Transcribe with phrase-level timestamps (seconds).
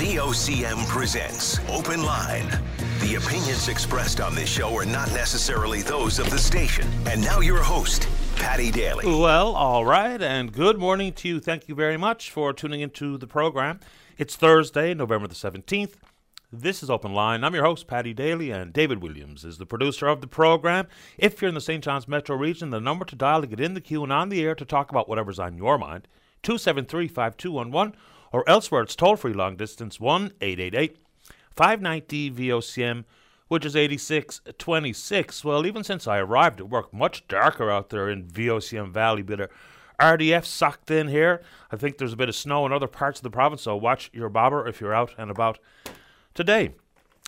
[0.00, 2.48] VOCM presents Open Line.
[3.00, 6.88] The opinions expressed on this show are not necessarily those of the station.
[7.04, 9.04] And now your host, Paddy Daly.
[9.04, 11.38] Well, all right, and good morning to you.
[11.38, 13.78] Thank you very much for tuning into the program.
[14.16, 15.92] It's Thursday, November the 17th.
[16.50, 17.44] This is Open Line.
[17.44, 20.86] I'm your host, Paddy Daly, and David Williams is the producer of the program.
[21.18, 21.84] If you're in the St.
[21.84, 24.42] John's metro region, the number to dial to get in the queue and on the
[24.42, 26.08] air to talk about whatever's on your mind,
[26.42, 27.94] 273 5211,
[28.32, 30.96] or elsewhere it's toll free long distance 1 888
[31.56, 33.04] 590 VOCM,
[33.48, 35.44] which is 8626.
[35.44, 39.40] Well, even since I arrived at work, much darker out there in VOCM Valley, bit
[39.40, 39.50] of
[40.00, 41.42] RDF sucked in here.
[41.70, 44.10] I think there's a bit of snow in other parts of the province, so watch
[44.12, 45.58] your bobber if you're out and about
[46.32, 46.70] today.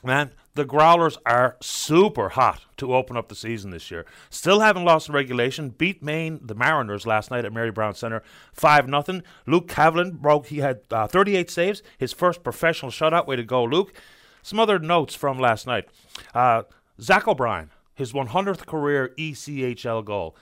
[0.04, 4.04] Man, the Growlers are super hot to open up the season this year.
[4.30, 5.70] Still haven't lost in regulation.
[5.70, 9.22] Beat Maine, the Mariners, last night at Mary Brown Centre, 5 0.
[9.46, 13.26] Luke Cavallin broke, he had uh, 38 saves, his first professional shutout.
[13.26, 13.94] Way to go, Luke.
[14.42, 15.88] Some other notes from last night.
[16.34, 16.64] Uh,
[17.00, 20.36] Zach O'Brien, his 100th career ECHL goal.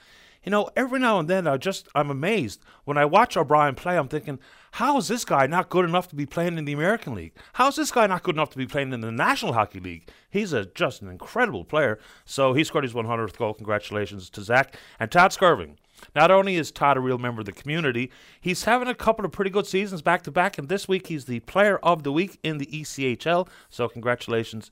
[0.45, 3.99] You know, every now and then I just I'm amazed when I watch O'Brien play.
[3.99, 4.39] I'm thinking,
[4.73, 7.35] how is this guy not good enough to be playing in the American League?
[7.55, 10.09] How is this guy not good enough to be playing in the National Hockey League?
[10.31, 11.99] He's a just an incredible player.
[12.25, 13.53] So he scored his 100th goal.
[13.53, 15.77] Congratulations to Zach and Todd Skirving.
[16.15, 19.33] Not only is Todd a real member of the community, he's having a couple of
[19.33, 22.39] pretty good seasons back to back, and this week he's the Player of the Week
[22.43, 23.47] in the ECHL.
[23.69, 24.71] So congratulations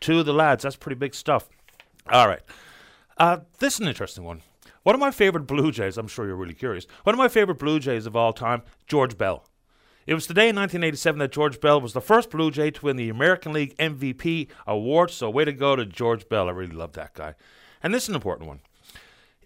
[0.00, 0.62] to the lads.
[0.62, 1.50] That's pretty big stuff.
[2.10, 2.40] All right.
[3.18, 4.40] Uh, this is an interesting one.
[4.82, 7.60] One of my favorite Blue Jays, I'm sure you're really curious, one of my favorite
[7.60, 9.44] Blue Jays of all time, George Bell.
[10.08, 12.96] It was today in 1987 that George Bell was the first Blue Jay to win
[12.96, 16.48] the American League MVP award, so way to go to George Bell.
[16.48, 17.34] I really love that guy.
[17.80, 18.58] And this is an important one.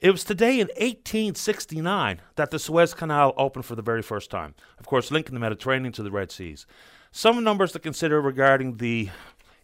[0.01, 4.55] It was today in 1869 that the Suez Canal opened for the very first time,
[4.79, 6.65] of course, linking the Mediterranean to the Red Seas.
[7.13, 9.11] Some numbers to consider regarding the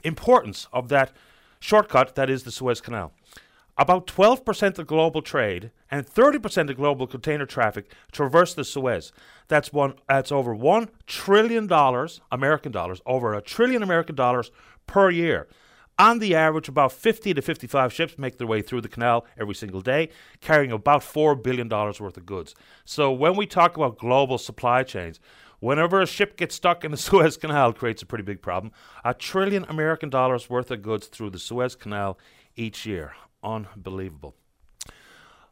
[0.04, 1.12] importance of that
[1.60, 3.12] shortcut that is the Suez Canal.
[3.78, 9.12] About 12% of global trade and 30% of global container traffic traverse the Suez.
[9.48, 14.50] That's one that's over 1 trillion dollars, American dollars, over a trillion American dollars
[14.86, 15.48] per year.
[15.98, 19.54] On the average, about 50 to 55 ships make their way through the canal every
[19.54, 22.54] single day, carrying about $4 billion worth of goods.
[22.84, 25.20] So, when we talk about global supply chains,
[25.60, 28.72] whenever a ship gets stuck in the Suez Canal, it creates a pretty big problem.
[29.04, 32.18] A trillion American dollars worth of goods through the Suez Canal
[32.54, 34.34] each year unbelievable.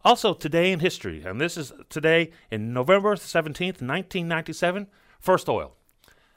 [0.05, 4.87] Also, today in history, and this is today in November 17th, 1997,
[5.19, 5.75] first oil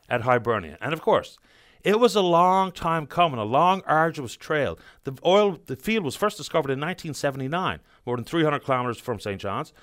[0.10, 0.78] at Hibernia.
[0.82, 1.38] And of course,
[1.84, 4.78] it was a long time coming, a long, arduous trail.
[5.04, 9.40] The oil, the field was first discovered in 1979, more than 300 kilometers from St.
[9.40, 9.74] John's.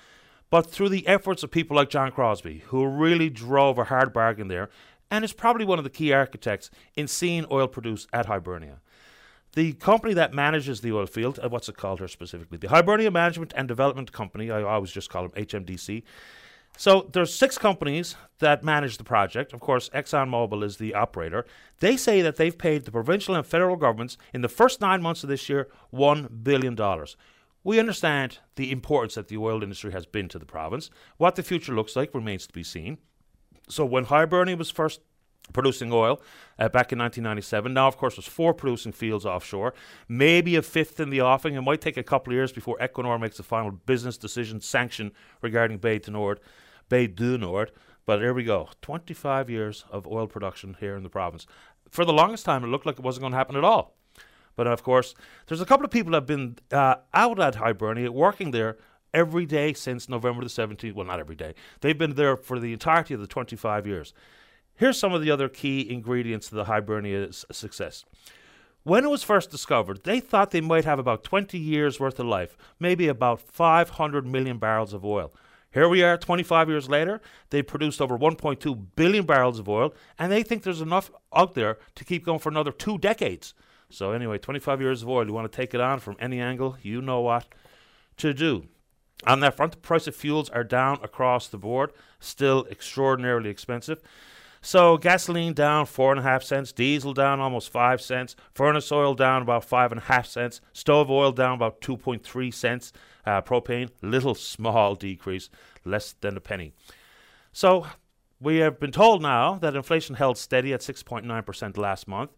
[0.49, 4.47] But through the efforts of people like John Crosby, who really drove a hard bargain
[4.47, 4.69] there,
[5.09, 8.79] and is probably one of the key architects in seeing oil produced at Hibernia.
[9.53, 12.57] The company that manages the oil field, uh, what's it called here specifically?
[12.57, 14.49] The Hibernia Management and Development Company.
[14.49, 16.03] I always just call them HMDC.
[16.77, 19.51] So there's six companies that manage the project.
[19.51, 21.45] Of course, ExxonMobil is the operator.
[21.79, 25.23] They say that they've paid the provincial and federal governments in the first nine months
[25.23, 27.17] of this year one billion dollars.
[27.63, 30.89] We understand the importance that the oil industry has been to the province.
[31.17, 32.97] What the future looks like remains to be seen.
[33.69, 35.01] So when Hibernia was first
[35.51, 36.21] producing oil
[36.59, 37.73] uh, back in 1997.
[37.73, 39.73] Now, of course, there's four producing fields offshore,
[40.07, 41.55] maybe a fifth in the offing.
[41.55, 45.11] It might take a couple of years before Equinor makes a final business decision sanction
[45.41, 46.39] regarding Bay du Nord,
[46.89, 47.71] Bay du Nord.
[48.05, 51.45] But here we go, 25 years of oil production here in the province.
[51.89, 53.95] For the longest time, it looked like it wasn't going to happen at all.
[54.55, 55.15] But of course,
[55.47, 58.77] there's a couple of people that have been uh, out at Hibernia working there
[59.13, 60.93] every day since November the 17th.
[60.93, 61.53] Well, not every day.
[61.81, 64.13] They've been there for the entirety of the 25 years.
[64.81, 68.03] Here's some of the other key ingredients to the Hibernia's success.
[68.81, 72.25] When it was first discovered, they thought they might have about 20 years worth of
[72.25, 75.31] life, maybe about 500 million barrels of oil.
[75.71, 77.21] Here we are 25 years later,
[77.51, 81.77] they produced over 1.2 billion barrels of oil, and they think there's enough out there
[81.93, 83.53] to keep going for another two decades.
[83.91, 86.75] So, anyway, 25 years of oil, you want to take it on from any angle,
[86.81, 87.45] you know what
[88.17, 88.65] to do.
[89.27, 94.01] On that front, the price of fuels are down across the board, still extraordinarily expensive.
[94.61, 99.15] So gasoline down four and a half cents, diesel down almost five cents, furnace oil
[99.15, 102.93] down about five and a half cents, stove oil down about 2.3 cents,
[103.25, 105.49] uh, propane little small decrease,
[105.83, 106.73] less than a penny.
[107.51, 107.87] So
[108.39, 112.31] we have been told now that inflation held steady at 6.9% last month.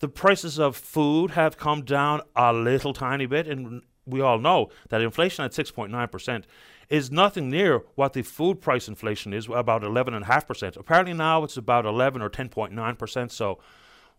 [0.00, 4.70] The prices of food have come down a little tiny bit in we all know
[4.88, 6.44] that inflation at 6.9%
[6.88, 10.76] is nothing near what the food price inflation is, about 11.5%.
[10.76, 13.30] Apparently now it's about 11 or 10.9%.
[13.30, 13.58] So,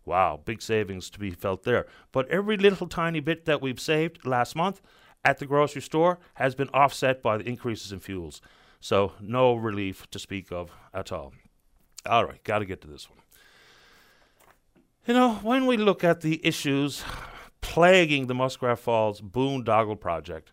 [0.04, 1.86] wow, big savings to be felt there.
[2.12, 4.82] But every little tiny bit that we've saved last month
[5.24, 8.40] at the grocery store has been offset by the increases in fuels.
[8.80, 11.32] So, no relief to speak of at all.
[12.06, 13.18] All right, got to get to this one.
[15.06, 17.02] You know, when we look at the issues
[17.60, 20.52] plaguing the Muskrat Falls boondoggle project,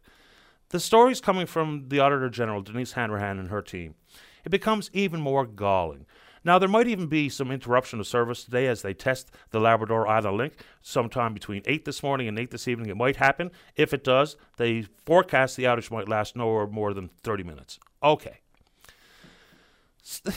[0.70, 3.96] the stories coming from the Auditor General, Denise Hanrahan, and her team,
[4.44, 6.06] it becomes even more galling.
[6.44, 10.08] Now, there might even be some interruption of service today as they test the Labrador
[10.08, 10.54] Island Link
[10.84, 12.90] sometime between 8 this morning and 8 this evening.
[12.90, 13.50] It might happen.
[13.76, 17.80] If it does, they forecast the outage might last no more than 30 minutes.
[18.04, 18.42] Okay.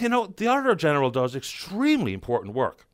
[0.00, 2.86] You know, the Auditor General does extremely important work.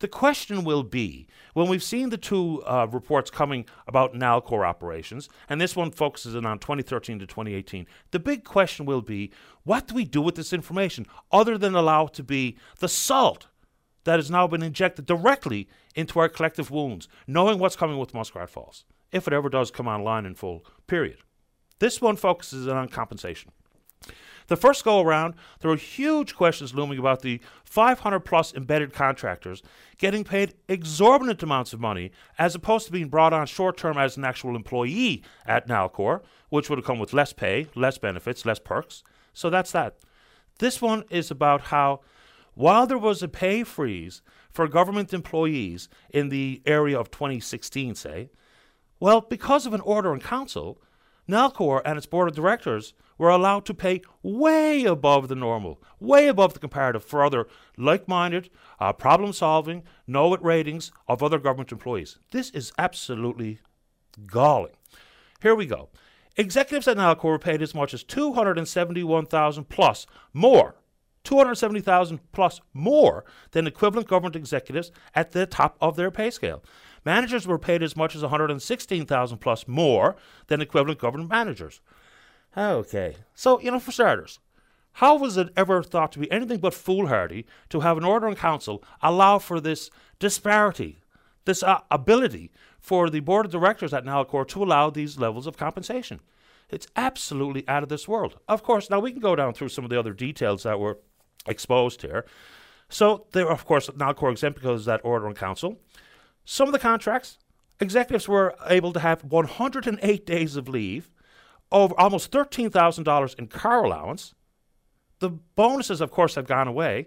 [0.00, 5.28] The question will be when we've seen the two uh, reports coming about Nalcor operations,
[5.48, 9.32] and this one focuses in on 2013 to 2018, the big question will be
[9.64, 13.48] what do we do with this information other than allow it to be the salt
[14.04, 18.48] that has now been injected directly into our collective wounds, knowing what's coming with Muskrat
[18.48, 21.18] Falls, if it ever does come online in full, period.
[21.80, 23.50] This one focuses in on compensation.
[24.48, 29.62] The first go around, there were huge questions looming about the 500 plus embedded contractors
[29.98, 34.16] getting paid exorbitant amounts of money as opposed to being brought on short term as
[34.16, 38.58] an actual employee at Nalcor, which would have come with less pay, less benefits, less
[38.58, 39.04] perks.
[39.34, 39.98] So that's that.
[40.58, 42.00] This one is about how,
[42.54, 48.30] while there was a pay freeze for government employees in the area of 2016, say,
[48.98, 50.80] well, because of an order in council,
[51.28, 56.28] Nalcor and its board of directors were allowed to pay way above the normal, way
[56.28, 58.48] above the comparative for other like minded,
[58.80, 62.18] uh, problem solving, know it ratings of other government employees.
[62.30, 63.58] This is absolutely
[64.26, 64.76] galling.
[65.42, 65.88] Here we go.
[66.36, 70.76] Executives at Nalcor were paid as much as 271,000 plus more
[71.28, 76.64] 270,000 plus more than equivalent government executives at the top of their pay scale.
[77.04, 80.16] Managers were paid as much as 116,000 plus more
[80.46, 81.82] than equivalent government managers.
[82.56, 83.16] Okay.
[83.34, 84.38] So, you know, for starters,
[84.94, 88.34] how was it ever thought to be anything but foolhardy to have an order in
[88.34, 90.98] council allow for this disparity,
[91.44, 92.50] this uh, ability
[92.80, 96.20] for the board of directors at Nalcor to allow these levels of compensation?
[96.68, 98.38] It's absolutely out of this world.
[98.48, 100.98] Of course, now we can go down through some of the other details that were
[101.46, 102.26] exposed here.
[102.88, 105.78] So, there, of course, Nalcor exempt because of that order in council.
[106.44, 107.38] Some of the contracts,
[107.80, 111.10] executives were able to have 108 days of leave
[111.70, 114.34] over almost $13,000 in car allowance.
[115.20, 117.06] The bonuses, of course, have gone away.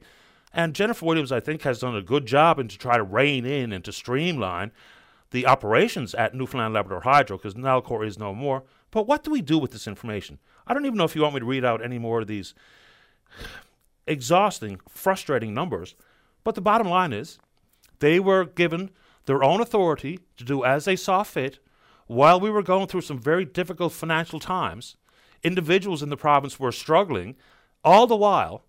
[0.53, 3.45] And Jennifer Williams, I think, has done a good job in to try to rein
[3.45, 4.71] in and to streamline
[5.31, 8.63] the operations at Newfoundland Labrador Hydro because Nalcor is no more.
[8.91, 10.39] But what do we do with this information?
[10.67, 12.53] I don't even know if you want me to read out any more of these
[14.05, 15.95] exhausting, frustrating numbers.
[16.43, 17.39] But the bottom line is
[17.99, 18.89] they were given
[19.25, 21.59] their own authority to do as they saw fit
[22.11, 24.97] while we were going through some very difficult financial times,
[25.43, 27.37] individuals in the province were struggling.
[27.85, 28.65] All the while,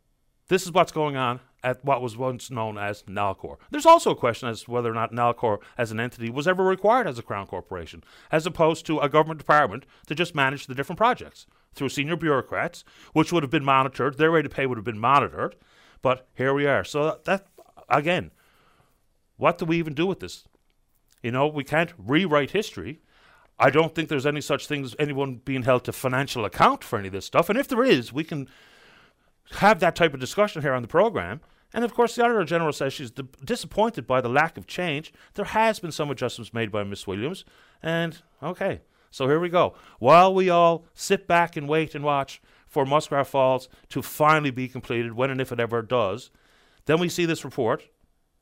[0.47, 3.57] this is what's going on at what was once known as Nalcor.
[3.71, 6.63] There's also a question as to whether or not Nalcor as an entity was ever
[6.63, 10.75] required as a crown corporation, as opposed to a government department to just manage the
[10.75, 14.19] different projects through senior bureaucrats, which would have been monitored.
[14.19, 15.57] Their rate of pay would have been monitored.
[16.01, 16.85] But here we are.
[16.85, 17.49] So that
[17.89, 18.31] again,
[19.37, 20.45] what do we even do with this?
[21.25, 23.01] You know, we can't rewrite history.
[23.63, 26.99] I don't think there's any such thing as anyone being held to financial account for
[26.99, 27.49] any of this stuff.
[27.49, 28.49] And if there is, we can
[29.53, 31.41] have that type of discussion here on the program.
[31.73, 35.13] And of course, the Auditor General says she's d- disappointed by the lack of change.
[35.35, 37.45] There has been some adjustments made by Miss Williams.
[37.81, 38.81] And okay,
[39.13, 39.75] so here we go.
[40.01, 44.67] While we all sit back and wait and watch for Muskrat Falls to finally be
[44.67, 46.33] completed, when and if it ever does,
[46.87, 47.85] then we see this report,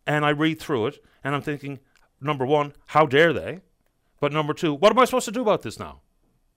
[0.06, 1.78] and I read through it, and I'm thinking,
[2.22, 3.60] number one, how dare they?
[4.20, 6.00] But number two, what am I supposed to do about this now?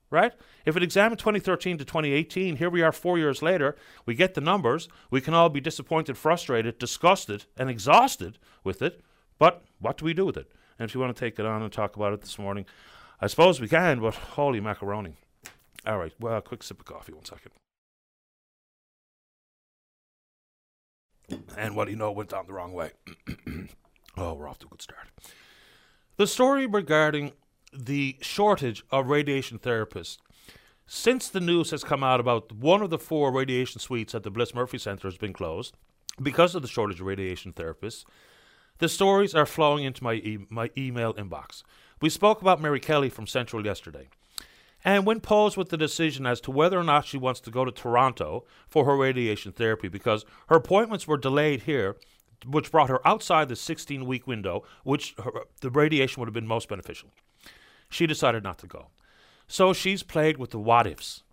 [0.10, 0.34] Right?
[0.66, 4.42] If it examined 2013 to 2018, here we are four years later, we get the
[4.42, 9.02] numbers, we can all be disappointed, frustrated, disgusted, and exhausted with it.
[9.40, 10.52] But what do we do with it?
[10.78, 12.66] And if you want to take it on and talk about it this morning,
[13.20, 15.16] I suppose we can, but holy macaroni.
[15.86, 17.52] All right, well, a quick sip of coffee, one second.
[21.58, 22.92] And what do you know went down the wrong way?
[24.18, 25.08] oh, we're off to a good start.
[26.18, 27.32] The story regarding
[27.74, 30.18] the shortage of radiation therapists.
[30.86, 34.32] Since the news has come out about one of the four radiation suites at the
[34.32, 35.76] Bliss Murphy Centre has been closed
[36.22, 38.06] because of the shortage of radiation therapists,
[38.80, 41.64] the stories are flowing into my, e- my email inbox.
[42.02, 44.10] We spoke about Mary Kelly from Central yesterday.
[44.86, 47.64] And when posed with the decision as to whether or not she wants to go
[47.64, 51.96] to Toronto for her radiation therapy, because her appointments were delayed here,
[52.46, 56.48] which brought her outside the 16 week window, which her, the radiation would have been
[56.48, 57.10] most beneficial,
[57.94, 58.88] she decided not to go.
[59.48, 61.24] So she's played with the what ifs.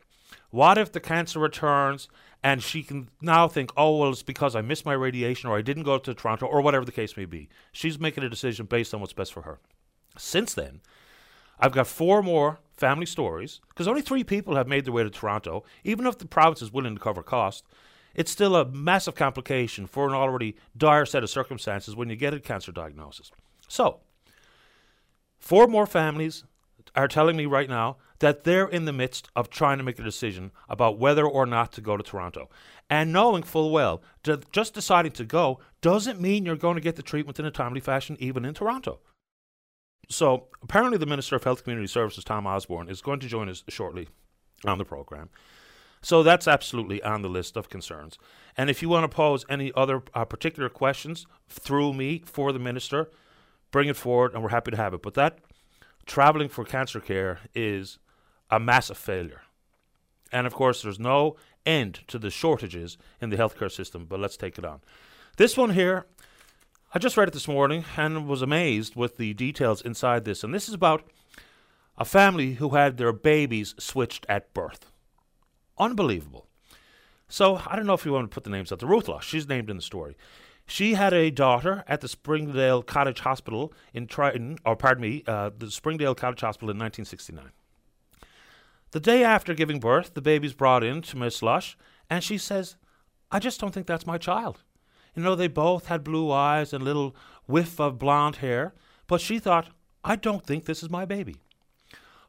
[0.51, 2.09] What if the cancer returns
[2.43, 5.63] and she can now think, oh, well, it's because I missed my radiation or I
[5.63, 7.49] didn't go to Toronto or whatever the case may be.
[7.73, 9.59] She's making a decision based on what's best for her.
[10.17, 10.81] Since then,
[11.59, 15.11] I've got four more family stories because only three people have made their way to
[15.11, 15.65] Toronto.
[15.85, 17.65] Even if the province is willing to cover cost,
[18.15, 22.35] it's still a massive complication for an already dire set of circumstances when you get
[22.35, 23.31] a cancer diagnosis.
[23.69, 24.01] So,
[25.39, 26.45] four more families
[26.95, 30.05] are telling me right now that they're in the midst of trying to make a
[30.05, 32.49] decision about whether or not to go to Toronto.
[32.89, 36.97] And knowing full well that just deciding to go doesn't mean you're going to get
[36.97, 39.01] the treatment in a timely fashion, even in Toronto.
[40.09, 43.63] So, apparently, the Minister of Health Community Services, Tom Osborne, is going to join us
[43.69, 44.09] shortly
[44.65, 45.31] on the program.
[46.03, 48.19] So, that's absolutely on the list of concerns.
[48.57, 52.59] And if you want to pose any other uh, particular questions through me for the
[52.59, 53.09] Minister,
[53.71, 55.03] bring it forward and we're happy to have it.
[55.03, 55.39] But that
[56.11, 58.01] traveling for cancer care is
[58.51, 59.43] a massive failure.
[60.33, 64.37] And of course, there's no end to the shortages in the healthcare system, but let's
[64.37, 64.81] take it on.
[65.37, 66.07] This one here,
[66.93, 70.43] I just read it this morning and was amazed with the details inside this.
[70.43, 71.09] And this is about
[71.97, 74.91] a family who had their babies switched at birth.
[75.79, 76.49] Unbelievable.
[77.29, 78.81] So I don't know if you want to put the names out.
[78.81, 80.17] The Ruth Lush, she's named in the story.
[80.71, 85.51] She had a daughter at the Springdale Cottage Hospital in Triton, or pardon me, uh,
[85.59, 87.51] the Springdale Cottage Hospital in 1969.
[88.93, 91.77] The day after giving birth, the baby's brought in to Miss Lush,
[92.09, 92.77] and she says,
[93.33, 94.63] I just don't think that's my child.
[95.17, 98.73] You know, they both had blue eyes and a little whiff of blonde hair,
[99.09, 99.71] but she thought,
[100.05, 101.39] I don't think this is my baby.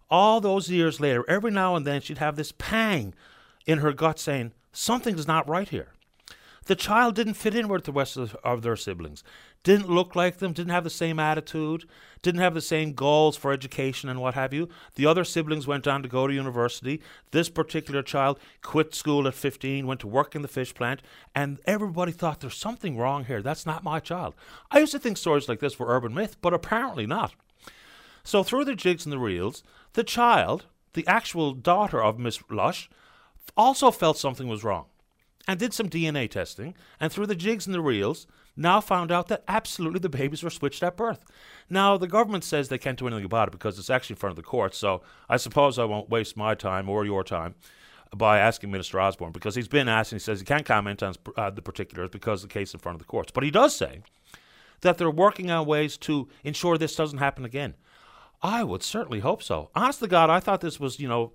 [0.09, 3.13] All those years later, every now and then she'd have this pang
[3.67, 5.89] in her gut saying, Something's not right here.
[6.65, 9.23] The child didn't fit in with the rest of, of their siblings,
[9.63, 11.85] didn't look like them, didn't have the same attitude,
[12.21, 14.69] didn't have the same goals for education and what have you.
[14.93, 17.01] The other siblings went on to go to university.
[17.31, 21.01] This particular child quit school at 15, went to work in the fish plant,
[21.33, 23.41] and everybody thought there's something wrong here.
[23.41, 24.35] That's not my child.
[24.69, 27.33] I used to think stories like this were urban myth, but apparently not.
[28.23, 29.63] So, through the jigs and the reels,
[29.93, 32.87] the child, the actual daughter of Miss Lush,
[33.57, 34.85] also felt something was wrong
[35.47, 39.27] and did some DNA testing, and through the jigs and the reels, now found out
[39.29, 41.23] that absolutely the babies were switched at birth.
[41.69, 44.31] Now, the government says they can't do anything about it because it's actually in front
[44.31, 47.55] of the courts, so I suppose I won't waste my time or your time
[48.15, 51.15] by asking Minister Osborne because he's been asked and he says he can't comment on
[51.37, 53.31] uh, the particulars because the case is in front of the courts.
[53.33, 54.01] But he does say
[54.81, 57.75] that they're working on ways to ensure this doesn't happen again.
[58.41, 59.69] I would certainly hope so.
[59.75, 61.31] Honest to God, I thought this was, you know,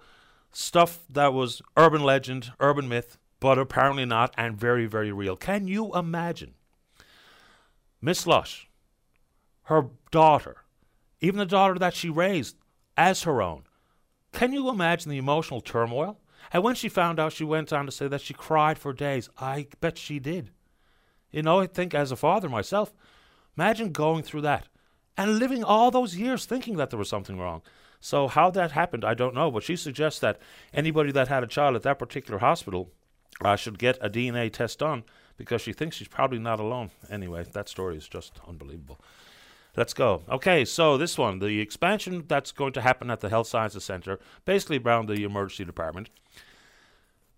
[0.52, 5.36] stuff that was urban legend, urban myth, but apparently not, and very, very real.
[5.36, 6.54] Can you imagine
[8.00, 8.68] Miss Lush,
[9.64, 10.64] her daughter,
[11.20, 12.56] even the daughter that she raised
[12.96, 13.64] as her own?
[14.32, 16.18] Can you imagine the emotional turmoil?
[16.52, 19.28] And when she found out, she went on to say that she cried for days.
[19.38, 20.50] I bet she did.
[21.30, 22.92] You know, I think as a father myself,
[23.56, 24.68] imagine going through that
[25.16, 27.62] and living all those years thinking that there was something wrong.
[28.00, 29.50] So, how that happened, I don't know.
[29.50, 30.38] But she suggests that
[30.72, 32.92] anybody that had a child at that particular hospital
[33.42, 35.04] uh, should get a DNA test done
[35.36, 36.90] because she thinks she's probably not alone.
[37.10, 39.00] Anyway, that story is just unbelievable.
[39.76, 40.22] Let's go.
[40.30, 44.18] Okay, so this one, the expansion that's going to happen at the Health Sciences Centre,
[44.46, 46.08] basically around the emergency department.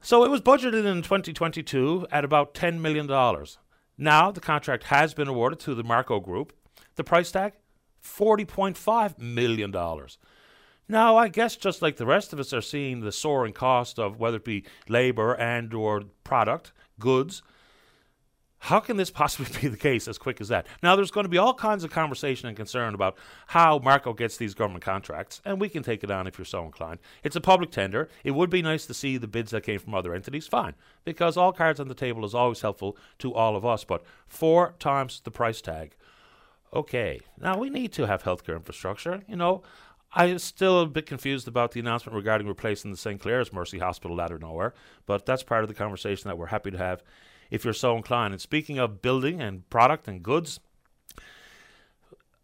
[0.00, 3.08] So it was budgeted in 2022 at about $10 million.
[3.98, 6.52] Now the contract has been awarded to the Marco Group.
[6.94, 7.54] The price tag?
[8.04, 9.72] $40.5 million.
[10.88, 14.18] Now, I guess just like the rest of us are seeing the soaring cost of
[14.18, 17.42] whether it be labor and or product, goods,
[18.60, 20.66] how can this possibly be the case as quick as that?
[20.82, 23.16] Now, there's going to be all kinds of conversation and concern about
[23.48, 26.64] how Marco gets these government contracts, and we can take it on if you're so
[26.64, 27.00] inclined.
[27.22, 28.08] It's a public tender.
[28.24, 31.36] It would be nice to see the bids that came from other entities, fine, because
[31.36, 35.20] all cards on the table is always helpful to all of us, but four times
[35.22, 35.94] the price tag.
[36.74, 39.22] Okay, now we need to have healthcare infrastructure.
[39.26, 39.62] You know,
[40.14, 43.20] I'm still a bit confused about the announcement regarding replacing the St.
[43.20, 44.72] Clair's Mercy Hospital out of nowhere,
[45.06, 47.02] but that's part of the conversation that we're happy to have
[47.50, 48.32] if you're so inclined.
[48.32, 50.60] And speaking of building and product and goods,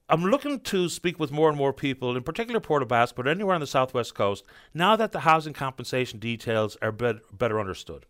[0.08, 3.60] I'm looking to speak with more and more people, in particular Port but anywhere on
[3.60, 4.44] the southwest coast,
[4.74, 8.04] now that the housing compensation details are bet- better understood.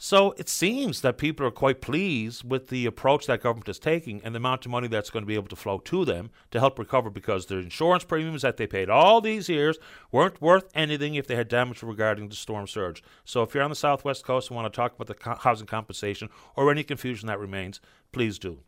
[0.00, 4.22] So it seems that people are quite pleased with the approach that government is taking
[4.22, 6.60] and the amount of money that's going to be able to flow to them to
[6.60, 9.76] help recover because their insurance premiums that they paid all these years
[10.12, 13.02] weren't worth anything if they had damage regarding the storm surge.
[13.24, 15.66] So if you're on the southwest coast and want to talk about the co- housing
[15.66, 17.80] compensation or any confusion that remains,
[18.12, 18.60] please do.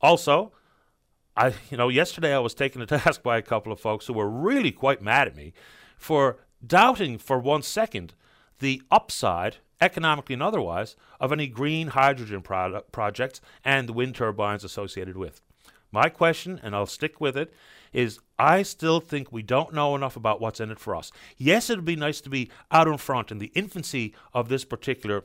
[0.00, 0.50] Also,
[1.36, 4.14] I you know yesterday I was taken to task by a couple of folks who
[4.14, 5.52] were really quite mad at me
[5.96, 8.14] for doubting for one second
[8.62, 14.62] the upside economically and otherwise, of any green hydrogen product projects and the wind turbines
[14.62, 15.40] associated with.
[15.90, 17.52] My question, and I'll stick with it,
[17.92, 21.10] is I still think we don't know enough about what's in it for us.
[21.36, 24.64] Yes, it would be nice to be out in front in the infancy of this
[24.64, 25.24] particular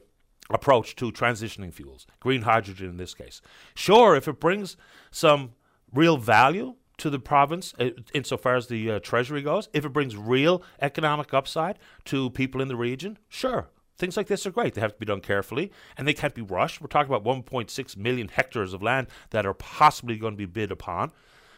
[0.49, 3.41] approach to transitioning fuels, green hydrogen in this case.
[3.75, 4.75] Sure, if it brings
[5.11, 5.51] some
[5.93, 10.15] real value to the province uh, insofar as the uh, treasury goes, if it brings
[10.15, 14.75] real economic upside to people in the region, sure, Things like this are great.
[14.75, 16.81] They have to be done carefully and they can't be rushed.
[16.81, 20.71] We're talking about 1.6 million hectares of land that are possibly going to be bid
[20.71, 21.11] upon.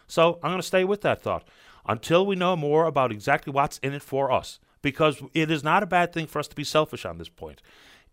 [0.07, 1.47] So I'm going to stay with that thought
[1.85, 5.83] until we know more about exactly what's in it for us, because it is not
[5.83, 7.61] a bad thing for us to be selfish on this point.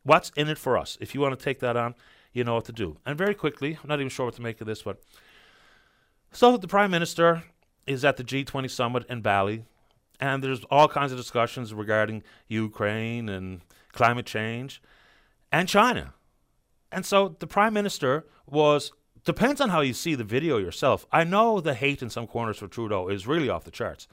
[0.02, 0.98] What's in it for us?
[1.00, 1.94] If you want to take that on,
[2.32, 2.98] you know what to do.
[3.06, 5.00] And very quickly, I'm not even sure what to make of this, but
[6.32, 7.44] so the Prime Minister
[7.86, 9.64] is at the G20 summit in Bali,
[10.20, 13.60] and there's all kinds of discussions regarding Ukraine and
[13.92, 14.82] climate change,
[15.52, 16.14] and China.
[16.92, 18.92] And so the prime minister was
[19.24, 21.04] depends on how you see the video yourself.
[21.10, 24.06] I know the hate in some corners for Trudeau is really off the charts.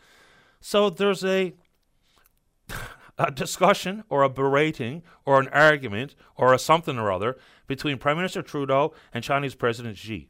[0.59, 1.53] So there's a
[3.17, 8.17] a discussion or a berating or an argument or a something or other between Prime
[8.17, 10.29] Minister Trudeau and Chinese President Xi.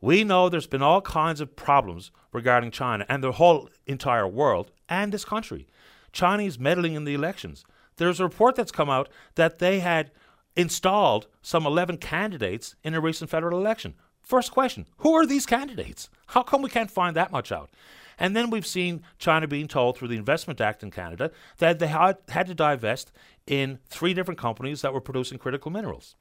[0.00, 4.70] We know there's been all kinds of problems regarding China and the whole entire world
[4.88, 5.66] and this country.
[6.12, 7.64] Chinese meddling in the elections.
[7.96, 10.10] There's a report that's come out that they had
[10.56, 13.94] installed some 11 candidates in a recent federal election.
[14.22, 16.08] First question Who are these candidates?
[16.28, 17.70] How come we can't find that much out?
[18.18, 21.86] And then we've seen China being told through the Investment Act in Canada that they
[21.86, 23.12] had, had to divest
[23.46, 26.16] in three different companies that were producing critical minerals.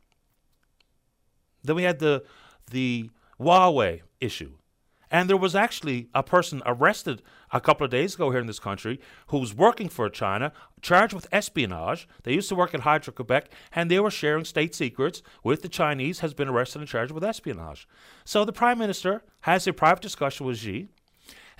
[1.64, 2.24] Then we had the,
[2.70, 4.54] the Huawei issue.
[5.10, 7.22] And there was actually a person arrested
[7.52, 11.14] a couple of days ago here in this country who was working for China, charged
[11.14, 12.08] with espionage.
[12.24, 15.70] They used to work at Hydro Quebec, and they were sharing state secrets with the
[15.70, 17.88] Chinese, has been arrested and charged with espionage.
[18.26, 20.90] So the Prime Minister has a private discussion with Xi,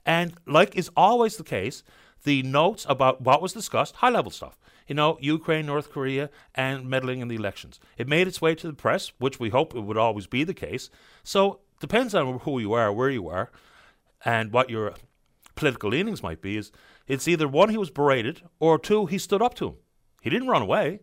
[0.06, 1.84] and like is always the case,
[2.24, 4.60] the notes about what was discussed, high level stuff.
[4.88, 7.80] You know, Ukraine, North Korea, and meddling in the elections.
[7.98, 10.54] It made its way to the press, which we hope it would always be the
[10.54, 10.90] case.
[11.24, 13.52] So depends on who you are, where you are,
[14.26, 14.94] and what your
[15.56, 16.58] political leanings might be.
[16.58, 16.72] Is
[17.08, 19.76] it's either one he was berated, or two he stood up to him.
[20.22, 21.00] He didn't run away.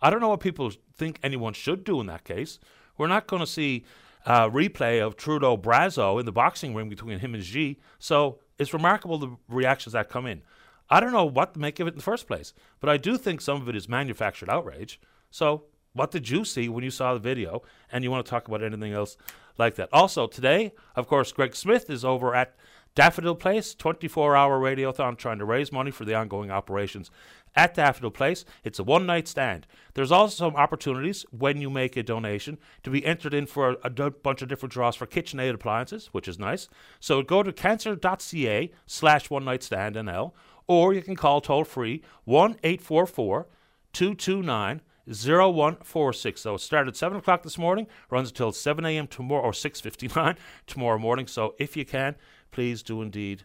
[0.00, 2.58] I don't know what people think anyone should do in that case.
[2.98, 3.84] We're not going to see
[4.26, 7.78] a replay of Trudeau Brazeau in the boxing ring between him and Xi.
[7.98, 10.42] So it's remarkable the reactions that come in.
[10.90, 13.16] I don't know what to make of it in the first place, but I do
[13.16, 15.00] think some of it is manufactured outrage.
[15.30, 17.62] So, what did you see when you saw the video?
[17.90, 19.16] And you want to talk about anything else
[19.58, 19.88] like that.
[19.92, 22.54] Also, today, of course, Greg Smith is over at
[22.94, 27.10] Daffodil Place, 24 hour radiothon trying to raise money for the ongoing operations
[27.54, 28.44] at Daffodil Place.
[28.64, 29.66] It's a one night stand.
[29.94, 33.76] There's also some opportunities when you make a donation to be entered in for a,
[33.84, 36.68] a d- bunch of different draws for KitchenAid appliances, which is nice.
[37.00, 40.32] So go to cancer.ca slash one night stand NL,
[40.66, 43.46] or you can call toll free 1 844
[43.92, 46.40] 229 0146.
[46.40, 49.06] So it started at 7 o'clock this morning, runs until 7 a.m.
[49.06, 50.36] tomorrow, or 6.59
[50.66, 51.26] tomorrow morning.
[51.26, 52.16] So if you can,
[52.50, 53.44] please do indeed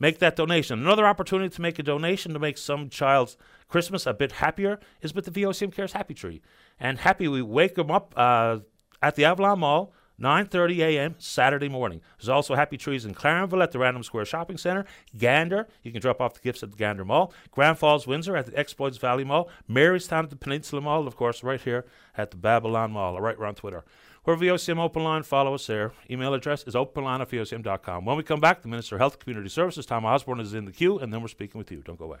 [0.00, 0.80] make that donation.
[0.80, 3.36] Another opportunity to make a donation to make some child's
[3.68, 6.40] Christmas a bit happier is with the VOCM Cares Happy Tree.
[6.80, 8.58] And happy we wake them up uh,
[9.00, 11.14] at the Avalon Mall 9.30 a.m.
[11.18, 12.00] Saturday morning.
[12.18, 14.84] There's also Happy Trees in Clarenville at the Random Square Shopping Centre.
[15.16, 17.32] Gander, you can drop off the gifts at the Gander Mall.
[17.50, 19.48] Grand Falls, Windsor at the Exploits Valley Mall.
[19.68, 23.54] Marystown at the Peninsula Mall, of course, right here at the Avalon Mall, right around
[23.54, 23.84] Twitter.
[24.26, 25.22] We're VOCM Open Line.
[25.22, 25.92] Follow us there.
[26.10, 28.04] Email address is openline at VOCM.com.
[28.04, 30.66] When we come back, the Minister of Health and Community Services, Tom Osborne, is in
[30.66, 31.78] the queue, and then we're speaking with you.
[31.78, 32.18] Don't go away.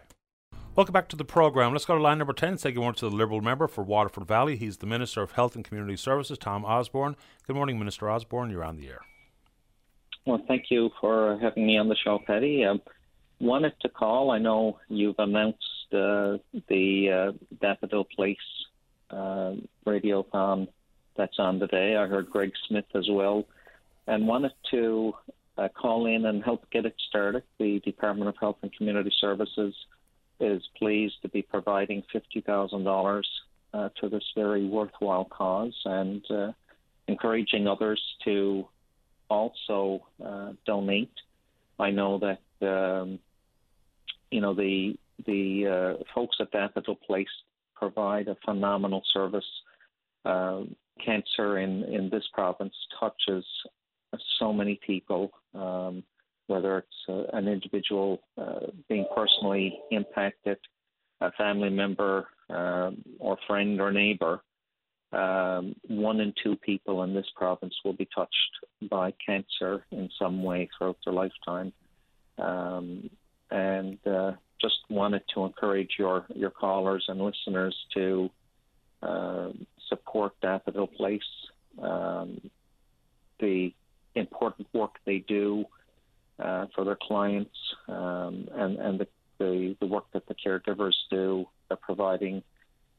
[0.80, 1.72] Welcome back to the program.
[1.72, 2.56] Let's go to line number 10.
[2.56, 4.56] Say good morning to the Liberal member for Waterford Valley.
[4.56, 7.16] He's the Minister of Health and Community Services, Tom Osborne.
[7.46, 8.48] Good morning, Minister Osborne.
[8.48, 9.02] You're on the air.
[10.24, 12.64] Well, thank you for having me on the show, Paddy.
[12.64, 12.80] Um,
[13.40, 14.30] wanted to call.
[14.30, 15.58] I know you've announced
[15.92, 16.38] uh,
[16.68, 18.38] the uh, Daffodil Place
[19.10, 20.66] uh, radiothon
[21.14, 21.96] that's on today.
[21.96, 23.44] I heard Greg Smith as well,
[24.06, 25.12] and wanted to
[25.58, 27.42] uh, call in and help get it started.
[27.58, 29.74] The Department of Health and Community Services
[30.40, 33.22] is pleased to be providing $50,000
[33.72, 36.52] uh, to this very worthwhile cause and uh,
[37.08, 38.66] encouraging others to
[39.28, 41.12] also uh, donate.
[41.78, 43.18] I know that um,
[44.30, 47.28] you know the the uh, folks at Daffodil Place
[47.74, 49.44] provide a phenomenal service.
[50.24, 50.62] Uh,
[51.04, 53.44] cancer in in this province touches
[54.38, 56.02] so many people, um,
[56.50, 60.58] whether it's uh, an individual uh, being personally impacted,
[61.20, 64.42] a family member, um, or friend or neighbor.
[65.12, 68.32] Um, one in two people in this province will be touched
[68.90, 71.72] by cancer in some way throughout their lifetime.
[72.38, 73.10] Um,
[73.50, 78.30] and uh, just wanted to encourage your, your callers and listeners to
[79.02, 79.50] uh,
[79.88, 81.20] support Daffodil Place.
[81.80, 82.50] Um,
[83.38, 83.72] the
[84.14, 85.64] important work they do
[86.40, 87.56] uh, for their clients
[87.88, 91.46] um, and, and the, the, the, work that the caregivers do.
[91.68, 92.42] They're providing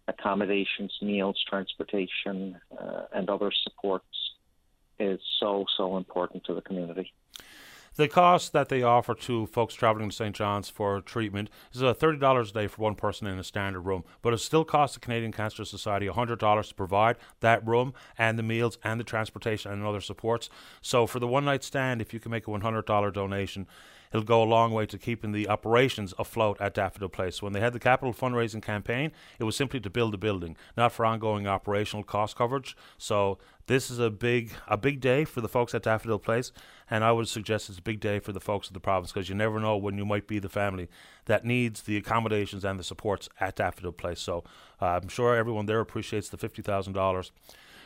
[0.07, 4.05] accommodations, meals, transportation, uh, and other supports
[4.99, 7.13] is so, so important to the community.
[7.95, 10.33] The cost that they offer to folks travelling to St.
[10.33, 14.05] John's for treatment is uh, $30 a day for one person in a standard room,
[14.21, 18.43] but it still costs the Canadian Cancer Society $100 to provide that room and the
[18.43, 20.49] meals and the transportation and other supports.
[20.81, 23.67] So for the one night stand, if you can make a $100 donation,
[24.11, 27.41] it'll go a long way to keeping the operations afloat at Daffodil Place.
[27.41, 30.91] When they had the capital fundraising campaign, it was simply to build the building, not
[30.91, 32.75] for ongoing operational cost coverage.
[32.97, 36.51] So this is a big a big day for the folks at Daffodil Place,
[36.89, 39.29] and I would suggest it's a big day for the folks of the province because
[39.29, 40.89] you never know when you might be the family
[41.25, 44.19] that needs the accommodations and the supports at Daffodil Place.
[44.19, 44.43] So
[44.81, 47.31] uh, I'm sure everyone there appreciates the fifty thousand dollars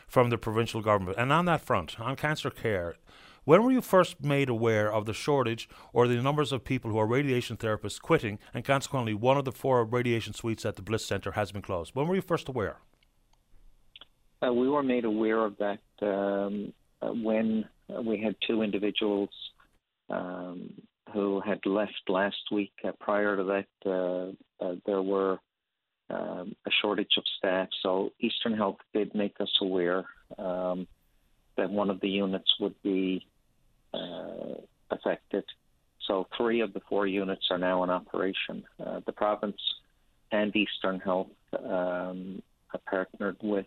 [0.07, 1.17] from the provincial government.
[1.17, 2.95] And on that front, on cancer care,
[3.45, 6.97] when were you first made aware of the shortage or the numbers of people who
[6.97, 11.05] are radiation therapists quitting, and consequently, one of the four radiation suites at the Bliss
[11.05, 11.95] Centre has been closed?
[11.95, 12.77] When were you first aware?
[14.45, 16.73] Uh, we were made aware of that um,
[17.23, 17.65] when
[18.03, 19.29] we had two individuals
[20.09, 20.73] um,
[21.13, 22.73] who had left last week.
[22.83, 25.39] Uh, prior to that, uh, uh, there were
[26.09, 30.05] um, a shortage of staff, so Eastern Health did make us aware
[30.37, 30.87] um,
[31.57, 33.25] that one of the units would be
[33.95, 35.43] uh, affected.
[36.07, 38.63] So three of the four units are now in operation.
[38.83, 39.61] Uh, the province
[40.31, 41.27] and Eastern Health
[41.57, 42.41] um,
[42.73, 43.65] are partnered with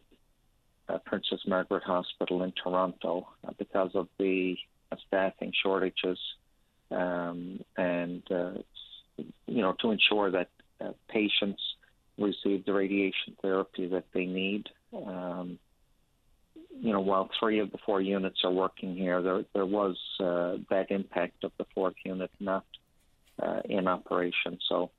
[0.89, 4.57] uh, Princess Margaret Hospital in Toronto uh, because of the
[4.91, 6.19] uh, staffing shortages
[6.91, 8.53] um, and uh,
[9.47, 10.49] you know to ensure that
[11.09, 11.61] patients
[12.19, 14.69] receive the radiation therapy that they need.
[14.95, 15.59] Um,
[16.81, 20.57] you know, while three of the four units are working here, there there was uh,
[20.71, 22.65] that impact of the fourth unit not
[23.43, 24.59] uh, in operation.
[24.69, 24.91] So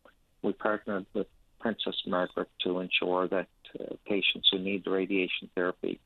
[0.42, 1.28] we partnered with
[1.60, 3.48] Princess Margaret to ensure that
[3.80, 6.00] uh, patients who need the radiation therapy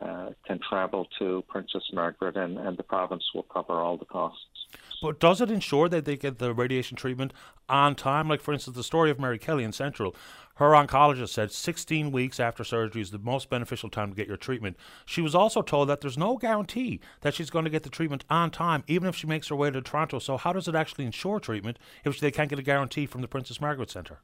[0.00, 4.44] uh, can travel to Princess Margaret, and, and the province will cover all the costs.
[5.00, 7.32] But does it ensure that they get the radiation treatment
[7.68, 8.28] on time?
[8.28, 10.14] Like, for instance, the story of Mary Kelly in Central.
[10.56, 14.36] Her oncologist said 16 weeks after surgery is the most beneficial time to get your
[14.36, 14.76] treatment.
[15.06, 18.24] She was also told that there's no guarantee that she's going to get the treatment
[18.28, 20.18] on time, even if she makes her way to Toronto.
[20.18, 23.28] So, how does it actually ensure treatment if they can't get a guarantee from the
[23.28, 24.20] Princess Margaret Centre?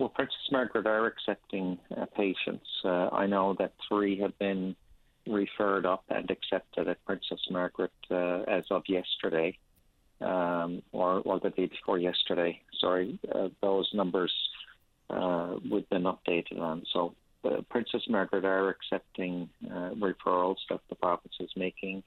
[0.00, 2.64] Well, Princess Margaret are accepting uh, patients.
[2.82, 4.74] Uh, I know that three have been
[5.26, 9.58] referred up and accepted at Princess Margaret uh, as of yesterday,
[10.22, 12.58] um, or, or the day before yesterday.
[12.80, 14.32] Sorry, uh, those numbers
[15.10, 16.82] uh, we've been updated on.
[16.94, 17.12] So
[17.44, 22.02] uh, Princess Margaret are accepting referrals that the province is making,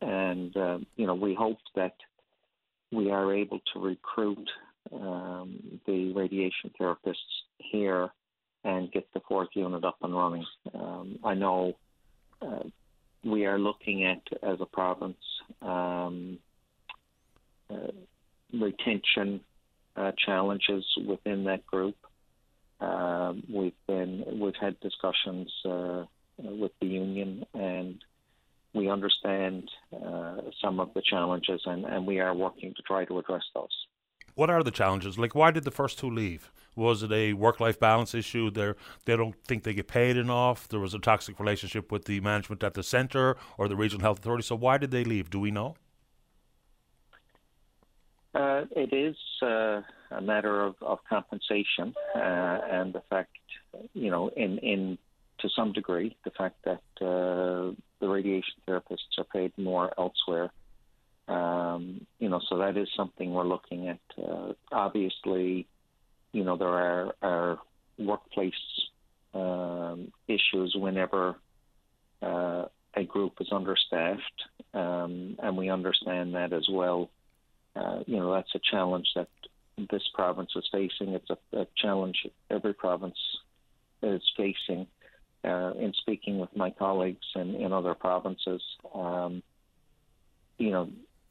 [0.00, 0.54] and
[0.94, 1.96] you know we hope that
[2.92, 4.48] we are able to recruit
[4.92, 7.14] um, the radiation therapists
[7.58, 8.10] here
[8.64, 10.44] and get the fourth unit up and running.
[10.74, 11.74] Um, I know
[12.40, 12.64] uh,
[13.24, 15.16] we are looking at as a province
[15.60, 16.38] um,
[17.70, 17.92] uh,
[18.52, 19.40] retention
[19.96, 21.96] uh, challenges within that group.
[22.80, 26.04] Um, we've been we've had discussions uh,
[26.38, 28.02] with the union and
[28.74, 33.18] we understand uh, some of the challenges and, and we are working to try to
[33.18, 33.81] address those.
[34.34, 35.18] What are the challenges?
[35.18, 36.50] Like, why did the first two leave?
[36.74, 38.50] Was it a work-life balance issue?
[38.50, 38.72] They
[39.04, 40.68] they don't think they get paid enough.
[40.68, 44.20] There was a toxic relationship with the management at the centre or the regional health
[44.20, 44.44] authority.
[44.44, 45.28] So why did they leave?
[45.28, 45.76] Do we know?
[48.34, 53.36] Uh, it is uh, a matter of, of compensation uh, and the fact,
[53.92, 54.98] you know, in in
[55.40, 60.50] to some degree, the fact that uh, the radiation therapists are paid more elsewhere
[61.32, 64.00] um, you know, so that is something we're looking at.
[64.22, 65.66] Uh, obviously,
[66.32, 67.58] you know, there are, are
[67.98, 68.52] workplace
[69.32, 71.36] um, issues whenever
[72.20, 74.42] uh, a group is understaffed,
[74.74, 77.08] um, and we understand that as well.
[77.74, 79.28] Uh, you know, that's a challenge that
[79.90, 81.14] this province is facing.
[81.14, 83.18] It's a, a challenge every province
[84.02, 84.86] is facing.
[85.44, 88.62] Uh, in speaking with my colleagues in, in other provinces,
[88.94, 89.42] um,
[90.58, 90.88] you know,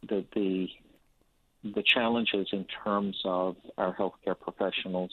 [0.08, 0.68] the the
[1.64, 5.12] the challenges in terms of our healthcare professionals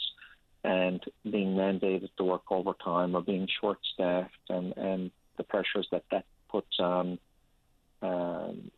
[0.65, 6.05] and being mandated to work overtime or being short staffed and, and the pressures that
[6.11, 7.19] that puts on
[8.03, 8.71] um,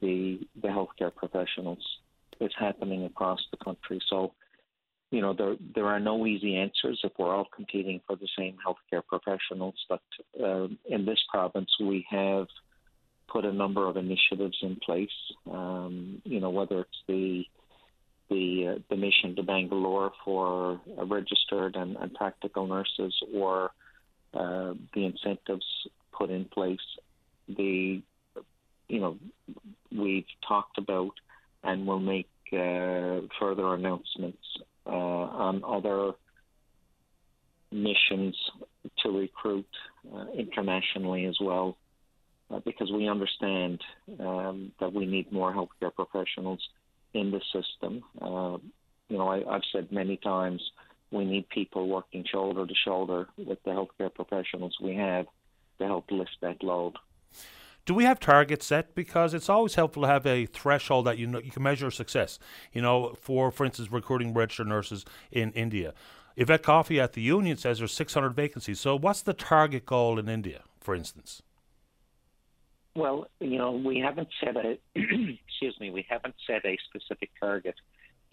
[0.00, 1.84] the the healthcare professionals
[2.40, 4.00] is happening across the country.
[4.08, 4.32] So,
[5.10, 8.56] you know, there there are no easy answers if we're all competing for the same
[8.66, 9.74] healthcare professionals.
[9.88, 10.02] But
[10.42, 12.46] uh, in this province, we have
[13.28, 15.08] put a number of initiatives in place.
[15.50, 17.44] Um, you know, whether it's the
[18.30, 23.70] the uh, the mission to Bangalore for uh, registered and, and, practical nurses, or
[24.34, 25.66] uh, the incentives
[26.12, 26.78] put in place.
[27.48, 28.02] The
[28.88, 29.16] you know
[29.90, 31.12] we've talked about
[31.62, 34.44] and will make uh, further announcements
[34.86, 36.12] uh, on other
[37.70, 38.36] missions
[39.02, 39.66] to recruit
[40.14, 41.76] uh, internationally as well
[42.78, 43.80] because we understand
[44.20, 46.60] um, that we need more healthcare professionals
[47.12, 48.02] in the system.
[48.20, 48.58] Uh,
[49.08, 50.62] you know, I, have said many times
[51.10, 55.26] we need people working shoulder to shoulder with the healthcare professionals we have
[55.78, 56.94] to help lift that load.
[57.86, 58.94] Do we have targets set?
[58.94, 62.38] Because it's always helpful to have a threshold that you know you can measure success.
[62.72, 65.94] You know, for for instance, recruiting registered nurses in India.
[66.36, 68.78] Yvette Coffey at the union says there's 600 vacancies.
[68.78, 71.42] So, what's the target goal in India, for instance?
[72.98, 77.76] Well, you know, we haven't set a excuse me, we haven't set a specific target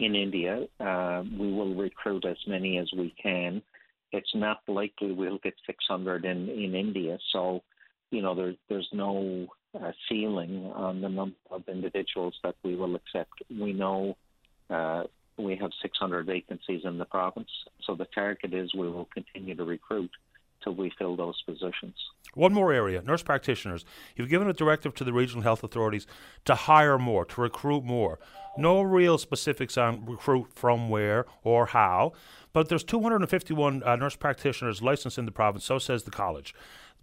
[0.00, 0.66] in India.
[0.80, 3.62] Uh, we will recruit as many as we can.
[4.10, 7.62] It's not likely we'll get 600 in in India, so
[8.10, 9.46] you know, there's there's no
[9.80, 13.34] uh, ceiling on the number of individuals that we will accept.
[13.48, 14.16] We know
[14.68, 15.04] uh,
[15.38, 17.50] we have 600 vacancies in the province,
[17.84, 20.10] so the target is we will continue to recruit
[20.66, 21.94] till we fill those positions.
[22.34, 23.84] One more area nurse practitioners.
[24.16, 26.06] You've given a directive to the regional health authorities
[26.44, 28.18] to hire more, to recruit more.
[28.58, 32.12] No real specifics on recruit from where or how,
[32.52, 36.54] but there's 251 uh, nurse practitioners licensed in the province, so says the college.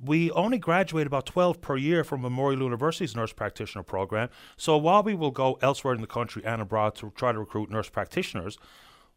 [0.04, 5.04] We only graduate about 12 per year from Memorial University's nurse practitioner program, so while
[5.04, 8.58] we will go elsewhere in the country and abroad to try to recruit nurse practitioners,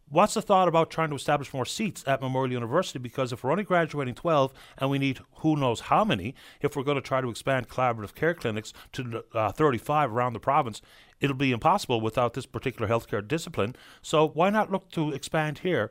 [0.09, 3.01] What's the thought about trying to establish more seats at Memorial University?
[3.01, 6.85] Because if we're only graduating 12 and we need who knows how many, if we're
[6.85, 10.81] going to try to expand collaborative care clinics to uh, 35 around the province,
[11.21, 13.75] it'll be impossible without this particular healthcare discipline.
[14.01, 15.90] So why not look to expand here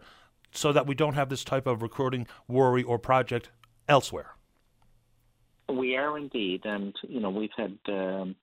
[0.53, 3.49] so that we don't have this type of recruiting worry or project
[3.89, 4.35] elsewhere?
[5.67, 8.35] We are indeed, and you know we've had um,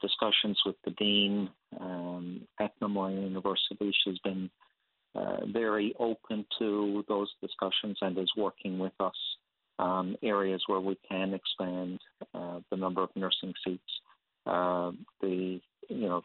[0.00, 1.50] discussions with the dean
[1.80, 3.92] um, at Memorial University.
[4.04, 4.50] She's been
[5.14, 9.16] uh, very open to those discussions and is working with us
[9.78, 12.00] on areas where we can expand
[12.34, 13.82] uh, the number of nursing seats.
[14.46, 16.22] Uh, the you know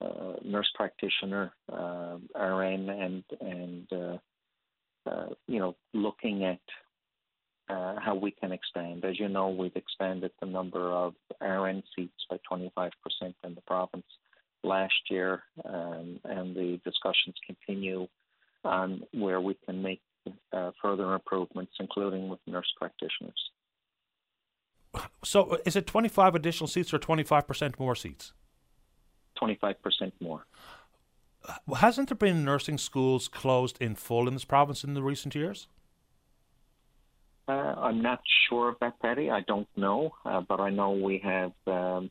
[0.00, 3.86] uh, nurse practitioner, uh, RN, and and
[5.46, 6.60] you know looking at
[7.68, 9.04] how we can expand.
[9.04, 12.90] As you know, we've expanded the number of RN seats by 25%
[13.44, 14.06] in the province
[14.62, 18.06] last year, um, and the discussions continue
[18.64, 20.00] on where we can make
[20.52, 23.50] uh, further improvements, including with nurse practitioners.
[25.24, 28.32] So, is it 25 additional seats or 25% more seats?
[29.40, 30.46] 25% more.
[31.76, 35.68] Hasn't there been nursing schools closed in full in this province in the recent years?
[37.48, 39.30] Uh, I'm not sure of that, Paddy.
[39.30, 42.10] I don't know, uh, but I know we have um,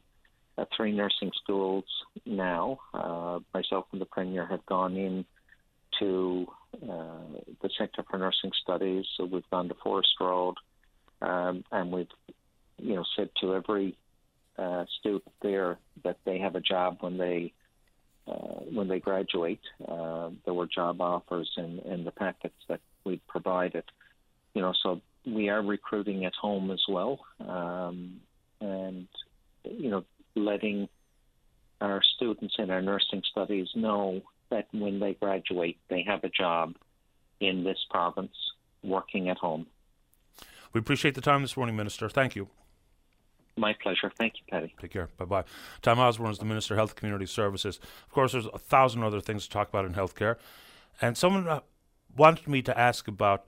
[0.58, 1.84] uh, three nursing schools
[2.26, 2.80] now.
[2.94, 5.26] Uh, myself and the Premier have gone in
[6.00, 6.48] to
[6.84, 9.06] uh, the Centre for Nursing Studies.
[9.18, 10.56] So we've gone to Forest Road,
[11.22, 12.08] um, and we've,
[12.78, 13.98] you know, said to every
[14.58, 17.54] uh, student there that they have a job when they
[18.28, 19.62] uh, when they graduate.
[19.80, 23.84] There were job offers in, in the packets that we provided.
[24.54, 28.22] You know, so we are recruiting at home as well, um,
[28.62, 29.08] and
[29.64, 30.04] you know,
[30.36, 30.88] letting
[31.82, 36.76] our students in our nursing studies know that when they graduate, they have a job
[37.40, 38.36] in this province
[38.84, 39.68] working at home.
[40.74, 42.10] We appreciate the time this morning, Minister.
[42.10, 42.50] Thank you.
[43.58, 44.12] My pleasure.
[44.18, 44.76] Thank you, Paddy.
[44.82, 45.10] Take care.
[45.18, 45.44] Bye bye.
[45.82, 47.80] Tom Osborne is the Minister of Health and Community Services.
[48.06, 50.36] Of course, there's a thousand other things to talk about in healthcare.
[51.02, 51.62] And someone uh,
[52.16, 53.46] wanted me to ask about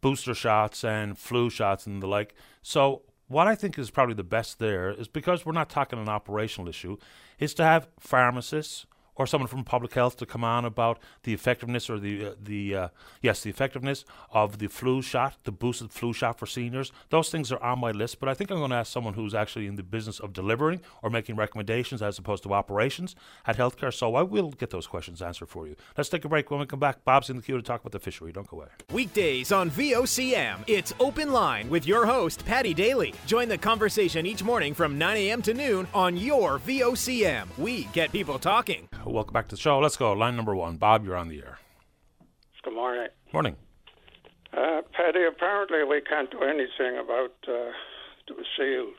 [0.00, 2.34] booster shots and flu shots and the like.
[2.62, 6.08] So what I think is probably the best there is because we're not talking an
[6.08, 6.96] operational issue,
[7.38, 8.86] is to have pharmacists
[9.18, 12.74] or someone from public health to come on about the effectiveness or the uh, the
[12.74, 12.88] uh,
[13.20, 16.92] yes the effectiveness of the flu shot, the boosted flu shot for seniors.
[17.10, 19.34] Those things are on my list, but I think I'm going to ask someone who's
[19.34, 23.14] actually in the business of delivering or making recommendations as opposed to operations
[23.46, 23.92] at healthcare.
[23.92, 25.76] So I will get those questions answered for you.
[25.96, 26.50] Let's take a break.
[26.50, 28.32] When we come back, Bob's in the queue to talk about the fishery.
[28.32, 28.68] Don't go away.
[28.92, 33.14] Weekdays on VOCM, it's Open Line with your host Paddy Daly.
[33.26, 35.42] Join the conversation each morning from 9 a.m.
[35.42, 37.46] to noon on your VOCM.
[37.58, 38.88] We get people talking.
[39.10, 39.78] Welcome back to the show.
[39.78, 40.12] Let's go.
[40.12, 40.76] Line number one.
[40.76, 41.58] Bob, you're on the air.
[42.62, 43.08] Good morning.
[43.32, 43.56] Morning.
[44.52, 47.72] Uh, Paddy, apparently we can't do anything about uh,
[48.26, 48.94] the seals.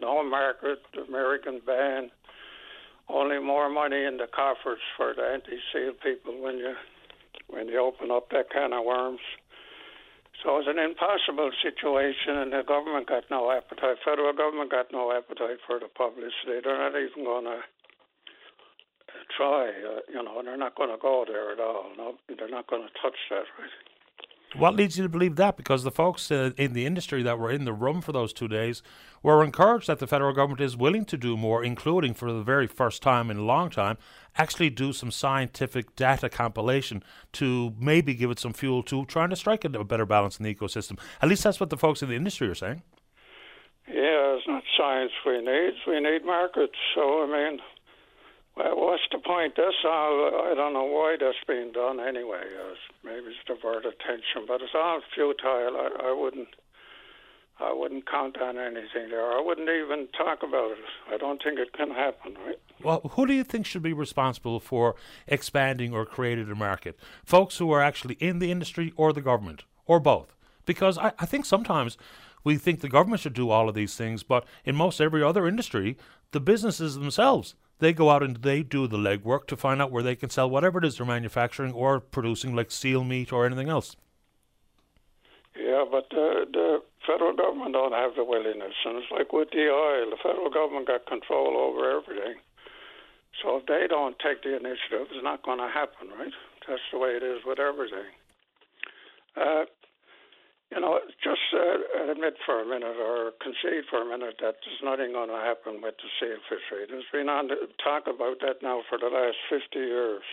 [0.00, 2.10] No market, American ban,
[3.08, 6.74] only more money in the coffers for the anti-seal people when you
[7.48, 9.20] when you open up that can of worms.
[10.42, 13.96] So it's an impossible situation, and the government got no appetite.
[14.04, 16.60] Federal government got no appetite for the publicity.
[16.62, 17.60] They're not even going to
[19.36, 19.68] try.
[19.68, 21.90] Uh, you know, they're not going to go there at all.
[21.96, 23.44] No, they're not going to touch that.
[23.58, 23.70] Right.
[24.54, 25.56] What leads you to believe that?
[25.56, 28.48] Because the folks uh, in the industry that were in the room for those two
[28.48, 28.82] days
[29.22, 32.66] were encouraged that the federal government is willing to do more, including for the very
[32.66, 33.98] first time in a long time,
[34.38, 39.36] actually do some scientific data compilation to maybe give it some fuel to trying to
[39.36, 40.98] strike a better balance in the ecosystem.
[41.20, 42.82] At least that's what the folks in the industry are saying.
[43.88, 45.74] Yeah, it's not science we need.
[45.86, 46.76] We need markets.
[46.94, 47.60] So, I mean,
[48.56, 49.58] well, what's the point?
[49.58, 50.50] All.
[50.50, 52.42] I don't know why that's being done anyway.
[52.58, 55.76] Uh, maybe it's to divert attention, but it's all futile.
[55.76, 56.48] I, I wouldn't.
[57.58, 59.32] I wouldn't count on anything there.
[59.32, 60.78] I wouldn't even talk about it.
[61.10, 62.58] I don't think it can happen, right?
[62.82, 64.94] Well, who do you think should be responsible for
[65.26, 66.98] expanding or creating a market?
[67.24, 70.36] Folks who are actually in the industry or the government, or both?
[70.66, 71.96] Because I, I think sometimes
[72.44, 75.48] we think the government should do all of these things, but in most every other
[75.48, 75.96] industry,
[76.32, 80.02] the businesses themselves they go out and they do the legwork to find out where
[80.02, 83.68] they can sell whatever it is they're manufacturing or producing, like seal meat or anything
[83.68, 83.96] else.
[85.58, 89.68] Yeah, but uh, the federal government don't have the willingness, and it's like with the
[89.68, 92.36] oil, the federal government got control over everything.
[93.42, 96.32] So if they don't take the initiative, it's not going to happen, right?
[96.66, 98.10] That's the way it is with everything.
[99.36, 99.64] Uh,
[100.72, 104.82] you know, just uh, admit for a minute or concede for a minute that there's
[104.82, 106.86] nothing going to happen with the seal fishery.
[106.90, 107.48] There's been on
[107.82, 110.26] talk about that now for the last 50 years.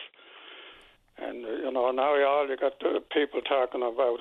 [1.17, 4.17] And, uh, you know, now you all got the people talking about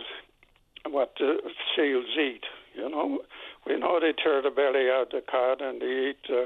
[0.85, 1.38] what the
[1.75, 2.44] seals eat.
[2.75, 3.20] You know,
[3.66, 6.44] we know they tear the belly out of the cod and they eat uh,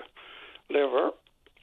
[0.70, 1.10] liver.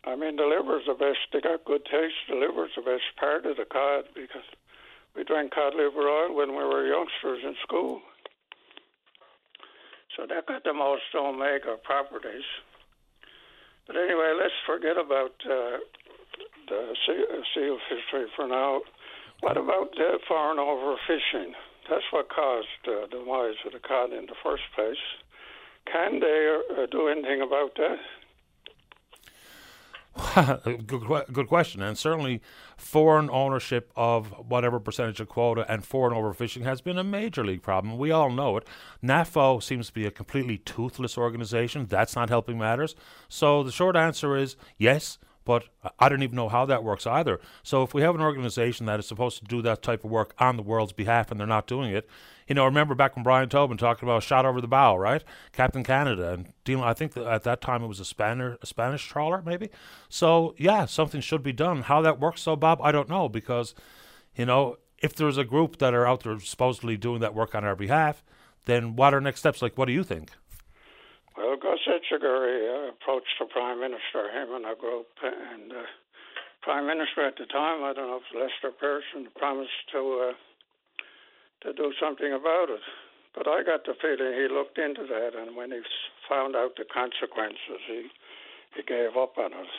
[0.05, 1.31] I mean, the liver's the best.
[1.31, 2.27] They got good taste.
[2.27, 4.43] The liver's the best part of the cod because
[5.15, 8.01] we drank cod liver oil when we were youngsters in school.
[10.15, 12.45] So that got the most omega properties.
[13.87, 15.77] But anyway, let's forget about uh,
[16.69, 16.95] the
[17.53, 18.81] seal fishery for now.
[19.41, 21.51] What about the foreign overfishing?
[21.89, 25.01] That's what caused uh, the demise of the cod in the first place.
[25.91, 27.97] Can they uh, do anything about that?
[30.65, 31.81] good, good question.
[31.81, 32.41] And certainly,
[32.77, 37.63] foreign ownership of whatever percentage of quota and foreign overfishing has been a major league
[37.63, 37.97] problem.
[37.97, 38.67] We all know it.
[39.03, 41.87] NAFO seems to be a completely toothless organization.
[41.87, 42.95] That's not helping matters.
[43.27, 45.65] So the short answer is yes, but
[45.99, 47.39] I don't even know how that works either.
[47.63, 50.33] So if we have an organization that is supposed to do that type of work
[50.39, 52.09] on the world's behalf and they're not doing it,
[52.47, 55.23] you know, remember back when Brian Tobin talked about a shot over the bow, right?
[55.51, 56.53] Captain Canada and.
[56.65, 59.69] I think that at that time it was a Spanish a Spanish trawler, maybe.
[60.07, 61.83] So yeah, something should be done.
[61.83, 63.75] How that works, so Bob, I don't know because,
[64.35, 67.65] you know, if there's a group that are out there supposedly doing that work on
[67.65, 68.23] our behalf,
[68.65, 69.61] then what are next steps?
[69.61, 70.31] Like, what do you think?
[71.37, 75.85] Well, Gus Etchegary uh, approached the Prime Minister, him and a group, and uh,
[76.61, 80.33] Prime Minister at the time, I don't know if Lester Pearson, promised to uh,
[81.65, 82.85] to do something about it.
[83.33, 85.81] But I got the feeling he looked into that, and when he
[86.29, 88.07] found out the consequences, he
[88.75, 89.73] he gave up on it.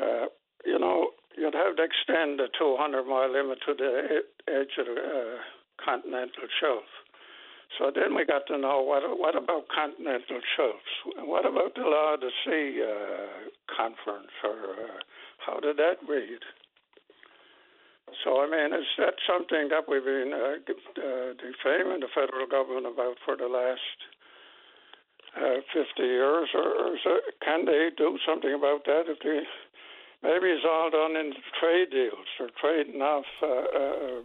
[0.00, 0.26] Uh,
[0.64, 4.96] you know, you'd have to extend the 200 mile limit to the edge of the
[4.96, 6.88] uh, continental shelf.
[7.78, 10.90] So then we got to know what what about continental shelves?
[11.22, 14.98] What about the Law of the Sea uh, conference, or uh,
[15.38, 16.42] how did that read?
[18.24, 22.86] So I mean, is that something that we've been uh, uh, defaming the federal government
[22.90, 23.98] about for the last
[25.38, 29.06] uh, 50 years, or, or it, can they do something about that?
[29.06, 29.46] If they,
[30.26, 34.22] maybe it's all done in trade deals or trading off uh, uh,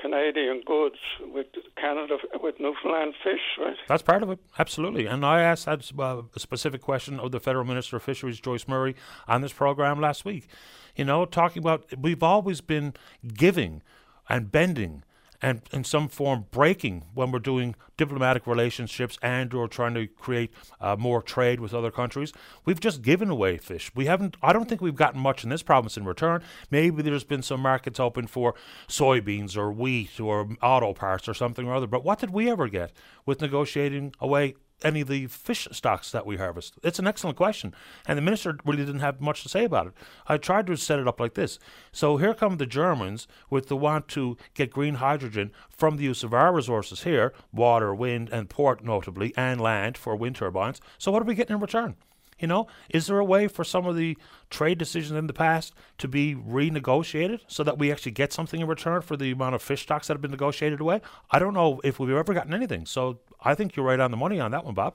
[0.00, 1.46] Canadian goods with
[1.76, 3.76] Canada with Newfoundland fish, right?
[3.88, 5.06] That's part of it, absolutely.
[5.06, 8.96] And I asked that uh, specific question of the federal minister of fisheries, Joyce Murray,
[9.28, 10.48] on this program last week.
[10.96, 12.94] You know, talking about we've always been
[13.34, 13.82] giving
[14.28, 15.04] and bending
[15.42, 20.52] and in some form breaking when we're doing diplomatic relationships and or trying to create
[20.80, 22.32] uh, more trade with other countries.
[22.64, 23.90] We've just given away fish.
[23.94, 24.36] We haven't.
[24.42, 26.42] I don't think we've gotten much in this province in return.
[26.70, 28.54] Maybe there's been some markets open for
[28.88, 31.86] soybeans or wheat or auto parts or something or other.
[31.86, 32.92] But what did we ever get
[33.26, 36.74] with negotiating away any of the fish stocks that we harvest?
[36.82, 37.74] It's an excellent question.
[38.06, 39.92] And the minister really didn't have much to say about it.
[40.26, 41.58] I tried to set it up like this.
[41.92, 46.22] So here come the Germans with the want to get green hydrogen from the use
[46.22, 50.80] of our resources here water, wind, and port, notably, and land for wind turbines.
[50.98, 51.96] So what are we getting in return?
[52.40, 54.16] You know, is there a way for some of the
[54.48, 58.66] trade decisions in the past to be renegotiated so that we actually get something in
[58.66, 61.02] return for the amount of fish stocks that have been negotiated away?
[61.30, 62.86] I don't know if we've ever gotten anything.
[62.86, 64.94] So I think you're right on the money on that one, Bob.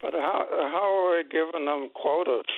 [0.00, 2.48] But how how are we giving them quotas?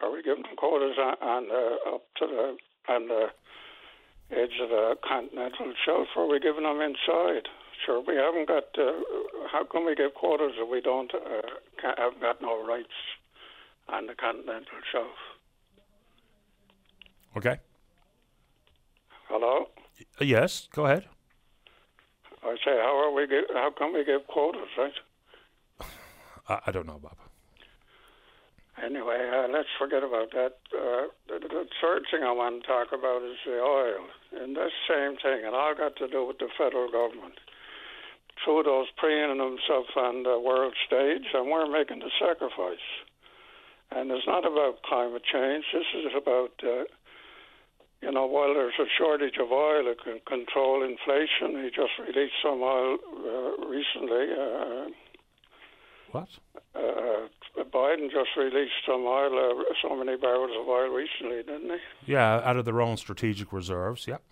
[0.00, 3.26] Are we giving them quotas on, on the, up to the on the
[4.30, 6.08] edge of the continental shelf?
[6.16, 7.48] Or are we giving them inside?
[7.84, 8.64] Sure, we haven't got.
[8.76, 9.00] Uh,
[9.52, 11.42] how can we give quotas if we don't uh,
[11.96, 12.88] have got no rights
[13.92, 15.16] on the continental shelf.
[17.36, 17.58] Okay.
[19.28, 19.66] Hello.
[20.20, 20.68] Y- yes.
[20.72, 21.06] Go ahead.
[22.42, 23.26] I say, how are we?
[23.26, 24.92] Get, how can we give quotas, right?
[26.48, 27.16] I, I don't know, Bob.
[28.82, 30.56] Anyway, uh, let's forget about that.
[30.72, 34.70] Uh, the, the third thing I want to talk about is the oil, and the
[34.88, 37.34] same thing, and all got to do with the federal government.
[38.42, 42.80] Trudeau's preening himself on the world stage, and we're making the sacrifice.
[43.92, 45.64] And it's not about climate change.
[45.72, 46.84] This is about, uh,
[48.02, 51.62] you know, while there's a shortage of oil, it can control inflation.
[51.64, 54.32] He just released some oil uh, recently.
[54.32, 54.90] Uh,
[56.12, 56.28] what?
[56.74, 57.28] Uh,
[57.72, 62.12] Biden just released some oil, uh, so many barrels of oil recently, didn't he?
[62.12, 64.06] Yeah, out of their own strategic reserves.
[64.06, 64.22] Yep.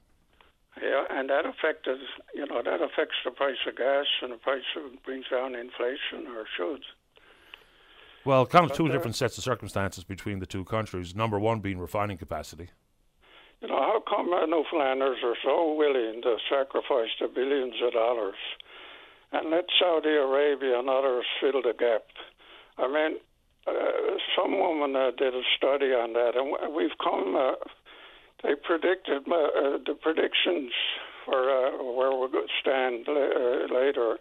[0.81, 1.99] Yeah, and that affected,
[2.35, 6.31] you know, that affects the price of gas and the price of brings down inflation
[6.31, 6.85] or should.
[8.29, 11.15] Well, kind of two different sets of circumstances between the two countries.
[11.15, 12.69] Number one being refining capacity.
[13.63, 18.37] You know, how come uh, Newfoundlanders are so willing to sacrifice the billions of dollars
[19.33, 22.03] and let Saudi Arabia and others fill the gap?
[22.77, 23.17] I mean,
[23.67, 27.35] uh, some woman uh, did a study on that, and we've come.
[27.35, 27.53] Uh,
[28.45, 30.73] they predicted uh, uh, the predictions
[31.25, 32.29] for uh, where we'll
[32.61, 33.09] stand
[33.73, 34.19] later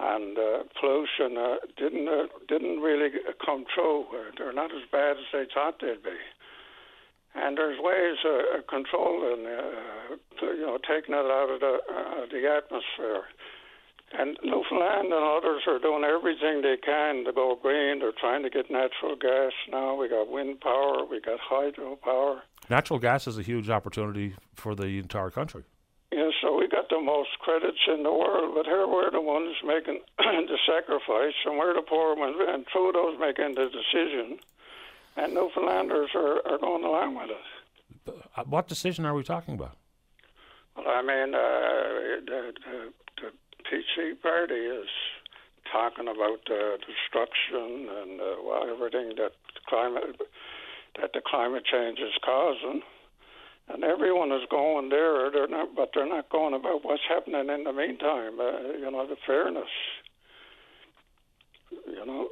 [0.00, 3.10] and uh, pollution uh, didn't uh, didn't really
[3.44, 3.64] come.
[4.36, 6.18] They're not as bad as they thought they'd be.
[7.34, 12.46] And there's ways of controlling, uh, you know, taking it out of the uh, the
[12.48, 13.24] atmosphere.
[14.10, 17.98] And Newfoundland and others are doing everything they can to go green.
[17.98, 19.96] They're trying to get natural gas now.
[19.96, 21.04] We got wind power.
[21.04, 22.42] We got hydro power.
[22.70, 25.64] Natural gas is a huge opportunity for the entire country.
[26.10, 29.54] Yeah, so we got the most credits in the world, but here we're the ones
[29.64, 34.38] making the sacrifice, and we're the poor ones, and Trudeau's making the decision,
[35.16, 38.14] and Newfoundlanders are, are going along with it.
[38.36, 39.76] Uh, what decision are we talking about?
[40.76, 43.30] Well, I mean, uh, the, the, the
[43.68, 44.88] PC party is
[45.70, 49.32] talking about uh, destruction and uh, well, everything that
[49.66, 50.16] climate
[50.98, 52.80] that the climate change is causing
[53.70, 55.30] and everyone is going there.
[55.30, 58.40] They're not, but they're not going about what's happening in the meantime.
[58.40, 59.68] Uh, you know, the fairness.
[61.70, 62.28] You know,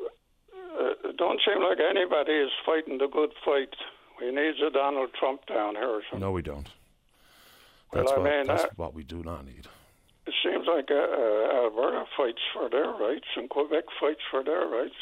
[0.81, 3.75] uh, it don't seem like anybody is fighting the good fight.
[4.21, 6.21] We need a Donald Trump down here or something.
[6.21, 6.69] No, we don't.
[7.93, 9.67] That's, well, what, I mean, that's uh, what we do not need.
[10.27, 14.67] It seems like uh, uh, Alberta fights for their rights and Quebec fights for their
[14.67, 14.97] rights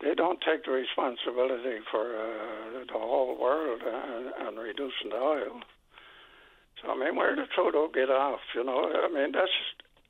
[0.00, 5.60] they don't take the responsibility for uh, the whole world and, and reducing the oil.
[6.82, 8.40] So I mean, where did Trudeau get off?
[8.54, 9.50] You know, I mean, that's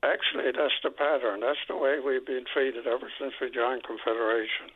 [0.03, 1.39] actually that's the pattern.
[1.39, 4.67] That's the way we've been treated ever since we joined Confederation.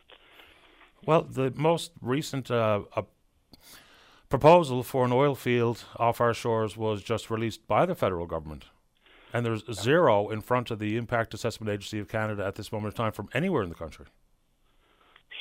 [1.04, 2.82] Well, the most recent uh,
[4.28, 8.64] proposal for an oil field off our shores was just released by the federal government.
[9.34, 12.94] And there's zero in front of the Impact Assessment Agency of Canada at this moment
[12.94, 14.06] in time from anywhere in the country.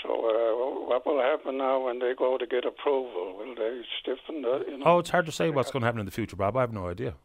[0.01, 3.37] So uh, what will happen now when they go to get approval?
[3.37, 4.65] Will they stiffen the?
[4.67, 4.85] You know?
[4.85, 6.57] Oh, it's hard to say what's going to happen in the future, Bob.
[6.57, 7.15] I have no idea.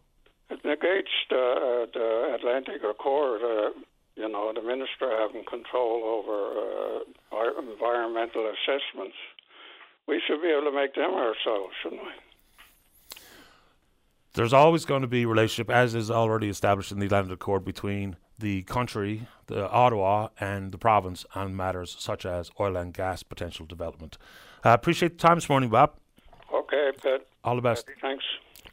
[0.50, 3.42] It negates the, the Atlantic Accord.
[3.42, 3.70] Uh,
[4.16, 7.04] you know, the minister having control over
[7.36, 9.16] uh, environmental assessments.
[10.08, 12.08] We should be able to make them ourselves, shouldn't we?
[14.36, 17.64] there's always going to be a relationship, as is already established in the Atlantic Accord,
[17.64, 23.22] between the country, the Ottawa, and the province on matters such as oil and gas
[23.22, 24.18] potential development.
[24.64, 25.94] I uh, appreciate the time this morning, Bob.
[26.52, 27.26] Okay, Pat.
[27.44, 27.86] All the best.
[28.00, 28.24] Thanks.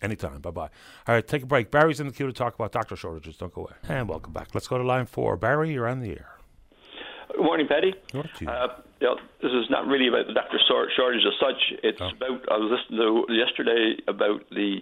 [0.02, 0.42] Anytime.
[0.42, 0.70] Bye bye.
[1.08, 1.72] All right, take a break.
[1.72, 3.38] Barry's in the queue to talk about doctor shortages.
[3.38, 3.74] Don't go away.
[3.88, 4.50] And welcome back.
[4.54, 5.38] Let's go to line four.
[5.38, 6.34] Barry, you're on the air.
[7.32, 7.96] Good morning, Paddy.
[8.12, 8.50] Good you.
[8.50, 10.58] Uh, you know, this is not really about the doctor
[10.96, 11.80] shortage as such.
[11.84, 12.08] It's oh.
[12.16, 14.78] about, I was listening to yesterday about the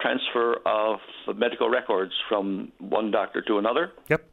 [0.00, 1.00] transfer of
[1.36, 3.92] medical records from one doctor to another.
[4.08, 4.24] Yep.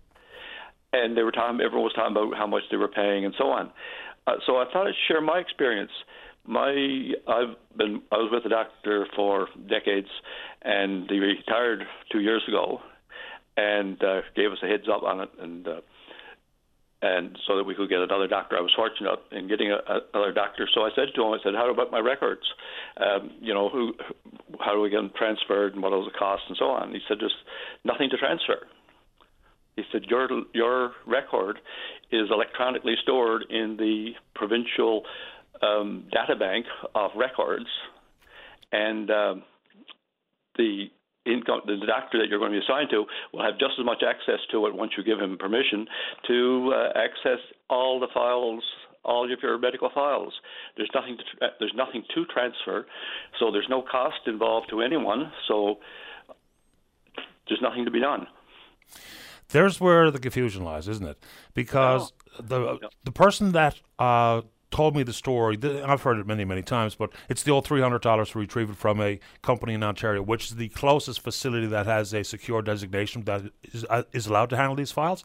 [0.94, 3.48] And they were talking, everyone was talking about how much they were paying and so
[3.48, 3.72] on.
[4.26, 5.92] Uh, so I thought I'd share my experience.
[6.48, 10.08] My, I've been, I was with a doctor for decades,
[10.62, 12.80] and he retired two years ago,
[13.58, 15.82] and uh, gave us a heads up on it, and uh,
[17.06, 18.58] and so that we could get another doctor.
[18.58, 20.68] I was fortunate in getting a, a, another doctor.
[20.74, 22.42] So I said to him, I said, "How about my records?
[22.98, 23.94] Um, you know, who,
[24.60, 27.00] how do we get them transferred, and what are the costs, and so on?" He
[27.08, 27.36] said, "There's
[27.84, 28.66] nothing to transfer."
[29.76, 31.60] He said, "Your your record
[32.12, 35.04] is electronically stored in the provincial
[35.62, 37.68] um, data bank of records,
[38.72, 39.44] and um,
[40.58, 40.88] the
[41.26, 44.04] income, the doctor that you're going to be assigned to will have just as much
[44.08, 45.88] access to it once you give him permission
[46.28, 48.64] to uh, access all the files
[49.06, 50.34] all of your medical files.
[50.76, 52.88] There's nothing to tra- there's nothing to transfer,
[53.40, 55.32] so there's no cost involved to anyone.
[55.48, 55.78] So
[57.48, 58.28] there's nothing to be done.
[59.50, 61.24] There's where the confusion lies, isn't it?
[61.54, 62.48] Because no.
[62.48, 62.90] the no.
[63.04, 64.42] the person that uh,
[64.76, 65.58] told me the story.
[65.86, 68.70] I've heard it many, many times, but it's the old three hundred dollars to retrieve
[68.70, 72.62] it from a company in Ontario, which is the closest facility that has a secure
[72.62, 75.24] designation that is, uh, is allowed to handle these files.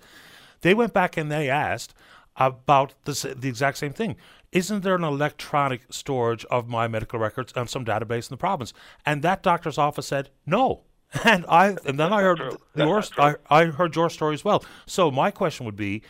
[0.61, 1.95] They went back and they asked
[2.37, 4.15] about the, the exact same thing.
[4.53, 8.73] Isn't there an electronic storage of my medical records on some database in the province?
[9.05, 10.83] And that doctor's office said no.
[11.25, 12.39] And I and then I heard
[12.77, 14.65] your I, I heard your story as well.
[14.87, 16.03] So my question would be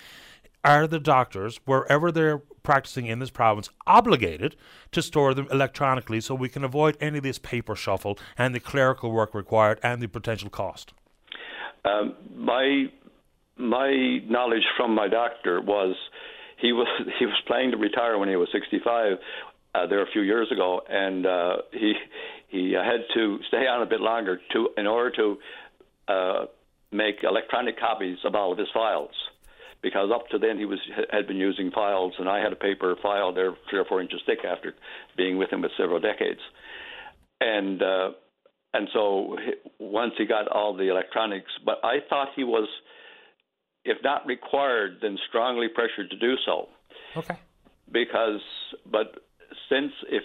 [0.62, 4.56] are the doctors, wherever they're practicing in this province, obligated
[4.92, 8.60] to store them electronically so we can avoid any of this paper shuffle and the
[8.60, 10.92] clerical work required and the potential cost?
[11.84, 12.86] Um, my
[13.56, 15.96] my knowledge from my doctor was
[16.58, 16.88] he was
[17.18, 19.18] he was planning to retire when he was 65
[19.74, 21.94] uh, there a few years ago, and uh, he
[22.48, 25.36] he had to stay on a bit longer to in order to
[26.08, 26.46] uh,
[26.92, 29.14] make electronic copies of all of his files
[29.82, 30.78] because up to then he was
[31.10, 34.20] had been using files, and I had a paper file there three or four inches
[34.26, 34.74] thick after
[35.16, 36.40] being with him for several decades,
[37.40, 38.10] and uh,
[38.72, 39.36] and so
[39.78, 42.68] once he got all the electronics, but I thought he was,
[43.84, 46.68] if not required, then strongly pressured to do so.
[47.16, 47.36] Okay.
[47.90, 48.40] Because,
[48.90, 49.14] but
[49.68, 50.22] since if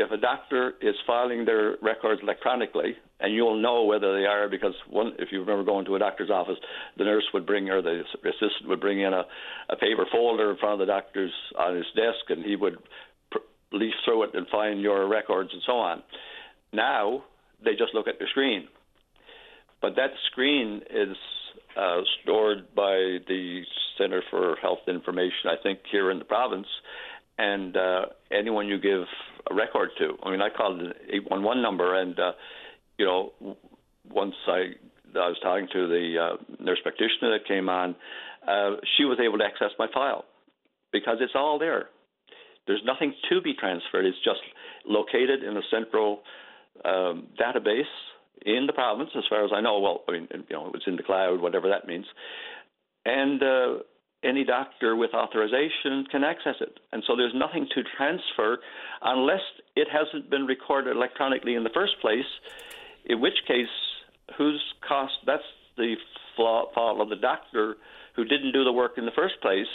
[0.00, 4.72] if a doctor is filing their records electronically, and you'll know whether they are because
[4.88, 6.56] one, if you remember going to a doctor's office,
[6.96, 9.24] the nurse would bring or the assistant would bring in a,
[9.68, 12.78] a paper folder in front of the doctor's on his desk, and he would
[13.30, 13.38] pr-
[13.72, 16.02] leaf through it and find your records and so on.
[16.72, 17.24] Now
[17.62, 18.68] they just look at the screen,
[19.82, 21.16] but that screen is
[21.76, 23.62] uh, stored by the
[23.98, 26.68] Center for Health Information, I think, here in the province,
[27.36, 29.04] and uh, anyone you give
[29.50, 30.16] a record to.
[30.22, 32.32] I mean, I called an 811 number, and uh,
[32.98, 33.32] you know,
[34.10, 34.72] once I
[35.14, 37.96] I was talking to the uh, nurse practitioner that came on,
[38.46, 40.24] uh, she was able to access my file
[40.92, 41.88] because it's all there.
[42.66, 44.04] There's nothing to be transferred.
[44.04, 44.40] It's just
[44.86, 46.20] located in a central
[46.84, 47.90] um, database
[48.46, 49.80] in the province, as far as I know.
[49.80, 52.06] Well, I mean, you know, it's in the cloud, whatever that means.
[53.04, 53.74] And uh,
[54.22, 56.78] any doctor with authorization can access it.
[56.92, 58.58] And so there's nothing to transfer
[59.02, 59.40] unless
[59.76, 62.26] it hasn't been recorded electronically in the first place,
[63.06, 63.68] in which case,
[64.36, 65.14] whose cost?
[65.26, 65.42] That's
[65.76, 65.94] the
[66.36, 67.76] fault of the doctor
[68.14, 69.66] who didn't do the work in the first place,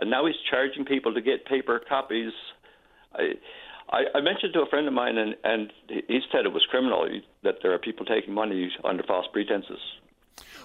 [0.00, 2.32] and now he's charging people to get paper copies.
[3.14, 3.32] I,
[3.90, 7.08] I, I mentioned to a friend of mine, and, and he said it was criminal
[7.42, 9.80] that there are people taking money under false pretenses.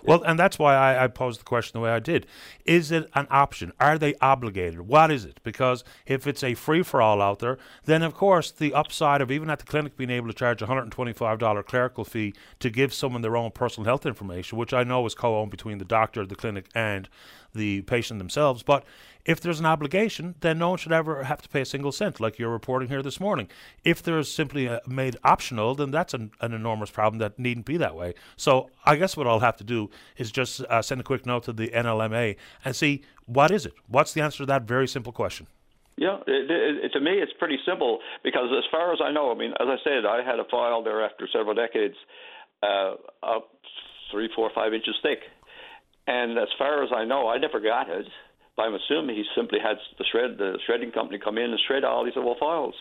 [0.03, 2.27] Well, and that's why I, I, posed the question the way I did.
[2.65, 3.71] Is it an option?
[3.79, 4.81] Are they obligated?
[4.81, 5.39] What is it?
[5.43, 9.31] Because if it's a free for all out there, then of course the upside of
[9.31, 13.21] even at the clinic being able to charge a $125 clerical fee to give someone
[13.21, 16.35] their own personal health information, which I know is co owned between the doctor, the
[16.35, 17.07] clinic, and
[17.53, 18.63] the patient themselves.
[18.63, 18.83] But
[19.25, 22.19] if there's an obligation, then no one should ever have to pay a single cent,
[22.19, 23.47] like you're reporting here this morning.
[23.83, 27.77] If there's simply a, made optional, then that's an, an, enormous problem that needn't be
[27.77, 28.15] that way.
[28.35, 31.43] So I guess what I'll have to do is just uh, send a quick note
[31.43, 33.73] to the NLMA and see what is it?
[33.87, 35.47] What's the answer to that very simple question?
[35.95, 39.35] Yeah, it, it, to me, it's pretty simple because, as far as I know, I
[39.35, 41.95] mean, as I said, I had a file there after several decades
[42.63, 43.49] uh, up
[44.11, 45.19] three, four, five inches thick.
[46.07, 48.07] And as far as I know, I never got it.
[48.55, 51.83] But I'm assuming he simply had the shred, the shredding company come in and shred
[51.83, 52.75] all these old files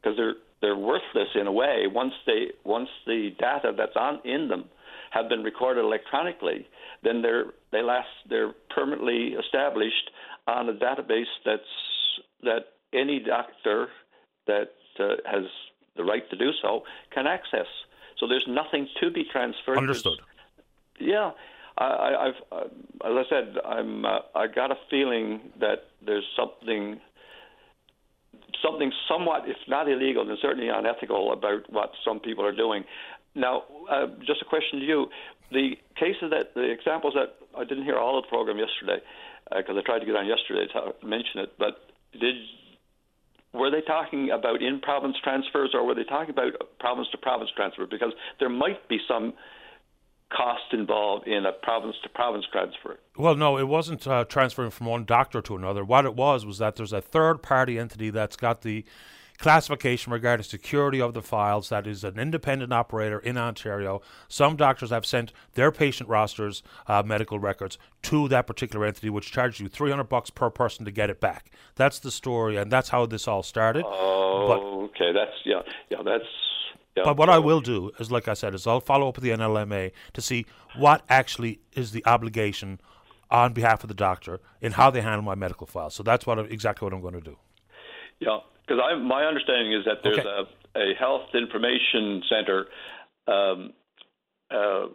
[0.00, 4.48] because they're they're worthless in a way once they once the data that's on in
[4.48, 4.64] them
[5.10, 6.66] have been recorded electronically.
[7.02, 10.10] Then they're they last they're permanently established
[10.46, 11.62] on a database that's
[12.42, 13.88] that any doctor
[14.46, 15.44] that uh, has
[15.96, 16.82] the right to do so
[17.14, 17.66] can access.
[18.18, 19.76] So there's nothing to be transferred.
[19.76, 20.18] Understood.
[20.98, 21.32] Yeah,
[21.78, 24.04] I, I've, uh, as I said, I'm.
[24.04, 26.98] Uh, I got a feeling that there's something,
[28.64, 32.84] something somewhat, if not illegal, and certainly unethical about what some people are doing.
[33.36, 35.06] Now, uh, just a question to you:
[35.52, 39.04] the cases that, the examples that I didn't hear all of the program yesterday
[39.50, 41.86] because uh, I tried to get on yesterday to mention it, but
[42.18, 42.34] did
[43.52, 47.50] were they talking about in province transfers or were they talking about province to province
[47.56, 47.86] transfer?
[47.86, 49.32] Because there might be some
[50.30, 52.98] cost involved in a province to province transfer.
[53.16, 55.84] Well, no, it wasn't uh, transferring from one doctor to another.
[55.84, 58.84] What it was was that there's a third party entity that's got the
[59.38, 64.00] classification regarding security of the files that is an independent operator in Ontario.
[64.28, 69.30] Some doctors have sent their patient rosters, uh, medical records to that particular entity, which
[69.30, 71.50] charges you 300 bucks per person to get it back.
[71.74, 73.84] That's the story, and that's how this all started.
[73.86, 74.60] Oh, but,
[74.90, 76.24] okay, that's yeah, yeah, that's
[76.96, 77.04] yeah.
[77.04, 79.30] But what I will do is, like I said, is I'll follow up with the
[79.30, 82.80] NLMA to see what actually is the obligation
[83.30, 85.94] on behalf of the doctor in how they handle my medical files.
[85.94, 87.36] So that's what exactly what I'm going to do.
[88.18, 90.48] Yeah, because my understanding is that there's okay.
[90.74, 92.66] a, a health information center
[93.28, 93.72] um,
[94.50, 94.86] uh,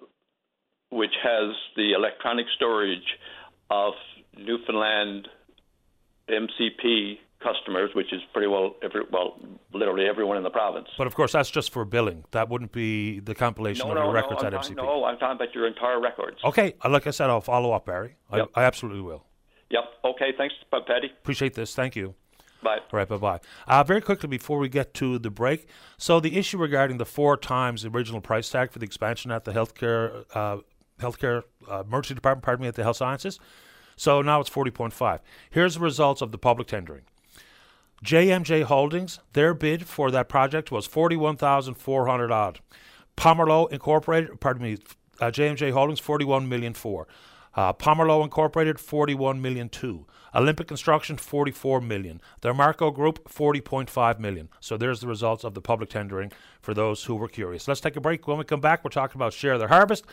[0.90, 3.18] which has the electronic storage
[3.70, 3.94] of
[4.38, 5.28] Newfoundland
[6.30, 9.40] MCP customers, which is pretty well every well
[9.74, 10.88] literally everyone in the province.
[10.98, 12.26] But of course, that's just for billing.
[12.32, 14.78] That wouldn't be the compilation no, of no, your records no, at talking, MCP.
[14.78, 16.38] No, I'm talking about your entire records.
[16.44, 18.16] Okay, uh, like I said, I'll follow up, Barry.
[18.34, 18.52] Yep.
[18.56, 19.26] I, I absolutely will.
[19.70, 19.84] Yep.
[20.06, 20.34] Okay.
[20.38, 21.12] Thanks, Paddy.
[21.22, 21.74] Appreciate this.
[21.74, 22.14] Thank you.
[22.64, 22.78] Bye.
[22.78, 23.40] All right, bye bye.
[23.68, 27.36] Uh, very quickly before we get to the break, so the issue regarding the four
[27.36, 30.58] times the original price tag for the expansion at the healthcare uh,
[31.00, 33.40] healthcare uh, emergency department, pardon me, at the health sciences.
[33.96, 35.20] So now it's 40.5.
[35.50, 37.04] Here's the results of the public tendering.
[38.04, 42.60] JMJ Holdings, their bid for that project was 41,400 odd.
[43.16, 44.78] Pomerleau Incorporated, pardon me,
[45.20, 47.08] uh, JMJ Holdings 41 million four.
[47.54, 50.08] Uh, Incorporated 41 million two.
[50.34, 52.22] Olympic Construction 44 million.
[52.42, 54.50] The Marco Group 40.5 million.
[54.60, 57.68] So there's the results of the public tendering for those who were curious.
[57.68, 58.28] Let's take a break.
[58.28, 60.06] When we come back, we're talking about share their harvest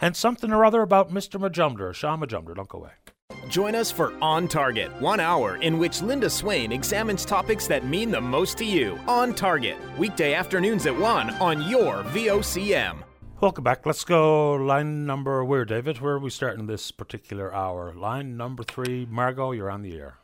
[0.00, 1.40] and something or other about Mr.
[1.40, 2.54] Majumder, Sean Majumder.
[2.54, 2.90] Don't go away.
[3.48, 8.10] Join us for On Target, one hour in which Linda Swain examines topics that mean
[8.10, 8.98] the most to you.
[9.08, 13.02] On Target, weekday afternoons at 1 on your VOCM.
[13.42, 13.84] Welcome back.
[13.84, 16.00] Let's go line number where, David?
[16.00, 17.92] Where are we starting this particular hour?
[17.92, 19.04] Line number three.
[19.10, 20.18] Margot, you're on the air.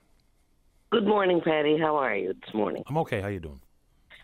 [0.93, 1.77] Good morning, Paddy.
[1.81, 2.85] How are you this morning?
[2.87, 3.21] I'm okay.
[3.21, 3.61] How you doing?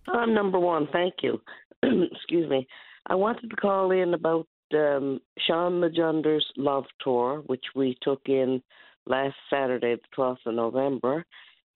[0.07, 0.87] I'm number one.
[0.93, 1.41] Thank you.
[1.83, 2.69] Excuse me.
[3.09, 8.63] I wanted to call in about um, Sean Majumder's Love Tour, which we took in
[9.07, 11.27] last Saturday, the 12th of November.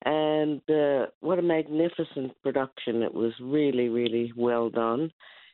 [0.05, 3.03] And uh, what a magnificent production.
[3.03, 5.11] It was really, really well done.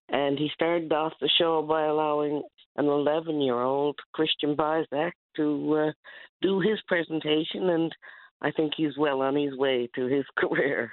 [0.09, 2.43] And he started off the show by allowing
[2.77, 5.91] an 11 year old Christian Bizak to uh,
[6.41, 7.69] do his presentation.
[7.69, 7.91] And
[8.41, 10.91] I think he's well on his way to his career.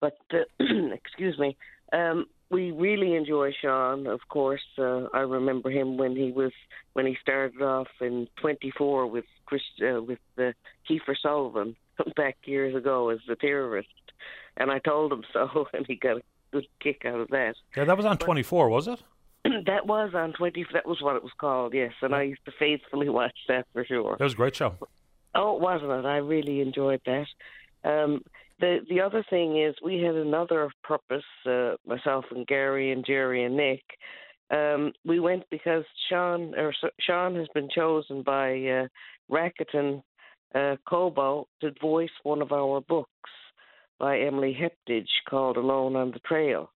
[0.00, 0.38] But, uh,
[0.94, 1.56] excuse me,
[1.92, 4.06] um, we really enjoy Sean.
[4.06, 6.52] Of course, uh, I remember him when he was
[6.92, 10.52] when he started off in 24 with Chris uh, with uh,
[10.88, 11.74] Kiefer Sullivan
[12.16, 13.88] back years ago as the terrorist,
[14.58, 16.22] and I told him so, and he got a
[16.52, 17.54] good kick out of that.
[17.76, 19.02] Yeah, that was on 24, was it?
[19.66, 20.66] that was on 20.
[20.72, 21.74] That was what it was called.
[21.74, 24.16] Yes, and I used to faithfully watch that for sure.
[24.18, 24.74] That was a great show.
[25.34, 26.04] Oh, wasn't it?
[26.04, 27.26] I really enjoyed that.
[27.84, 28.22] Um,
[28.60, 31.24] the the other thing is we had another purpose.
[31.44, 33.82] Uh, myself and Gary and Jerry and Nick.
[34.50, 38.86] Um, we went because Sean or Sean has been chosen by uh,
[39.30, 40.02] Rakuten
[40.54, 43.30] uh, Kobo to voice one of our books
[43.98, 46.70] by Emily Heptage called Alone on the Trail,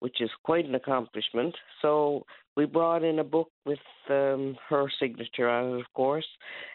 [0.00, 1.54] which is quite an accomplishment.
[1.82, 2.24] So
[2.56, 3.78] we brought in a book with
[4.10, 6.26] um, her signature on it, of course.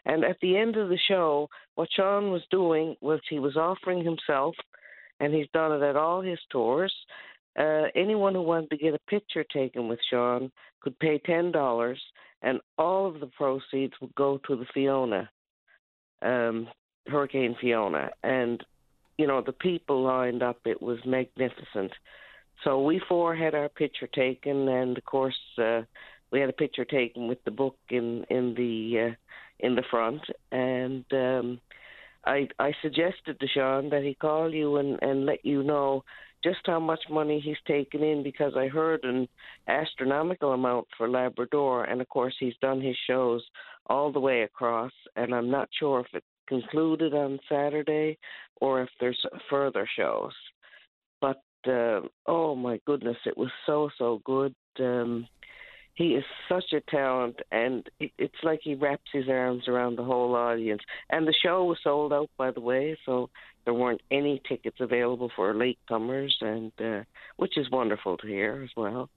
[0.05, 4.03] And at the end of the show, what Sean was doing was he was offering
[4.03, 4.55] himself,
[5.19, 6.93] and he's done it at all his tours.
[7.57, 12.01] Uh, anyone who wanted to get a picture taken with Sean could pay ten dollars,
[12.41, 15.29] and all of the proceeds would go to the Fiona,
[16.21, 16.67] um,
[17.07, 18.63] Hurricane Fiona, and
[19.19, 20.59] you know the people lined up.
[20.65, 21.91] It was magnificent.
[22.63, 25.81] so we four had our picture taken, and of course uh,
[26.31, 29.15] we had a picture taken with the book in in the uh,
[29.59, 30.21] in the front,
[30.53, 31.59] and um,
[32.25, 36.05] I I suggested to Sean that he call you and and let you know
[36.41, 39.27] just how much money he's taken in because I heard an
[39.67, 43.43] astronomical amount for Labrador, and of course he's done his shows
[43.87, 48.17] all the way across, and I'm not sure if it concluded on Saturday
[48.59, 50.33] or if there's further shows.
[51.21, 54.53] But uh, oh my goodness, it was so so good.
[54.79, 55.27] Um,
[55.99, 60.33] he is such a talent, and it's like he wraps his arms around the whole
[60.33, 60.81] audience.
[61.09, 63.29] And the show was sold out, by the way, so
[63.65, 67.03] there weren't any tickets available for latecomers, and uh,
[67.35, 69.09] which is wonderful to hear as well.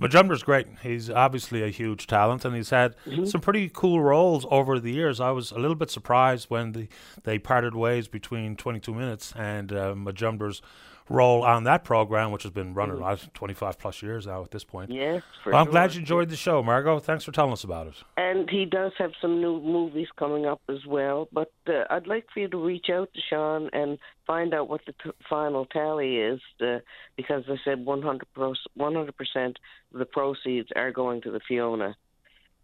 [0.00, 0.66] Majumder's great.
[0.82, 3.26] He's obviously a huge talent, and he's had mm-hmm.
[3.26, 5.20] some pretty cool roles over the years.
[5.20, 6.88] I was a little bit surprised when the,
[7.24, 10.62] they parted ways between 22 Minutes and uh, Majumder's
[11.08, 13.32] role on that program, which has been running mm.
[13.32, 14.90] 25 plus years now at this point.
[14.90, 15.72] Yes, well, I'm sure.
[15.72, 16.98] glad you enjoyed the show, Margot.
[16.98, 17.94] Thanks for telling us about it.
[18.16, 21.28] And he does have some new movies coming up as well.
[21.32, 24.80] But uh, I'd like for you to reach out to Sean and find out what
[24.86, 26.78] the t- final tally is, uh,
[27.16, 29.58] because they said 100 percent
[29.92, 31.96] of the proceeds are going to the Fiona,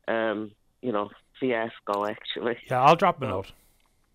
[0.09, 2.07] um, you know, fiasco.
[2.07, 2.59] Actually.
[2.69, 3.53] Yeah, I'll drop a note.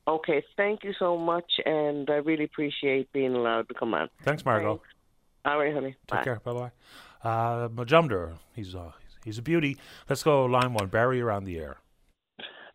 [0.07, 4.09] Okay, thank you so much, and I really appreciate being allowed to come on.
[4.23, 4.75] Thanks, Margot.
[4.75, 4.87] Thanks.
[5.45, 5.95] All right, honey.
[6.07, 6.23] Take Bye.
[6.23, 6.41] care.
[6.43, 6.71] Bye bye.
[7.29, 8.91] Uh, Majumder, he's uh,
[9.25, 9.77] he's a beauty.
[10.09, 10.87] Let's go line one.
[10.87, 11.77] Barry, around the air.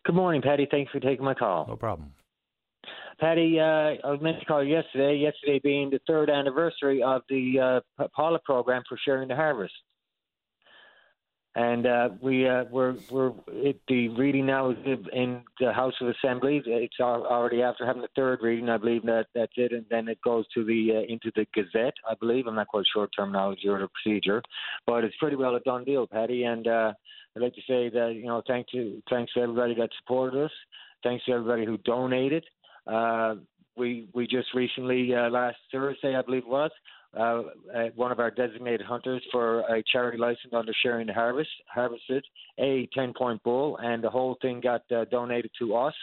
[0.05, 0.67] Good morning, Paddy.
[0.69, 1.65] Thanks for taking my call.
[1.67, 2.13] No problem.
[3.19, 5.17] Paddy, uh, I was meant to call you yesterday.
[5.17, 9.73] Yesterday being the third anniversary of the uh, Paula program for sharing the harvest
[11.55, 14.77] and uh, we uh, we're we're it, the reading now is
[15.13, 16.61] in the House of Assembly.
[16.65, 20.19] It's already after having the third reading, I believe that that's it, and then it
[20.23, 21.93] goes to the uh, into the Gazette.
[22.09, 24.41] I believe I'm not quite sure terminology or the procedure,
[24.87, 26.43] but it's pretty well a done deal, Paddy.
[26.43, 26.93] And uh,
[27.35, 30.51] I'd like to say that you know thank you thanks to everybody that supported us,
[31.03, 32.45] thanks to everybody who donated.
[32.87, 33.35] Uh,
[33.77, 36.71] we we just recently uh, last Thursday, I believe it was,
[37.17, 37.43] uh,
[37.75, 42.25] uh, one of our designated hunters for a charity license under Sharing the Harvest harvested
[42.59, 45.93] a 10 point bull, and the whole thing got uh, donated to us.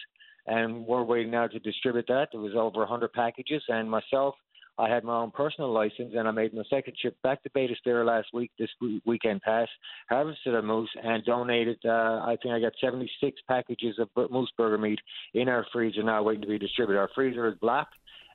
[0.47, 2.29] And we're waiting now to distribute that.
[2.33, 4.35] There was over 100 packages, and myself,
[4.79, 7.75] I had my own personal license, and I made my second trip back to Beta
[7.79, 8.71] Stair last week, this
[9.05, 9.71] weekend past,
[10.09, 11.79] harvested a moose, and donated.
[11.85, 14.99] Uh, I think I got 76 packages of moose burger meat
[15.35, 16.99] in our freezer now, waiting to be distributed.
[16.99, 17.89] Our freezer is black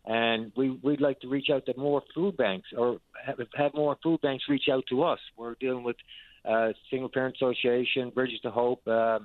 [0.06, 3.98] and we we'd like to reach out to more food banks or have, have more
[4.04, 5.20] food banks reach out to us.
[5.38, 5.98] We're dealing with
[6.48, 9.20] uh, Single Parent Association, Bridges to Hope, uh,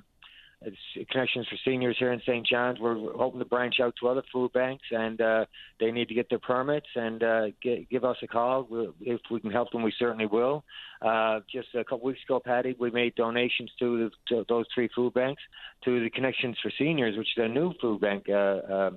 [1.09, 2.45] Connections for Seniors here in St.
[2.45, 2.79] John's.
[2.79, 5.45] We're hoping to branch out to other food banks, and uh,
[5.79, 8.67] they need to get their permits and uh, get, give us a call.
[8.69, 10.63] We'll, if we can help them, we certainly will.
[11.01, 14.89] Uh, just a couple weeks ago, Paddy, we made donations to, the, to those three
[14.95, 15.41] food banks
[15.85, 18.91] to the Connections for Seniors, which is a new food bank uh, uh,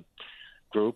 [0.71, 0.95] group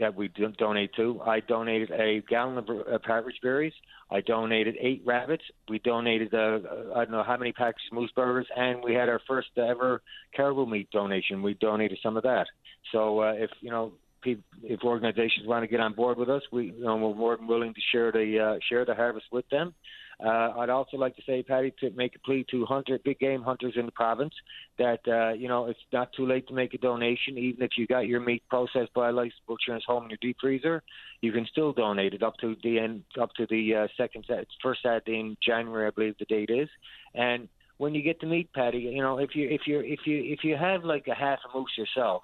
[0.00, 0.28] that we
[0.58, 1.20] donate to.
[1.24, 3.72] I donated a gallon of partridge berries.
[4.10, 5.44] I donated eight rabbits.
[5.68, 6.58] We donated uh,
[6.94, 10.02] I don't know how many packs of moose burgers, and we had our first ever
[10.34, 11.42] caribou meat donation.
[11.42, 12.46] We donated some of that.
[12.92, 13.92] So uh, if you know
[14.26, 17.46] if organizations want to get on board with us, we you know, we're more than
[17.46, 19.74] willing to share the uh, share the harvest with them.
[20.22, 23.42] Uh, I'd also like to say, Paddy, to make a plea to hunter, big game
[23.42, 24.34] hunters in the province
[24.78, 27.38] that uh, you know it's not too late to make a donation.
[27.38, 30.18] Even if you got your meat processed by a licensed butcher and home in your
[30.20, 30.82] deep freezer,
[31.20, 34.26] you can still donate it up to the end, up to the uh, second,
[34.62, 36.68] first Saturday in January, I believe the date is,
[37.14, 37.48] and
[37.78, 40.44] when you get the meat, Paddy, you know if you if you if you if
[40.44, 42.22] you have like a half a moose yourself,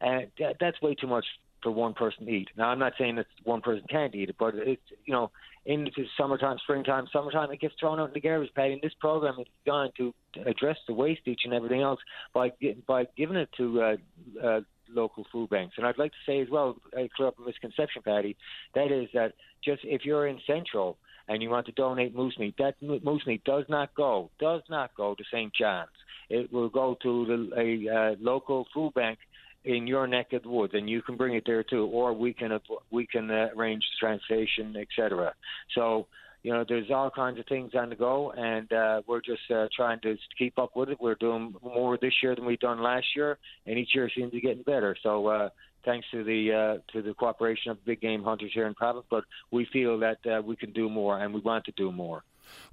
[0.00, 1.24] uh, that, that's way too much
[1.62, 2.48] for one person to eat.
[2.56, 5.30] Now, I'm not saying that one person can't eat it, but it's you know
[5.66, 8.70] into summertime, springtime, summertime, it gets thrown out in the garbage pad.
[8.70, 10.14] And this program is designed to
[10.46, 12.00] address the wastage and everything else
[12.32, 12.52] by
[12.86, 13.96] by giving it to uh,
[14.42, 15.74] uh, local food banks.
[15.76, 18.36] And I'd like to say as well, I clear up a misconception, Paddy.
[18.74, 19.32] That is that
[19.64, 20.98] just if you're in Central
[21.28, 24.94] and you want to donate moose meat, that moose meat does not go does not
[24.96, 25.52] go to St.
[25.54, 25.88] John's.
[26.28, 29.18] It will go to the, a uh, local food bank
[29.66, 32.32] in your neck of the woods, and you can bring it there too, or we
[32.32, 32.58] can
[32.90, 35.34] we can uh, arrange transportation, etc.
[35.74, 36.06] So
[36.42, 39.66] you know, there's all kinds of things on the go, and uh, we're just uh,
[39.74, 40.98] trying to keep up with it.
[41.00, 44.36] We're doing more this year than we've done last year, and each year seems to
[44.36, 44.96] be getting better.
[45.02, 45.48] So uh,
[45.84, 49.24] thanks to the uh, to the cooperation of big game hunters here in province, but
[49.50, 52.22] we feel that uh, we can do more, and we want to do more.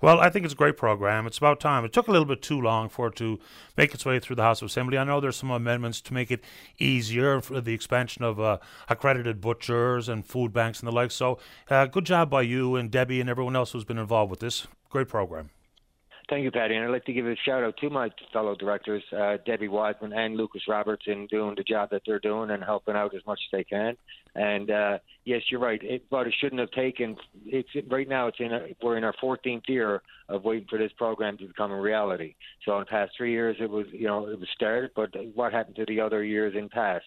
[0.01, 1.25] Well, I think it's a great program.
[1.25, 1.85] It's about time.
[1.85, 3.39] It took a little bit too long for it to
[3.77, 4.97] make its way through the House of Assembly.
[4.97, 6.43] I know there's some amendments to make it
[6.77, 8.57] easier for the expansion of uh,
[8.89, 11.11] accredited butchers and food banks and the like.
[11.11, 14.39] So, uh, good job by you and Debbie and everyone else who's been involved with
[14.39, 14.67] this.
[14.89, 15.49] Great program.
[16.29, 16.75] Thank you, Paddy.
[16.75, 20.13] And I'd like to give a shout out to my fellow directors, uh, Debbie Wiseman
[20.13, 23.39] and Lucas Roberts, in doing the job that they're doing and helping out as much
[23.45, 23.97] as they can.
[24.35, 25.81] And uh, yes, you're right.
[25.83, 27.17] It, but it shouldn't have taken.
[27.45, 28.27] It's right now.
[28.27, 28.53] It's in.
[28.53, 32.35] A, we're in our 14th year of waiting for this program to become a reality.
[32.65, 34.91] So in the past three years, it was you know it was started.
[34.95, 37.05] But what happened to the other years in past?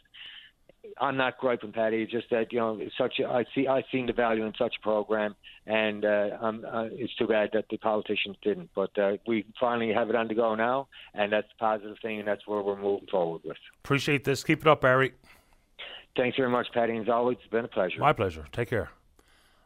[1.00, 1.98] I'm not griping, Paddy.
[1.98, 4.74] It's just that you know, such a, I see I've seen the value in such
[4.78, 5.34] a program,
[5.66, 8.70] and uh, um, uh, it's too bad that the politicians didn't.
[8.74, 12.18] But uh, we finally have it on the go now, and that's a positive thing,
[12.18, 13.56] and that's where we're moving forward with.
[13.84, 14.44] Appreciate this.
[14.44, 15.12] Keep it up, Barry.
[16.16, 16.96] Thanks very much, Paddy.
[16.96, 18.00] As always, it's been a pleasure.
[18.00, 18.46] My pleasure.
[18.52, 18.90] Take care.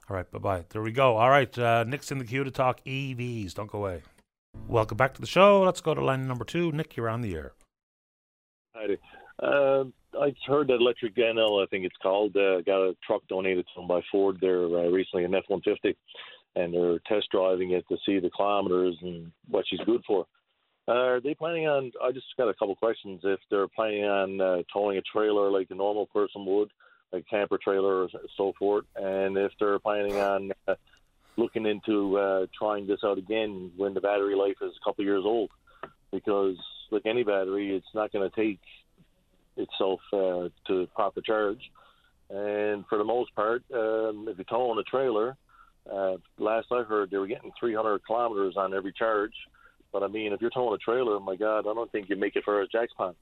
[0.08, 0.64] All right, bye bye.
[0.70, 1.16] There we go.
[1.16, 3.54] All right, uh, Nick's in the queue to talk EVs.
[3.54, 4.02] Don't go away.
[4.66, 5.62] Welcome back to the show.
[5.62, 6.72] Let's go to line number two.
[6.72, 7.52] Nick, you're on the air.
[8.74, 8.96] Hi.
[9.38, 9.84] Uh,
[10.18, 13.80] I heard that Electric NL, I think it's called, uh, got a truck donated to
[13.80, 15.96] them by Ford there uh, recently, an F 150,
[16.56, 20.26] and they're test driving it to see the kilometers and what she's good for.
[20.88, 21.92] Uh, are they planning on?
[22.02, 23.20] I just got a couple questions.
[23.22, 26.70] If they're planning on uh, towing a trailer like a normal person would,
[27.12, 30.74] like a camper trailer or so forth, and if they're planning on uh,
[31.36, 35.22] looking into uh, trying this out again when the battery life is a couple years
[35.24, 35.50] old,
[36.12, 36.56] because
[36.90, 38.58] like any battery, it's not going to take
[39.56, 41.70] itself uh, to proper charge.
[42.28, 45.36] And for the most part, um, if you tow on a trailer,
[45.90, 49.34] uh, last I heard they were getting 300 kilometers on every charge.
[49.92, 52.36] But I mean, if you're towing a trailer, my God, I don't think you make
[52.36, 53.16] it for a Jack's Pond.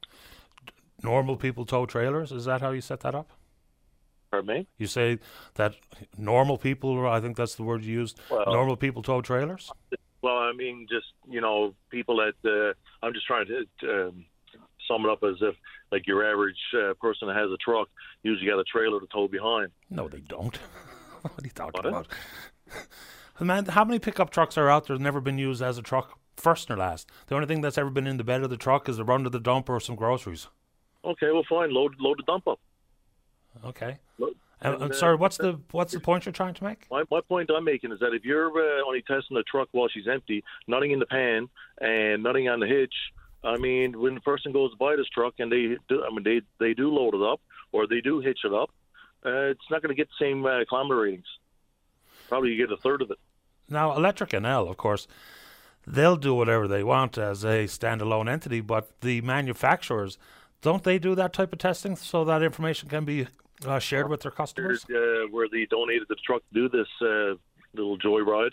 [1.02, 2.32] Normal people tow trailers.
[2.32, 3.30] Is that how you set that up?
[4.30, 4.66] Pardon me?
[4.76, 5.20] You say
[5.54, 5.74] that
[6.18, 9.70] normal people, I think that's the word you used, Well- normal people tow trailers?
[10.20, 12.74] Well, I mean, just you know, people that uh,
[13.06, 14.24] I'm just trying to um,
[14.88, 15.54] sum it up as if
[15.92, 17.88] like your average uh, person that has a truck
[18.22, 19.70] usually got a trailer to tow behind.
[19.90, 20.56] No, they don't.
[21.22, 21.86] what are you talking What?
[21.86, 22.08] about?
[23.40, 26.18] Man, how many pickup trucks are out there that never been used as a truck,
[26.36, 27.08] first or last?
[27.28, 29.22] The only thing that's ever been in the bed of the truck is the run
[29.24, 30.48] to the dump or some groceries.
[31.04, 31.72] Okay, well, fine.
[31.72, 32.58] Load load the dump up.
[33.64, 33.98] Okay.
[34.18, 36.86] Load, And, uh, sorry, what's the what's the point you're trying to make?
[36.90, 39.88] My, my point I'm making is that if you're uh, only testing the truck while
[39.88, 41.48] she's empty, nothing in the pan
[41.80, 42.94] and nothing on the hitch,
[43.44, 46.24] I mean, when the person goes to buy this truck and they do, I mean,
[46.24, 47.40] they they do load it up
[47.72, 48.70] or they do hitch it up,
[49.24, 51.26] uh, it's not going to get the same uh, kilometer ratings.
[52.28, 53.18] Probably you get a third of it.
[53.68, 55.06] Now, Electric NL, of course,
[55.86, 60.18] they'll do whatever they want as a standalone entity, but the manufacturers
[60.62, 63.26] don't they do that type of testing so that information can be
[63.66, 64.84] uh, shared with their customers?
[64.84, 67.34] Uh, where they donated the truck to do this uh,
[67.74, 68.50] little joyride,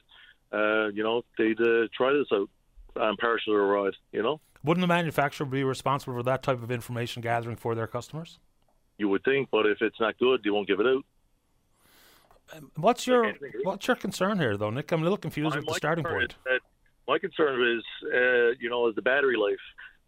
[0.51, 2.49] uh, you know, they'd uh, try this out
[2.99, 3.93] on partial ride.
[4.11, 7.87] You know, Wouldn't the manufacturer be responsible for that type of information gathering for their
[7.87, 8.39] customers?
[8.97, 11.03] you would think, but if it's not good, they won't give it out.
[12.77, 14.89] What's your what's your concern here, though, Nick?
[14.93, 16.35] I'm a little confused My- with the starting point.
[16.45, 16.61] that-
[17.05, 19.59] my concern is, uh, you know, is the battery life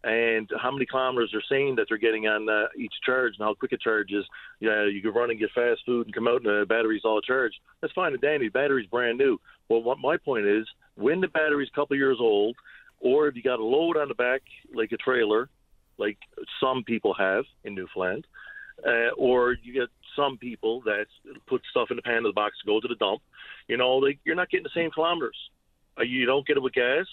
[0.04, 3.52] and how many kilometers they're saying that they're getting on uh, each charge and how
[3.54, 4.24] quick a charge is.
[4.58, 7.20] Yeah, you can run and get fast food and come out and the battery's all
[7.20, 7.58] charged.
[7.82, 8.46] That's fine and dandy.
[8.46, 9.38] The battery's brand new.
[9.68, 12.56] Well, what my point is, when the battery's a couple years old,
[13.00, 14.42] or if you got a load on the back
[14.74, 15.48] like a trailer,
[15.98, 16.18] like
[16.60, 18.26] some people have in Newfoundland,
[18.86, 21.06] uh, or you get some people that
[21.46, 23.20] put stuff in the pan of the box to go to the dump.
[23.68, 25.36] You know, like you're not getting the same kilometers.
[25.98, 27.06] Uh, you don't get it with gas.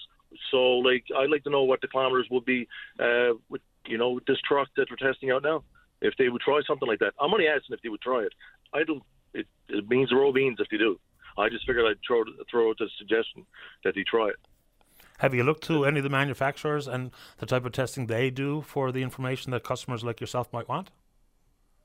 [0.51, 2.67] So, like, I'd like to know what the kilometers would be
[2.99, 5.63] uh, with, you know, with this truck that we're testing out now.
[6.01, 8.33] If they would try something like that, I'm only asking if they would try it.
[8.73, 9.01] I don't.
[9.33, 10.99] It, it means roll beans if they do.
[11.37, 13.45] I just figured I'd throw throw out the suggestion
[13.83, 14.35] that they try it.
[15.19, 18.61] Have you looked to any of the manufacturers and the type of testing they do
[18.61, 20.91] for the information that customers like yourself might want?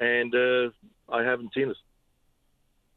[0.00, 0.70] And uh,
[1.08, 1.76] I haven't seen it.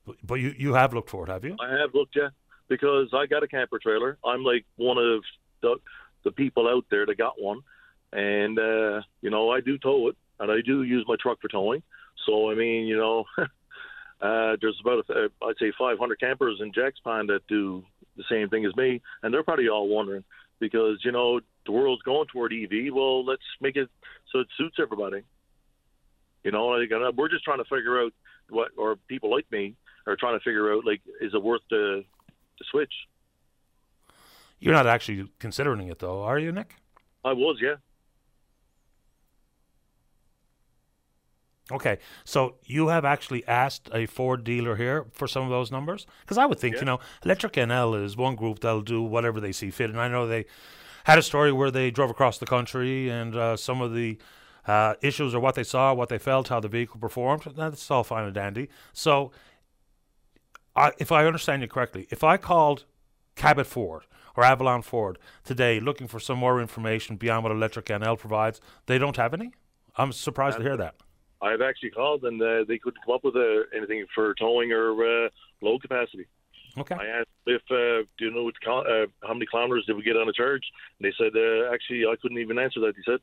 [0.06, 1.56] But- But you, you have looked for it, have you?
[1.62, 2.30] I have looked, yeah,
[2.68, 4.18] because I got a camper trailer.
[4.26, 5.24] I'm like one of
[5.62, 5.76] the
[6.24, 7.60] the people out there that got one,
[8.14, 11.50] and uh, you know I do tow it, and I do use my truck for
[11.50, 11.84] towing.
[12.26, 13.26] So I mean, you know,
[14.22, 17.84] uh, there's about a, I'd say 500 campers in Jack's Pond that do
[18.16, 20.24] the same thing as me, and they're probably all wondering
[20.60, 22.94] because you know the world's going toward EV.
[22.94, 23.90] Well, let's make it
[24.32, 25.24] so it suits everybody.
[26.44, 28.14] You know, like, uh, we're just trying to figure out
[28.50, 32.04] what, or people like me are trying to figure out like, is it worth the
[32.60, 32.94] the switch?
[34.60, 36.76] You're not actually considering it, though, are you, Nick?
[37.26, 37.76] I was, yeah.
[41.72, 46.06] Okay, so you have actually asked a Ford dealer here for some of those numbers?
[46.22, 46.82] Because I would think, Yeah.
[46.82, 49.90] you know, Electric NL is one group that'll do whatever they see fit.
[49.90, 50.46] And I know they
[51.06, 54.18] had a story where they drove across the country and uh, some of the
[54.68, 57.44] uh, issues or what they saw, what they felt, how the vehicle performed.
[57.56, 58.70] That's all fine and dandy.
[58.92, 59.32] So,
[60.76, 62.86] I, if I understand you correctly, if I called
[63.36, 64.04] Cabot Ford
[64.36, 68.98] or Avalon Ford today looking for some more information beyond what Electric NL provides, they
[68.98, 69.52] don't have any?
[69.96, 70.96] I'm surprised to hear that.
[71.44, 75.26] I've actually called and uh, they couldn't come up with uh, anything for towing or
[75.26, 75.30] uh,
[75.62, 76.26] load capacity.
[76.78, 76.96] Okay.
[76.96, 80.16] I asked if, uh, do you know what, uh, how many kilometers did we get
[80.16, 80.64] on a charge?
[81.00, 82.96] And they said, uh, actually, I couldn't even answer that.
[82.96, 83.20] He said,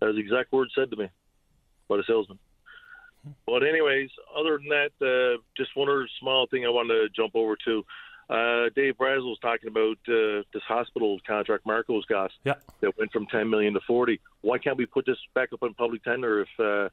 [0.00, 1.08] that was the exact word said to me
[1.88, 2.38] by the salesman.
[3.44, 7.34] But anyways, other than that, uh, just one other small thing I wanted to jump
[7.34, 7.84] over to.
[8.30, 12.54] Uh, Dave Brazil was talking about uh, this hospital contract Marco's got Yeah.
[12.80, 14.20] that went from 10 million to 40.
[14.42, 16.88] Why can't we put this back up on public tender if uh,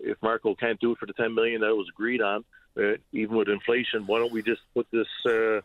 [0.00, 2.44] if Marco can't do it for the 10 million that was agreed on,
[2.78, 4.06] uh, even with inflation?
[4.06, 5.60] Why don't we just put this uh,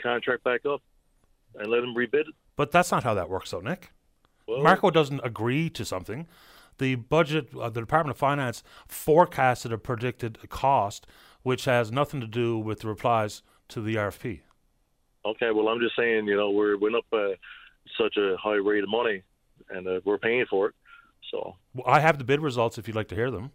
[0.00, 0.82] contract back up
[1.56, 2.34] and let him rebid it?
[2.56, 3.92] But that's not how that works, though, Nick.
[4.46, 6.26] Well, Marco doesn't agree to something.
[6.78, 11.06] The budget, uh, the Department of Finance forecasted a predicted cost,
[11.42, 14.40] which has nothing to do with the replies to the RFP.
[15.24, 17.30] Okay, well, I'm just saying, you know, we're went up uh,
[17.98, 19.22] such a high rate of money,
[19.70, 20.74] and uh, we're paying for it.
[21.30, 23.50] So, Well, I have the bid results if you'd like to hear them.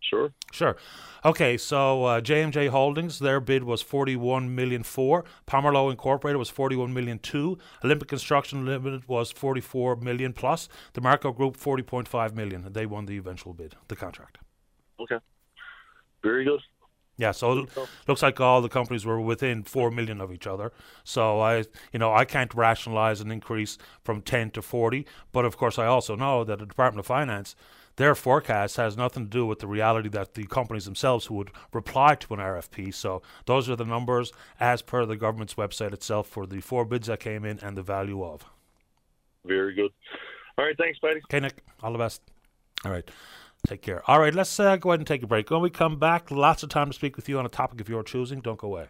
[0.00, 0.32] sure.
[0.52, 0.76] Sure.
[1.24, 5.24] Okay, so uh, JMJ Holdings, their bid was forty-one million four.
[5.46, 7.58] Pomerleau Incorporated was forty-one million two.
[7.82, 10.68] Olympic Construction Limited was forty-four million plus.
[10.92, 12.70] The Marco Group forty point five million.
[12.72, 14.38] They won the eventual bid, the contract.
[15.00, 15.18] Okay.
[16.22, 16.60] Very good.
[17.16, 17.68] Yeah, so it
[18.08, 20.72] looks like all the companies were within four million of each other.
[21.04, 25.06] So I, you know, I can't rationalize an increase from ten to forty.
[25.32, 27.54] But of course, I also know that the Department of Finance,
[27.96, 32.16] their forecast has nothing to do with the reality that the companies themselves would reply
[32.16, 32.92] to an RFP.
[32.92, 37.06] So those are the numbers as per the government's website itself for the four bids
[37.06, 38.44] that came in and the value of.
[39.44, 39.92] Very good.
[40.58, 41.20] All right, thanks, buddy.
[41.26, 42.22] Okay, Nick, all the best.
[42.84, 43.08] All right.
[43.66, 44.02] Take care.
[44.08, 45.50] All right, let's uh, go ahead and take a break.
[45.50, 47.88] When we come back, lots of time to speak with you on a topic of
[47.88, 48.40] your choosing.
[48.40, 48.86] Don't go away.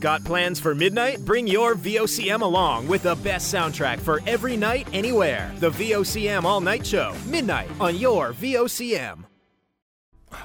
[0.00, 1.24] Got plans for midnight?
[1.24, 5.52] Bring your VOCM along with the best soundtrack for every night, anywhere.
[5.58, 9.24] The VOCM All Night Show, midnight on your VOCM.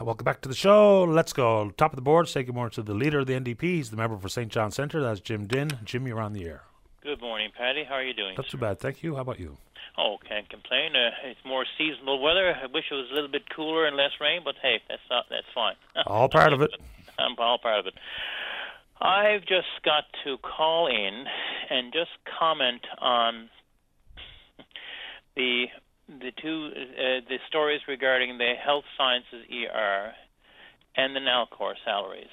[0.01, 1.03] Welcome back to the show.
[1.03, 1.72] Let's go.
[1.72, 3.61] Top of the board, say good morning to the leader of the NDP.
[3.61, 4.51] He's the member for St.
[4.51, 5.01] John Centre.
[5.01, 5.72] That's Jim Dinn.
[5.84, 6.63] Jim, you're on the air.
[7.01, 7.84] Good morning, Paddy.
[7.84, 8.36] How are you doing?
[8.38, 8.80] Not too bad.
[8.80, 9.15] Thank you.
[9.15, 9.57] How about you?
[10.00, 10.95] Oh, can't complain.
[10.95, 12.56] Uh, it's more seasonable weather.
[12.56, 15.26] I wish it was a little bit cooler and less rain, but hey, that's not
[15.30, 15.76] that's fine.
[16.08, 16.72] All part of it.
[17.20, 17.95] I'm all part of it.
[19.02, 21.26] I've just got to call in
[21.70, 23.50] and just comment on
[25.36, 25.66] the
[26.08, 30.14] the two uh, the stories regarding the health sciences ER
[30.95, 32.32] and the Nalcor salaries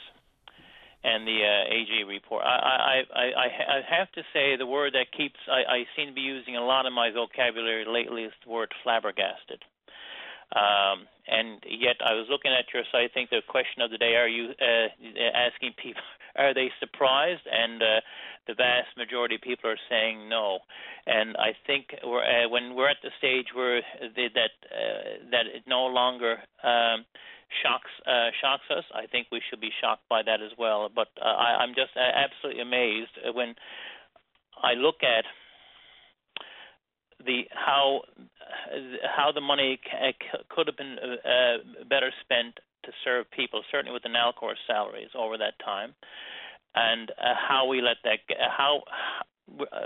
[1.04, 2.42] and the uh, AG report.
[2.44, 3.46] I, I, I,
[3.78, 6.64] I, have to say the word that keeps I, I seem to be using a
[6.64, 9.62] lot in my vocabulary lately is the word flabbergasted.
[10.54, 13.10] Um, and yet, I was looking at your site.
[13.10, 14.88] I think the question of the day: Are you uh,
[15.34, 16.02] asking people?
[16.36, 17.42] Are they surprised?
[17.50, 18.00] And uh,
[18.46, 20.60] the vast majority of people are saying no.
[21.06, 25.46] And I think we're, uh, when we're at the stage where they, that uh, that
[25.46, 27.04] it no longer um,
[27.62, 30.90] shocks uh, shocks us, I think we should be shocked by that as well.
[30.94, 33.54] But uh, I, I'm just uh, absolutely amazed when
[34.62, 35.24] I look at
[37.24, 38.02] the how
[39.16, 43.92] how the money c- c- could have been uh, better spent to serve people, certainly
[43.92, 45.94] with the Nalcor salaries over that time,
[46.74, 48.82] and uh, how we let that how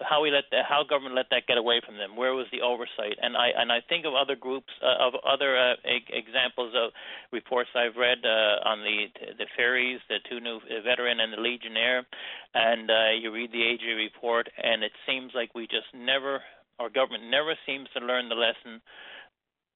[0.09, 2.17] how we let the, how government let that get away from them.
[2.17, 3.21] Where was the oversight?
[3.21, 6.93] And I and I think of other groups uh, of other uh, e- examples of
[7.33, 9.07] reports I've read uh, on the
[9.37, 12.07] the ferries, the two new uh, veteran and the Legionnaire,
[12.55, 16.41] and uh, you read the AG report, and it seems like we just never
[16.79, 18.81] our government never seems to learn the lesson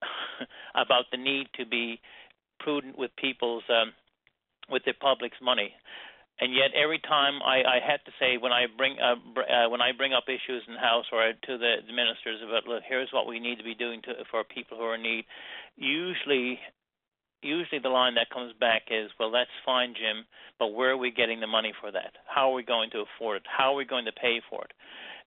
[0.75, 2.01] about the need to be
[2.61, 3.93] prudent with people's um,
[4.71, 5.75] with the public's money.
[6.41, 9.69] And yet, every time I, I have to say when I bring uh, br- uh,
[9.71, 13.13] when I bring up issues in house or to the, the ministers about look, here's
[13.13, 15.27] what we need to be doing to, for people who are in need.
[15.77, 16.59] Usually,
[17.41, 20.27] usually the line that comes back is, well, that's fine, Jim,
[20.59, 22.15] but where are we getting the money for that?
[22.27, 23.43] How are we going to afford it?
[23.47, 24.73] How are we going to pay for it?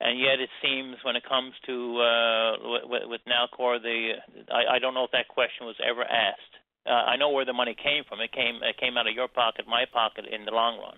[0.01, 2.51] And yet, it seems when it comes to uh,
[2.83, 4.11] with, with Nalcor, the
[4.51, 6.56] I, I don't know if that question was ever asked.
[6.87, 8.19] Uh, I know where the money came from.
[8.21, 10.97] It came it came out of your pocket, my pocket, in the long run.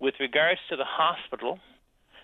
[0.00, 1.58] With regards to the hospital,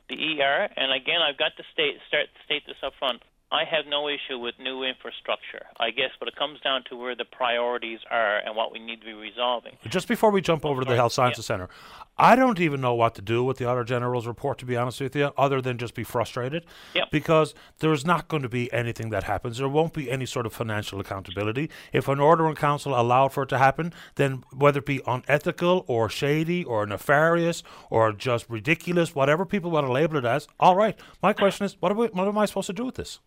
[0.08, 3.22] the ER, and again, I've got to state start state this up front.
[3.52, 5.66] I have no issue with new infrastructure.
[5.78, 9.00] I guess, but it comes down to where the priorities are and what we need
[9.00, 9.76] to be resolving.
[9.88, 11.54] Just before we jump over to the Health Sciences yeah.
[11.54, 11.68] Center,
[12.20, 15.00] I don't even know what to do with the Auditor General's report, to be honest
[15.00, 16.66] with you, other than just be frustrated.
[16.94, 17.10] Yep.
[17.10, 19.56] Because there's not going to be anything that happens.
[19.56, 21.70] There won't be any sort of financial accountability.
[21.94, 25.86] If an order in council allowed for it to happen, then whether it be unethical
[25.88, 30.76] or shady or nefarious or just ridiculous, whatever people want to label it as, all
[30.76, 30.98] right.
[31.22, 33.18] My question is, what, we, what am I supposed to do with this?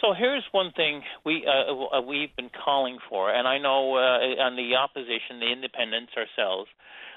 [0.00, 4.40] So here's one thing we uh, uh, we've been calling for, and I know uh,
[4.40, 6.70] on the opposition, the independents ourselves,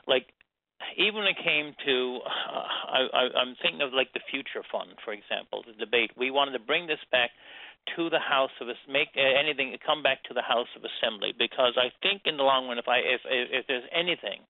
[0.08, 0.26] like
[0.98, 4.98] even when it came to, uh, I, I, I'm thinking of like the future fund,
[5.04, 6.12] for example, the debate.
[6.18, 7.32] We wanted to bring this back
[7.96, 11.74] to the House of make uh, anything come back to the House of Assembly because
[11.78, 14.46] I think in the long run, if I if if, there's anything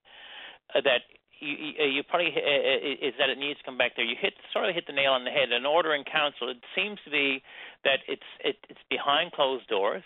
[0.76, 1.08] uh, that
[1.40, 4.06] you, you, you probably uh, is that it needs to come back there.
[4.06, 5.52] You hit sort of hit the nail on the head.
[5.52, 6.50] An order in council.
[6.50, 7.42] It seems to be
[7.84, 10.04] that it's it, it's behind closed doors.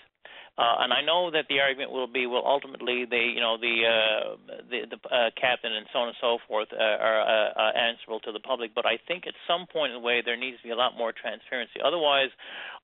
[0.58, 3.76] Uh, and I know that the argument will be, well, ultimately, they, you know, the
[3.84, 4.36] uh,
[4.72, 8.22] the, the uh, captain and so on and so forth uh, are uh, uh, answerable
[8.22, 8.72] to the public.
[8.74, 10.96] But I think at some point in the way there needs to be a lot
[10.96, 11.84] more transparency.
[11.84, 12.32] Otherwise,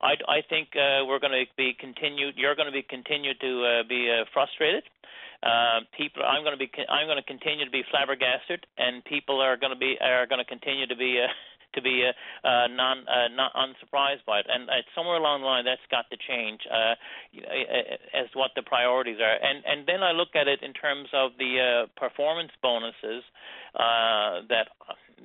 [0.02, 2.36] I, I think uh, we're going to be continued.
[2.36, 4.84] You're going to be continued to uh, be uh, frustrated.
[5.42, 9.40] Uh, people, I'm going to be, I'm going to continue to be flabbergasted, and people
[9.40, 11.24] are going to be, are going to continue to be.
[11.24, 11.32] Uh,
[11.74, 12.12] to be uh,
[12.46, 16.08] uh, non uh, not unsurprised by it, and uh, somewhere along the line that's got
[16.10, 16.94] to change uh,
[18.14, 19.36] as to what the priorities are.
[19.40, 23.22] And and then I look at it in terms of the uh, performance bonuses
[23.74, 24.68] uh, that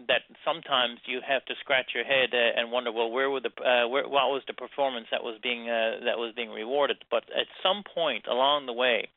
[0.07, 3.49] that sometimes you have to scratch your head uh, and wonder, well, where were the
[3.61, 6.97] uh, where, what was the performance that was being uh, that was being rewarded?
[7.09, 9.07] But at some point along the way,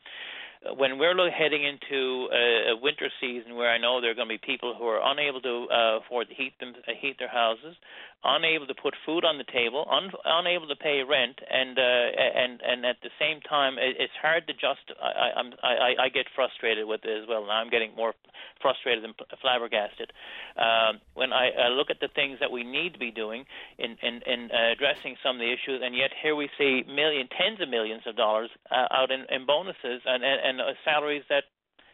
[0.76, 4.40] when we're heading into a, winter season where I know there are going to be
[4.44, 7.76] people who are unable to uh, afford to heat them uh, heat their houses,
[8.24, 12.60] unable to put food on the table, un, unable to pay rent, and uh, and
[12.60, 14.84] and at the same time, it, it's hard to just.
[15.00, 17.46] I, I'm I, I get frustrated with it as well.
[17.46, 18.12] Now I'm getting more
[18.60, 20.12] frustrated and flabbergasted
[20.56, 23.44] um, when I uh, look at the things that we need to be doing
[23.78, 27.28] in in, in uh, addressing some of the issues, and yet here we see million,
[27.32, 31.22] tens of millions of dollars uh, out in, in bonuses and and, and uh, salaries
[31.28, 31.44] that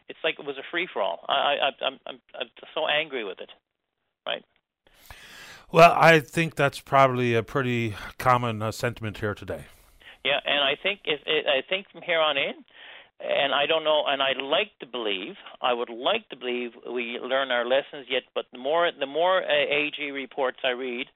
[0.09, 1.19] it's like it was a free for all.
[1.27, 3.49] I, I I'm I'm I'm so angry with it,
[4.25, 4.43] right?
[5.71, 9.65] Well, I think that's probably a pretty common uh, sentiment here today.
[10.23, 12.63] Yeah, and I think if it, I think from here on in,
[13.19, 17.17] and I don't know, and I'd like to believe, I would like to believe we
[17.21, 18.23] learn our lessons yet.
[18.35, 21.07] But the more the more uh, AG reports I read,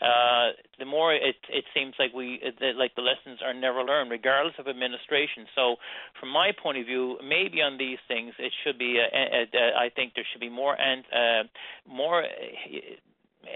[0.00, 2.40] uh, the more it it seems like we
[2.76, 5.44] like the lessons are never learned, regardless of administration.
[5.54, 5.76] So,
[6.18, 8.98] from my point of view, maybe on these things, it should be.
[8.98, 11.42] Uh, uh, uh I think there should be more and uh,
[11.86, 12.24] more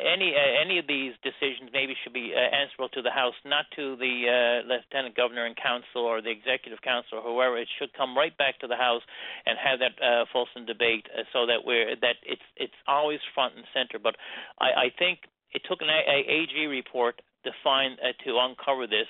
[0.02, 3.66] any uh, any of these decisions maybe should be uh, answerable to the House, not
[3.76, 7.58] to the uh, Lieutenant Governor and Council or the Executive Council or whoever.
[7.58, 9.02] It should come right back to the House
[9.46, 13.54] and have that uh, fulsome debate, uh, so that we're that it's it's always front
[13.56, 13.98] and center.
[14.02, 14.16] But
[14.58, 19.06] I, I think it took an a- AG report to find uh, to uncover this.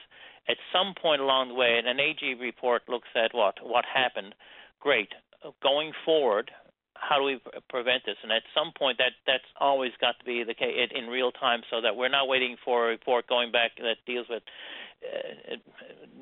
[0.47, 4.35] At some point along the way, and an AG report looks at what what happened.
[4.80, 5.09] Great.
[5.62, 6.51] Going forward,
[7.07, 7.38] how do we
[7.68, 8.16] prevent this?
[8.22, 11.62] And at some point, that that's always got to be the case in real time,
[11.70, 14.42] so that we're not waiting for a report going back that deals with
[15.05, 15.57] uh,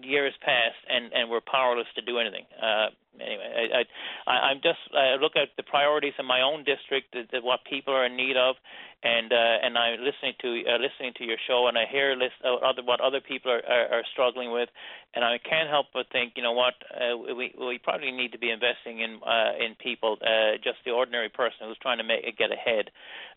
[0.05, 2.45] years past, and and we're powerless to do anything.
[2.61, 2.89] Uh,
[3.21, 7.23] anyway, I, I I'm just I look at the priorities in my own district, the,
[7.31, 8.57] the, what people are in need of,
[9.03, 12.35] and uh, and I'm listening to uh, listening to your show, and I hear list,
[12.45, 14.69] uh, other what other people are, are, are struggling with,
[15.15, 18.39] and I can't help but think, you know what, uh, we we probably need to
[18.39, 22.25] be investing in uh, in people, uh, just the ordinary person who's trying to make
[22.39, 22.91] get ahead,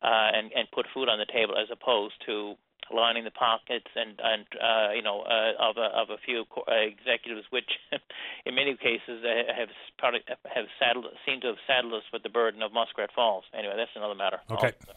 [0.03, 2.55] uh, and and put food on the table, as opposed to
[2.93, 6.65] lining the pockets and and uh, you know uh, of a, of a few co-
[6.67, 7.69] uh, executives, which
[8.45, 12.29] in many cases uh, have probably have saddled seem to have saddled us with the
[12.29, 13.43] burden of Muskrat Falls.
[13.57, 14.39] Anyway, that's another matter.
[14.51, 14.73] Okay.
[14.79, 14.93] Also.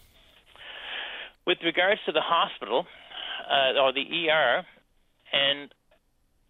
[1.47, 2.85] With regards to the hospital
[3.49, 4.67] uh, or the ER,
[5.33, 5.73] and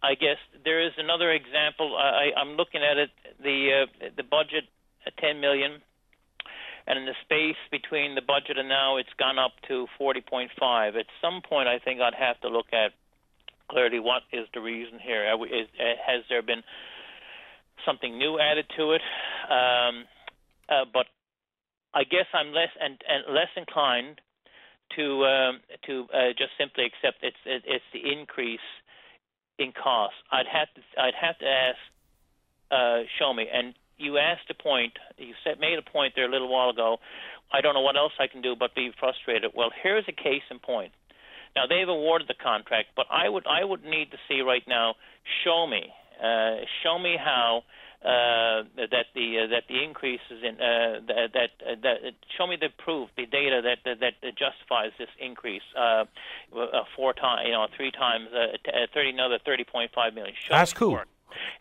[0.03, 1.95] I guess there is another example.
[1.97, 3.09] I, I'm looking at it.
[3.41, 4.65] The uh, the budget,
[5.07, 5.79] uh, 10 million,
[6.87, 10.49] and in the space between the budget and now, it's gone up to 40.5.
[10.99, 12.91] At some point, I think I'd have to look at
[13.69, 15.25] clearly what is the reason here.
[15.45, 16.63] Is, has there been
[17.85, 19.01] something new added to it?
[19.49, 20.05] Um,
[20.69, 21.07] uh, but
[21.93, 24.21] I guess I'm less and, and less inclined
[24.95, 28.59] to um, to uh, just simply accept it's it's the increase
[29.59, 30.15] in cost.
[30.31, 31.77] I'd have to I'd have to ask
[32.71, 33.47] uh, show me.
[33.51, 34.93] And you asked a point.
[35.17, 36.97] You said made a point there a little while ago.
[37.51, 39.51] I don't know what else I can do but be frustrated.
[39.55, 40.91] Well, here's a case in point.
[41.55, 44.95] Now they've awarded the contract, but I would I would need to see right now.
[45.43, 45.83] Show me,
[46.23, 47.63] uh, show me how
[48.01, 51.97] uh, that the uh, that the increases in uh, that that, uh, that
[52.37, 56.05] show me the proof, the data that that, that justifies this increase uh,
[56.55, 60.13] uh, four times, you know, three times, uh, t- uh, thirty another thirty point five
[60.13, 60.35] million.
[60.47, 60.91] Show Ask who.
[60.91, 61.05] more.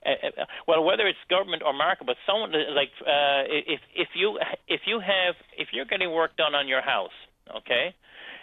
[0.04, 4.08] Uh, uh, well, whether it's government or market, but someone uh, like uh, if if
[4.14, 7.14] you if you have if you're getting work done on your house,
[7.56, 7.94] okay,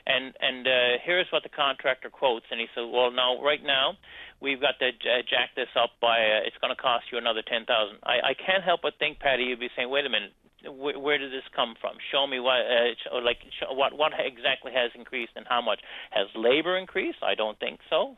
[0.06, 3.94] and and uh, here's what the contractor quotes, and he says, well, now right now
[4.42, 7.44] we've got to j- jack this up by uh, it's going to cost you another
[7.48, 7.98] ten thousand.
[8.04, 10.34] I I can't help but think, Paddy, you'd be saying, wait a minute.
[10.66, 11.94] Where, where did this come from?
[12.12, 15.78] Show me what, uh, like, sh- what, what exactly has increased and how much
[16.10, 17.20] has labor increased?
[17.22, 18.18] I don't think so.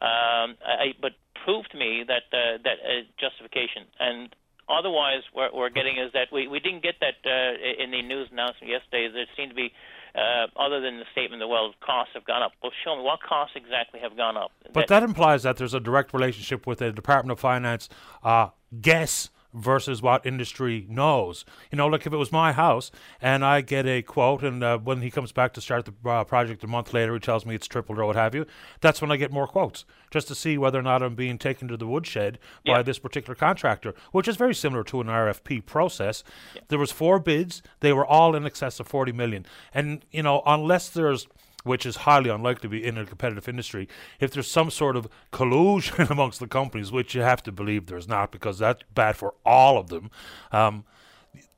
[0.00, 1.12] Um, I, but
[1.44, 3.86] prove to me that uh, that uh, justification.
[3.98, 4.34] And
[4.68, 8.28] otherwise, what we're getting is that we, we didn't get that uh, in the news
[8.30, 9.08] announcement yesterday.
[9.12, 9.72] There seemed to be,
[10.14, 12.52] uh, other than the statement that well costs have gone up.
[12.62, 14.52] Well, show me what costs exactly have gone up.
[14.72, 17.88] But that implies that there's a direct relationship with the Department of Finance
[18.22, 18.50] uh,
[18.80, 21.44] guess versus what industry knows.
[21.70, 22.90] You know, like if it was my house
[23.20, 26.24] and I get a quote, and uh, when he comes back to start the uh,
[26.24, 28.46] project a month later, he tells me it's tripled or what have you,
[28.80, 31.68] that's when I get more quotes, just to see whether or not I'm being taken
[31.68, 32.82] to the woodshed by Yeah.
[32.82, 36.22] this particular contractor, which is very similar to an RFP process.
[36.68, 39.44] There was four bids; they were all in excess of 40 million,
[39.74, 41.26] and you know, unless there's
[41.64, 43.88] which is highly unlikely to be in a competitive industry.
[44.20, 48.08] If there's some sort of collusion amongst the companies, which you have to believe there's
[48.08, 50.10] not, because that's bad for all of them,
[50.52, 50.84] um,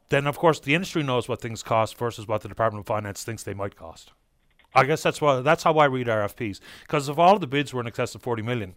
[0.08, 3.24] then of course the industry knows what things cost versus what the Department of Finance
[3.24, 4.12] thinks they might cost.
[4.74, 6.60] I guess that's why that's how I read RFPs.
[6.82, 8.74] Because if all the bids were in excess of 40 million,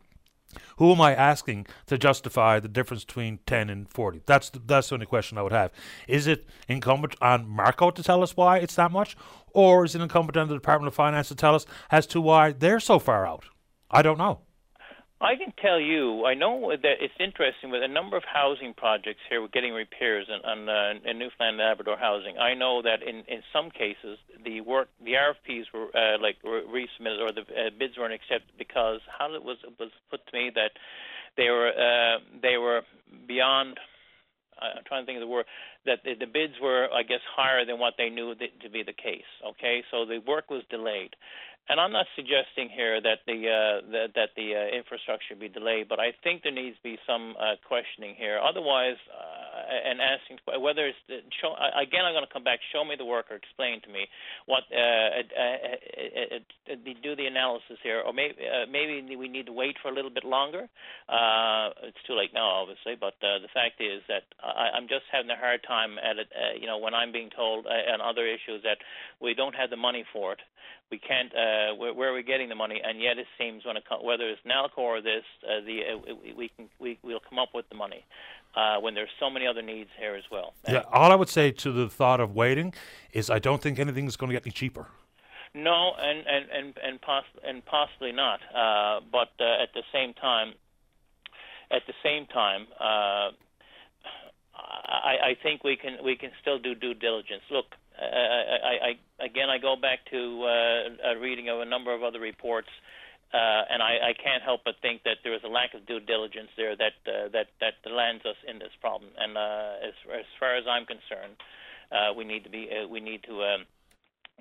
[0.78, 4.22] who am I asking to justify the difference between 10 and 40?
[4.26, 5.72] That's the, that's the only question I would have.
[6.08, 9.16] Is it incumbent on Marco to tell us why it's that much?
[9.54, 12.52] Or is it incumbent on the Department of Finance to tell us as to why
[12.52, 13.46] they're so far out?
[13.92, 14.42] I don't know.
[15.24, 19.22] I can tell you, I know that it's interesting with a number of housing projects
[19.30, 19.42] here.
[19.42, 22.38] We're getting repairs on, on uh, in Newfoundland and Labrador housing.
[22.38, 26.64] I know that in in some cases the work, the RFPs were uh, like were
[26.68, 30.38] resubmitted or the uh, bids weren't accepted because how it was it was put to
[30.38, 30.72] me that
[31.38, 32.82] they were uh, they were
[33.26, 33.80] beyond.
[34.62, 35.46] I'm trying to think of the word
[35.86, 38.84] that the, the bids were, I guess, higher than what they knew th- to be
[38.84, 39.28] the case.
[39.44, 41.16] Okay, so the work was delayed.
[41.70, 45.88] And I'm not suggesting here that the uh, that, that the uh, infrastructure be delayed,
[45.88, 48.36] but I think there needs to be some uh, questioning here.
[48.36, 52.60] Otherwise, uh, and asking whether it's the, show, again, I'm going to come back.
[52.76, 54.12] Show me the work or explain to me
[54.46, 59.32] what uh, uh, uh, uh, uh, do the analysis here, or maybe uh, maybe we
[59.32, 60.68] need to wait for a little bit longer.
[61.08, 65.08] Uh, it's too late now, obviously, but uh, the fact is that I, I'm just
[65.12, 66.28] having a hard time at it.
[66.36, 67.72] Uh, you know, when I'm being told uh,
[68.04, 68.84] other issues that
[69.24, 70.44] we don't have the money for it
[70.94, 73.76] we can't uh, where, where are we getting the money and yet it seems when
[73.80, 77.40] it co- whether it's Nalcor or this uh, the uh, we, can we we'll come
[77.40, 78.02] up with the money
[78.56, 81.46] uh, when there's so many other needs here as well Yeah, all I would say
[81.64, 82.70] to the thought of waiting
[83.12, 84.86] is I don't think anything's going to get any cheaper.
[85.72, 85.80] no
[86.10, 90.50] and and and and, poss- and possibly not uh, but uh, at the same time
[91.72, 93.30] at the same time uh,
[94.56, 97.42] I, I think we can we can still do due diligence.
[97.50, 101.94] Look, uh, I, I, again, I go back to uh, a reading of a number
[101.94, 102.70] of other reports,
[103.34, 106.00] uh, and I, I can't help but think that there is a lack of due
[106.00, 109.12] diligence there that uh, that that lands us in this problem.
[109.18, 111.38] And uh, as as far as I'm concerned,
[111.92, 113.44] uh, we need to be uh, we need to.
[113.44, 113.66] Um,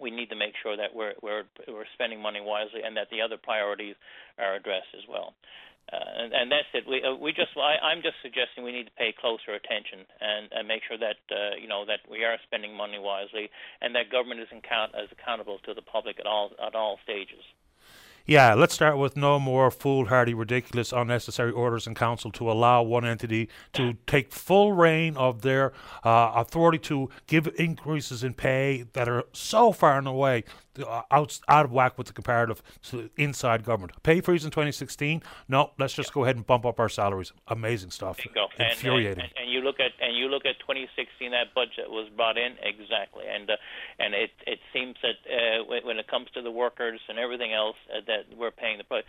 [0.01, 3.21] we need to make sure that we're we're we're spending money wisely and that the
[3.21, 3.95] other priorities
[4.39, 5.35] are addressed as well.
[5.91, 6.85] Uh, and, and that's it.
[6.89, 10.49] We uh, we just I, I'm just suggesting we need to pay closer attention and,
[10.53, 13.51] and make sure that uh, you know that we are spending money wisely
[13.81, 17.43] and that government is account is accountable to the public at all at all stages.
[18.27, 23.05] Yeah, let's start with no more foolhardy, ridiculous, unnecessary orders in council to allow one
[23.05, 25.73] entity to take full reign of their
[26.05, 30.45] uh, authority to give increases in pay that are so far and away
[30.79, 33.93] uh, out, out of whack with the comparative to inside government.
[34.03, 35.23] Pay freeze in 2016?
[35.49, 37.33] No, let's just go ahead and bump up our salaries.
[37.49, 38.19] Amazing stuff.
[38.23, 38.49] Bingo.
[38.59, 39.25] And, Infuriating.
[39.25, 42.57] And, and you look at and you look at 2016, that budget was brought in
[42.63, 43.57] exactly, and uh,
[43.99, 47.53] and it it seems that uh, when, when it comes to the workers and everything
[47.53, 49.09] else, uh, that we're paying the price.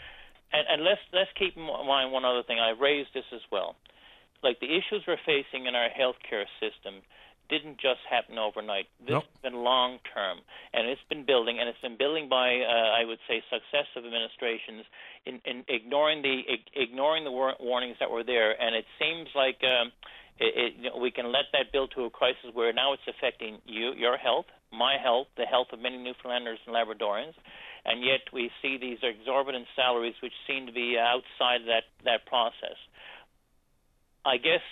[0.55, 2.59] And, and let's let's keep in mind one other thing.
[2.59, 3.75] I raised this as well,
[4.47, 7.03] like the issues we're facing in our healthcare system
[7.49, 8.87] didn't just happen overnight.
[9.03, 9.27] This Nope.
[9.27, 10.39] has been long term,
[10.73, 14.87] and it's been building, and it's been building by, uh, I would say, successive administrations
[15.25, 16.35] in, in ignoring the
[16.73, 18.55] ignoring the war- warnings that were there.
[18.55, 19.91] And it seems like um,
[20.39, 23.07] it, it, you know, we can let that build to a crisis where now it's
[23.07, 27.35] affecting you, your health, my health, the health of many Newfoundlanders and Labradorians.
[27.85, 32.79] And yet we see these exorbitant salaries which seem to be outside that that process.
[34.25, 34.63] I guess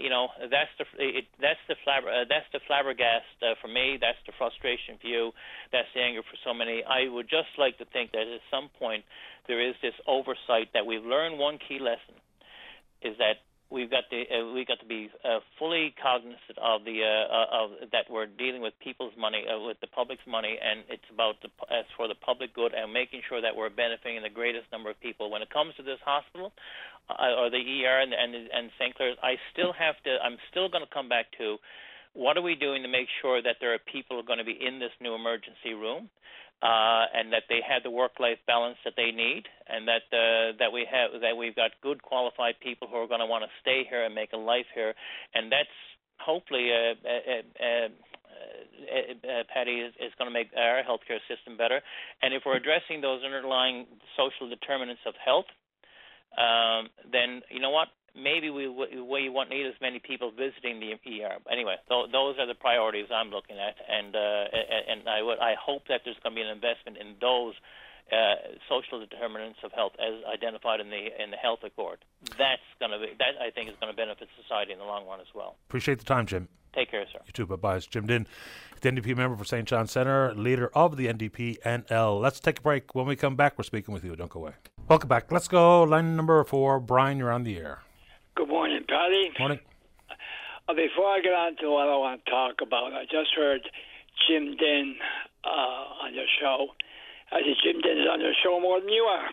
[0.00, 3.98] you know that's the it, that's the flabber, uh, that's the flabbergast uh, for me.
[4.00, 5.32] That's the frustration for you.
[5.72, 6.82] That's the anger for so many.
[6.82, 9.04] I would just like to think that at some point
[9.46, 11.38] there is this oversight that we've learned.
[11.38, 12.18] One key lesson
[13.02, 17.02] is that we've got to uh, we got to be uh, fully cognizant of the
[17.02, 21.06] uh, of that we're dealing with people's money uh, with the public's money and it's
[21.12, 24.66] about the as for the public good and making sure that we're benefiting the greatest
[24.70, 26.52] number of people when it comes to this hospital
[27.10, 28.94] uh, or the ER and and, and St.
[28.94, 31.56] Clair's I still have to I'm still going to come back to
[32.14, 34.46] what are we doing to make sure that there are people who are going to
[34.46, 36.08] be in this new emergency room
[36.62, 40.72] uh, and that they have the work-life balance that they need, and that uh, that
[40.72, 43.84] we have that we've got good qualified people who are going to want to stay
[43.88, 44.94] here and make a life here,
[45.34, 45.68] and that's
[46.18, 47.88] hopefully uh, uh, uh,
[48.88, 51.80] uh, Paddy is, is going to make our healthcare system better.
[52.22, 55.46] And if we're addressing those underlying social determinants of health,
[56.36, 57.88] um, then you know what?
[58.16, 61.36] Maybe we we won't need as many people visiting the ER.
[61.50, 64.44] Anyway, th- those are the priorities I'm looking at, and uh,
[64.88, 67.54] and I would I hope that there's going to be an investment in those.
[68.06, 68.36] Uh,
[68.68, 71.98] social determinants of health, as identified in the in the health accord,
[72.38, 75.08] that's going to be that I think is going to benefit society in the long
[75.08, 75.56] run as well.
[75.68, 76.46] Appreciate the time, Jim.
[76.72, 77.18] Take care, sir.
[77.26, 77.46] You too.
[77.46, 77.76] Bye bye.
[77.78, 78.28] It's Jim Dinn,
[78.80, 79.66] the NDP member for St.
[79.66, 82.20] John Centre, leader of the NDP NL.
[82.20, 82.94] Let's take a break.
[82.94, 84.14] When we come back, we're speaking with you.
[84.14, 84.52] Don't go away.
[84.86, 85.32] Welcome back.
[85.32, 85.82] Let's go.
[85.82, 86.78] Line number four.
[86.78, 87.80] Brian, you're on the air.
[88.36, 89.30] Good morning, Paddy.
[89.38, 89.60] Morning.
[90.68, 93.62] Uh, before I get on to what I want to talk about, I just heard
[94.28, 94.96] Jim Dinn
[95.44, 96.68] uh, on your show.
[97.32, 99.30] I said Jim Dinn is on your show more than you are.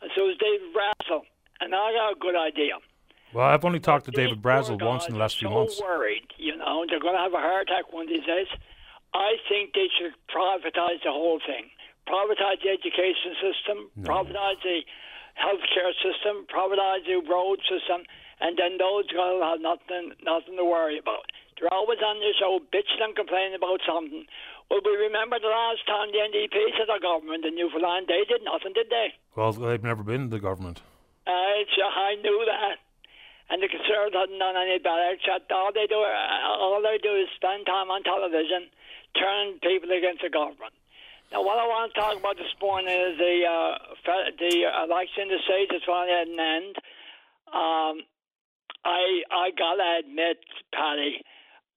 [0.00, 1.28] And so is David Brazil.
[1.60, 2.80] And I got a good idea.
[3.34, 5.80] Well, I've only talked to David Brazil once in the last so few months.
[5.80, 8.48] worried, you know, they're going to have a heart attack one of these days.
[9.14, 11.68] I think they should privatize the whole thing.
[12.08, 14.08] Privatize the education system, No.
[14.08, 14.80] privatize the
[15.36, 18.04] healthcare system, privatize the road system,
[18.42, 21.30] and then those girls have nothing, nothing to worry about.
[21.54, 24.26] They're always on the show bitching and complaining about something.
[24.66, 28.42] Well, we remember the last time the NDP said the government in Newfoundland, they did
[28.42, 29.14] nothing, did they?
[29.38, 30.82] Well, they've never been the government.
[31.22, 32.82] It's, I knew that.
[33.50, 37.28] And the Conservatives hadn't done any better, except all they do, all they do is
[37.36, 38.66] spend time on television,
[39.14, 40.74] turning people against the government.
[41.30, 43.72] Now, what I want to talk about this morning is the uh,
[44.36, 44.54] the
[44.84, 46.74] election in the states is finally at an end.
[47.52, 47.94] Um,
[48.84, 50.38] I I gotta admit,
[50.74, 51.22] Paddy,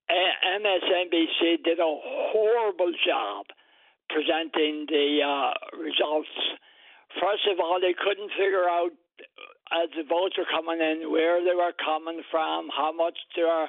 [0.10, 1.99] MSNBC did a
[2.32, 3.45] horrible job
[4.10, 6.30] presenting the uh, results.
[7.19, 8.91] First of all, they couldn't figure out
[9.72, 13.68] as the votes were coming in where they were coming from, how much they were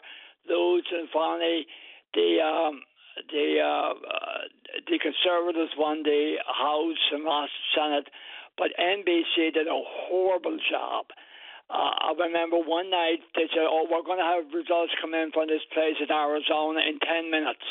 [0.48, 1.08] losing.
[1.12, 1.66] Finally,
[2.14, 2.82] the um,
[3.32, 4.42] the uh, uh,
[4.88, 8.08] the Conservatives won the House and lost the Senate,
[8.58, 11.06] but NBC did a horrible job.
[11.66, 15.32] Uh, I remember one night they said, "Oh, we're going to have results come in
[15.34, 17.66] from this place in Arizona in ten minutes."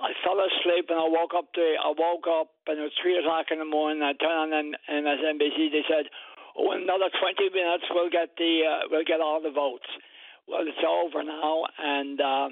[0.00, 1.48] I fell asleep and I woke up.
[1.54, 4.02] To, I woke up and it was three o'clock in the morning.
[4.02, 5.72] I turned on M- MSNBC.
[5.72, 6.12] They said,
[6.58, 9.88] "Oh, in another twenty minutes we'll get the uh, we'll get all the votes."
[10.46, 12.48] Well, it's over now, and uh,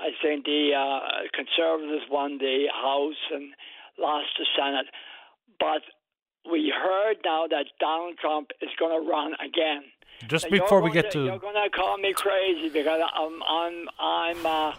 [0.00, 3.52] I think the uh, Conservatives won the House and
[3.98, 4.86] lost the Senate.
[5.60, 5.84] But
[6.50, 9.82] we heard now that Donald Trump is going to run again.
[10.28, 13.42] Just Now, before we get to, to you're going to call me crazy because I'm
[13.42, 14.72] I'm I'm uh,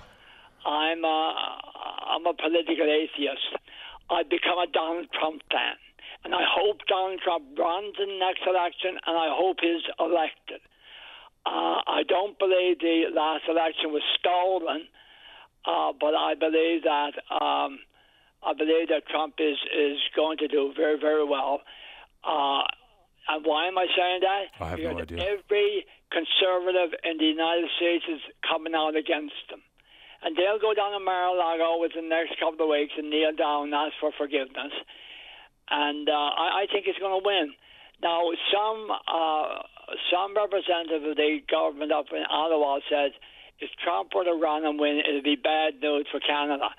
[0.66, 1.34] I'm uh,
[2.12, 3.56] I'm a political atheist.
[4.10, 5.76] I've become a Donald Trump fan,
[6.24, 10.62] and I hope Donald Trump runs in the next election, and I hope he's elected.
[11.46, 14.88] Uh, I don't believe the last election was stolen,
[15.66, 17.80] uh, but I believe that um,
[18.46, 21.62] I believe that Trump is is going to do very very well.
[22.24, 22.64] Uh,
[23.30, 24.44] and why am I saying that?
[24.60, 25.18] I have because no idea.
[25.20, 29.60] every conservative in the United States is coming out against him.
[30.24, 33.70] And they'll go down to Mar-a-Lago within the next couple of weeks and kneel down
[33.70, 34.74] and ask for forgiveness.
[35.70, 37.54] And uh, I, I think he's going to win.
[38.02, 39.62] Now, some uh,
[40.12, 43.12] some representative of the government up in Ottawa said
[43.60, 46.70] if Trump were to run and win, it would be bad news for Canada.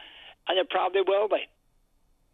[0.48, 1.46] And it probably will be.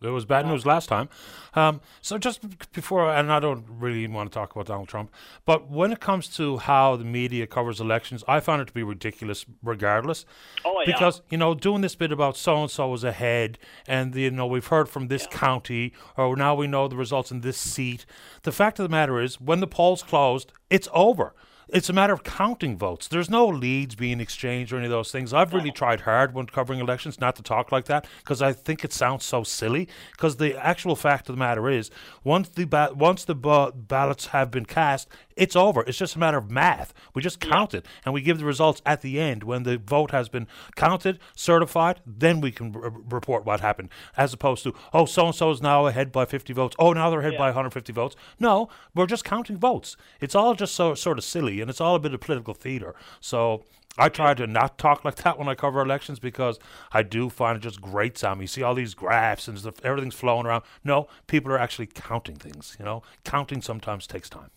[0.02, 1.08] It was bad news last time.
[1.54, 5.10] Um, so just before, and I don't really want to talk about Donald Trump,
[5.46, 8.82] but when it comes to how the media covers elections, I found it to be
[8.82, 10.26] ridiculous, regardless.
[10.64, 10.92] Oh, yeah.
[10.92, 14.46] Because you know, doing this bit about so and so is ahead, and you know
[14.46, 18.04] we've heard from this county, or now we know the results in this seat.
[18.42, 21.34] The fact of the matter is, when the polls closed, it's over.
[21.68, 23.08] It's a matter of counting votes.
[23.08, 25.32] There's no leads being exchanged or any of those things.
[25.32, 28.84] I've really tried hard when covering elections not to talk like that because I think
[28.84, 29.88] it sounds so silly.
[30.12, 31.90] Because the actual fact of the matter is,
[32.22, 35.82] once the ba- once the ba- ballots have been cast, it's over.
[35.82, 36.94] It's just a matter of math.
[37.14, 40.10] We just count it and we give the results at the end when the vote
[40.10, 40.46] has been
[40.76, 42.00] counted, certified.
[42.06, 45.62] Then we can r- report what happened, as opposed to oh, so and so is
[45.62, 46.76] now ahead by 50 votes.
[46.78, 48.16] Oh, now they're ahead by 150 votes.
[48.38, 49.96] No, we're just counting votes.
[50.20, 52.94] It's all just so sort of silly, and it's all a bit of political theater.
[53.20, 53.64] So.
[53.96, 56.58] I try to not talk like that when I cover elections because
[56.90, 58.40] I do find it just great sound.
[58.40, 60.64] You see all these graphs and stuff, everything's flowing around.
[60.82, 62.76] No, people are actually counting things.
[62.76, 64.50] You know, counting sometimes takes time.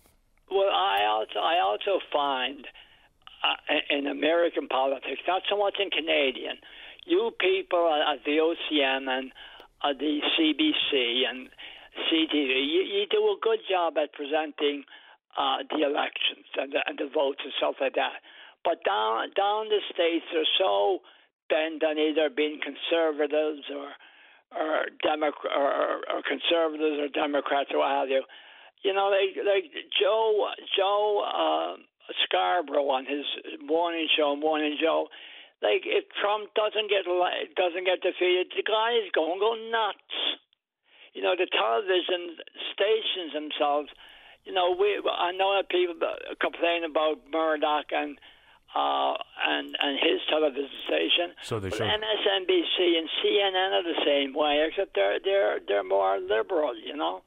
[0.49, 2.65] Well, I also I also find
[3.43, 6.57] uh, in American politics, not so much in Canadian,
[7.05, 9.31] you people at VOCM and
[9.83, 11.49] at the CBC and
[12.09, 14.83] CTV, you, you do a good job at presenting
[15.37, 18.21] uh, the elections and the, and the votes and stuff like that.
[18.63, 20.99] But down down the states, they're so
[21.49, 23.93] bent on either being conservatives or
[24.51, 28.23] or Democrat or, or conservatives or Democrats or what have you.
[28.83, 31.75] You know, like like Joe Joe uh,
[32.25, 33.25] Scarborough on his
[33.65, 35.07] morning show, Morning Joe.
[35.61, 37.05] Like if Trump doesn't get
[37.57, 40.17] doesn't get defeated, the guy is going to go nuts.
[41.13, 42.37] You know, the television
[42.73, 43.89] stations themselves.
[44.45, 45.95] You know, we I know that people
[46.39, 48.19] complain about Murdoch and
[48.75, 49.17] uh,
[49.47, 51.33] and and his television station.
[51.41, 51.87] So they But should.
[51.89, 57.23] MSNBC and CNN are the same way, except they're they're they're more liberal, you know,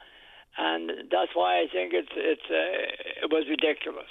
[0.58, 4.10] and that's why I think it's it's uh, it was ridiculous.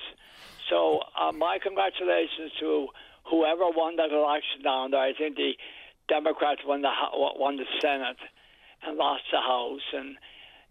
[0.69, 2.87] So uh, my congratulations to
[3.29, 5.01] whoever won that election down there.
[5.01, 5.53] I think the
[6.07, 8.17] Democrats won the won the Senate
[8.85, 10.15] and lost the House, and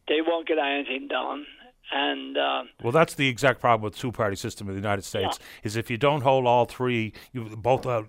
[0.09, 1.47] they won't get anything done.
[1.91, 5.39] And uh, Well, that's the exact problem with two-party system in the United States.
[5.63, 8.03] Is if you don't hold all three, you both uh,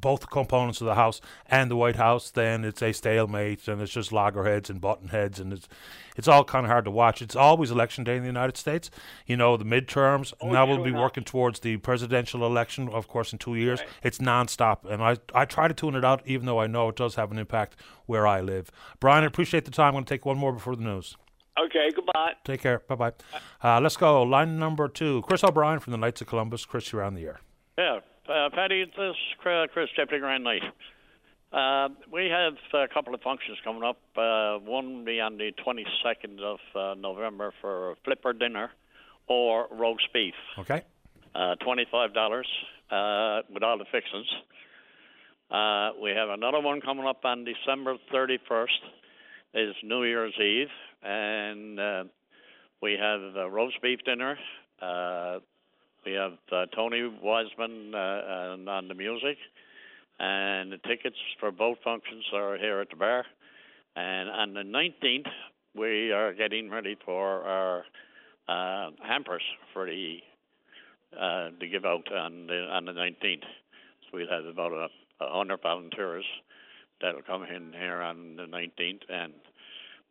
[0.00, 3.92] both components of the House and the White House, then it's a stalemate, and it's
[3.92, 5.68] just loggerheads and button heads, and it's
[6.16, 7.22] it's all kind of hard to watch.
[7.22, 8.90] It's always election day in the United States.
[9.26, 10.32] You know, the midterms.
[10.40, 11.00] And now we'll be enough.
[11.00, 13.80] working towards the presidential election, of course, in two years.
[14.02, 16.96] It's nonstop, and I I try to tune it out, even though I know it
[16.96, 18.70] does have an impact where I live.
[18.98, 19.88] Brian, I appreciate the time.
[19.88, 21.16] I'm going to take one more before the news.
[21.58, 22.32] okay, goodbye.
[22.44, 22.80] Take care.
[22.88, 23.12] Bye bye.
[23.62, 24.22] Uh, let's go.
[24.22, 25.22] Line number two.
[25.22, 26.64] Chris O'Brien from the Knights of Columbus.
[26.64, 27.40] Chris, you're on the air.
[27.78, 28.00] Yeah,
[28.30, 30.62] uh, Paddy, this is Chris Deputy Grand Knight.
[31.52, 33.98] Uh, we have a couple of functions coming up.
[34.16, 38.70] Uh, one will be on the 22nd of uh, November for a flipper dinner
[39.26, 40.34] or roast beef.
[40.58, 40.82] Okay.
[41.34, 42.44] Uh, $25
[42.90, 44.26] uh, with all the fixings.
[45.50, 48.68] Uh, we have another one coming up on December 31st.
[49.52, 50.68] Is New Year's Eve,
[51.02, 52.04] and uh,
[52.80, 54.38] we have a roast beef dinner.
[54.80, 55.40] Uh,
[56.04, 59.36] we have uh, Tony Wiseman uh, and on the music,
[60.18, 63.24] and the tickets for both functions are here at the bar.
[63.96, 65.28] And on the 19th,
[65.74, 67.84] we are getting ready for our
[68.48, 70.18] uh, hampers for the
[71.18, 73.42] uh, to give out on the on the 19th.
[73.42, 74.88] So we'll have about a,
[75.24, 76.24] a hundred volunteers
[77.00, 79.32] that'll come in here on the 19th and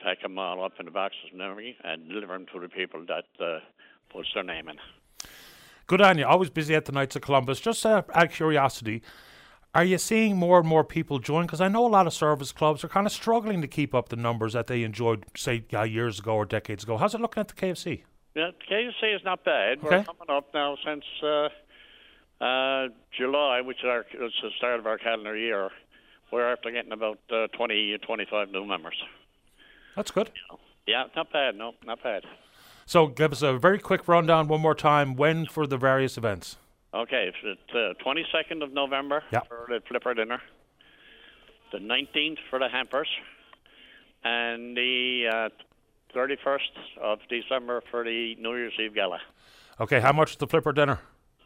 [0.01, 3.05] pack them all up in the boxes and everything and deliver them to the people
[3.07, 3.59] that uh,
[4.11, 4.77] puts their name in.
[5.89, 6.25] Good on you.
[6.25, 7.59] Always busy at the Knights of Columbus.
[7.59, 9.01] Just uh, out of curiosity,
[9.73, 11.47] are you seeing more and more people join?
[11.47, 14.09] Because I know a lot of service clubs are kind of struggling to keep up
[14.09, 16.95] the numbers that they enjoyed, say, uh, years ago or decades ago.
[16.97, 18.03] How's it looking at the K of C?
[18.35, 19.81] Yeah, the K of C is not bad.
[19.81, 20.03] We're Okay.
[20.05, 21.49] coming up now since uh,
[22.39, 25.71] uh, July, which is, our, is the start of our calendar year.
[26.31, 29.01] We're after getting about uh, 20, 25 new members.
[29.95, 30.29] That's good.
[30.85, 31.55] Yeah, not bad.
[31.55, 32.25] No, not bad.
[32.89, 35.15] So give us a very quick rundown one more time.
[35.15, 36.57] When for the various events?
[36.91, 39.41] Okay, it's the uh, 22nd of November Yeah.
[39.41, 40.41] for the flipper dinner,
[41.71, 43.07] the 19th for the hampers,
[44.23, 49.19] and the uh, 31st of December for the New Year's Eve gala.
[49.79, 50.97] Okay, how much is the flipper dinner?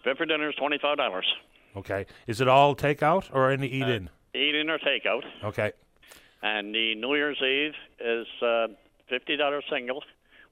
[0.04, 1.24] Flipper dinner is $25.
[1.76, 4.10] Okay, is it all takeout or any eat in?
[4.34, 5.24] Eat in or takeout.
[5.44, 5.74] Okay,
[6.42, 8.68] And the New Year's Eve is uh,
[9.12, 10.04] $50 single,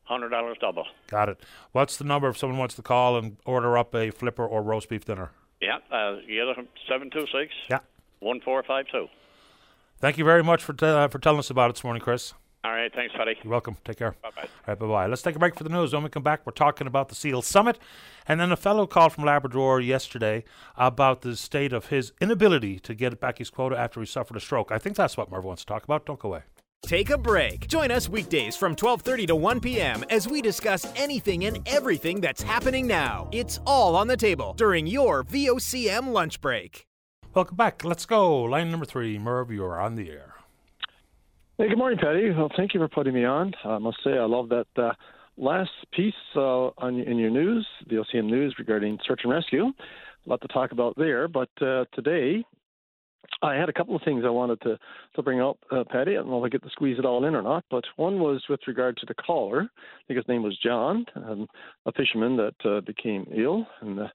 [0.10, 0.86] $100 double.
[1.08, 1.40] got it.
[1.72, 4.90] What's the number if someone wants to call and order up a flipper or roast
[4.90, 5.32] beef dinner?
[5.62, 7.80] Yeah, uh, you get it 726 Yeah.
[8.20, 9.08] 1452.
[10.00, 12.34] Thank you very much for t- uh, for telling us about it this morning, Chris.
[12.64, 13.36] All right, thanks, Paddy.
[13.44, 13.78] You're welcome.
[13.84, 14.16] Take care.
[14.22, 14.42] Bye bye.
[14.44, 15.06] All right, bye bye.
[15.08, 15.94] Let's take a break for the news.
[15.94, 17.80] When we come back, we're talking about the SEAL Summit.
[18.28, 20.44] And then a fellow called from Labrador yesterday
[20.78, 24.40] about the state of his inability to get back his quota after he suffered a
[24.40, 24.72] stroke.
[24.72, 26.06] I think that's what Merv wants to talk about.
[26.06, 26.42] Don't go away.
[26.84, 27.68] Take a break.
[27.68, 30.04] Join us weekdays from 12:30 to 1 p.m.
[30.10, 33.30] as we discuss anything and everything that's happening now.
[33.32, 36.86] It's all on the table during your VOCM lunch break.
[37.34, 37.86] Welcome back.
[37.86, 38.42] Let's go.
[38.42, 39.18] Line number three.
[39.18, 40.34] Merv, you're on the air.
[41.58, 42.32] Hey, good morning, Paddy.
[42.32, 43.54] Well, thank you for putting me on.
[43.64, 44.92] I must say, I love that uh,
[45.38, 49.66] last piece uh, on in your news, VOCM news regarding search and rescue.
[49.68, 51.28] A lot to talk about there.
[51.28, 52.44] But uh, today,
[53.42, 54.78] I had a couple of things I wanted to,
[55.16, 56.12] to bring up, uh, Paddy.
[56.12, 58.20] I don't know if I get to squeeze it all in or not, but one
[58.20, 59.62] was with regard to the caller.
[59.64, 61.48] I think his name was John, um,
[61.86, 64.08] a fisherman that uh, became ill and uh,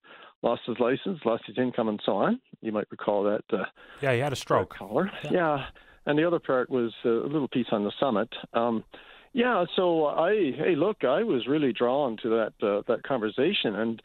[0.43, 2.41] lost his license, lost his income, and so on.
[2.61, 3.43] You might recall that.
[3.53, 3.65] Uh,
[4.01, 4.75] yeah, he had a stroke.
[4.77, 5.11] Caller.
[5.25, 5.31] Yeah.
[5.33, 5.65] yeah.
[6.07, 8.29] And the other part was uh, a little piece on the summit.
[8.55, 8.85] Um,
[9.33, 14.01] yeah, so I, hey, look, I was really drawn to that uh, that conversation, and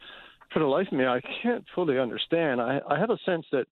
[0.52, 2.60] for the life of me, I can't fully understand.
[2.60, 3.66] I, I have a sense that that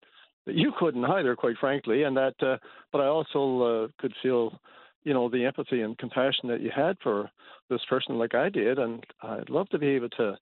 [0.52, 2.34] you couldn't either, quite frankly, and that.
[2.40, 2.56] Uh,
[2.92, 4.58] but I also uh, could feel,
[5.04, 7.30] you know, the empathy and compassion that you had for
[7.68, 10.36] this person, like I did, and I'd love to be able to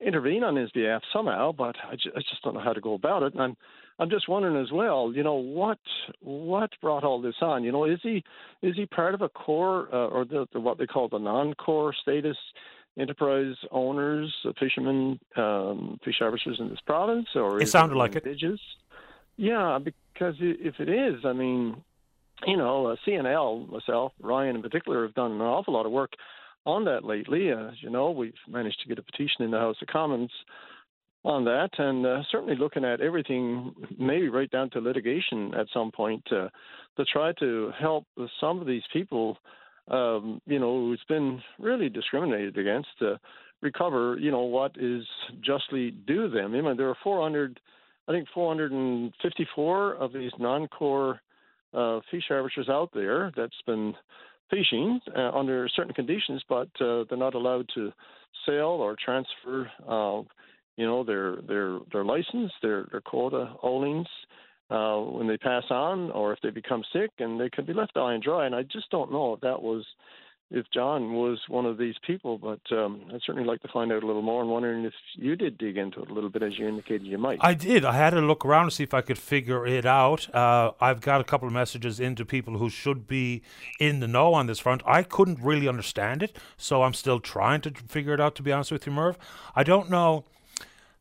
[0.00, 2.94] intervene on his behalf somehow, but I, ju- I just don't know how to go
[2.94, 3.34] about it.
[3.34, 3.56] And I'm
[3.98, 5.78] I'm just wondering as well, you know, what
[6.20, 7.64] what brought all this on?
[7.64, 8.24] You know, is he
[8.62, 11.94] is he part of a core uh, or the, the, what they call the non-core
[12.00, 12.36] status
[12.98, 18.26] enterprise owners, fishermen, um, fish harvesters in this province, or it sounded like it.
[19.40, 21.82] Yeah, because if it is, I mean,
[22.46, 26.12] you know, uh, CNL, myself, Ryan in particular, have done an awful lot of work
[26.66, 27.50] on that lately.
[27.50, 30.30] Uh, as you know, we've managed to get a petition in the House of Commons
[31.24, 35.90] on that, and uh, certainly looking at everything, maybe right down to litigation at some
[35.90, 36.48] point, uh,
[36.98, 38.04] to try to help
[38.42, 39.38] some of these people,
[39.90, 43.18] um, you know, who's been really discriminated against, to
[43.62, 45.04] recover, you know, what is
[45.40, 46.54] justly due them.
[46.54, 47.58] I mean, there are 400
[48.08, 51.20] I think 454 of these non-core
[51.72, 53.94] uh, fish harvesters out there that's been
[54.50, 57.92] fishing uh, under certain conditions, but uh, they're not allowed to
[58.46, 60.22] sell or transfer, uh,
[60.76, 64.06] you know, their their their license, their their quota holdings
[64.70, 67.92] uh, when they pass on, or if they become sick, and they could be left
[67.94, 68.46] high and dry.
[68.46, 69.84] And I just don't know if that was
[70.50, 74.02] if John was one of these people, but um, I'd certainly like to find out
[74.02, 74.42] a little more.
[74.42, 77.18] I'm wondering if you did dig into it a little bit, as you indicated you
[77.18, 77.38] might.
[77.40, 77.84] I did.
[77.84, 80.32] I had to look around to see if I could figure it out.
[80.34, 83.42] Uh, I've got a couple of messages into people who should be
[83.78, 84.82] in the know on this front.
[84.84, 88.34] I couldn't really understand it, so I'm still trying to figure it out.
[88.36, 89.18] To be honest with you, Merv,
[89.54, 90.24] I don't know.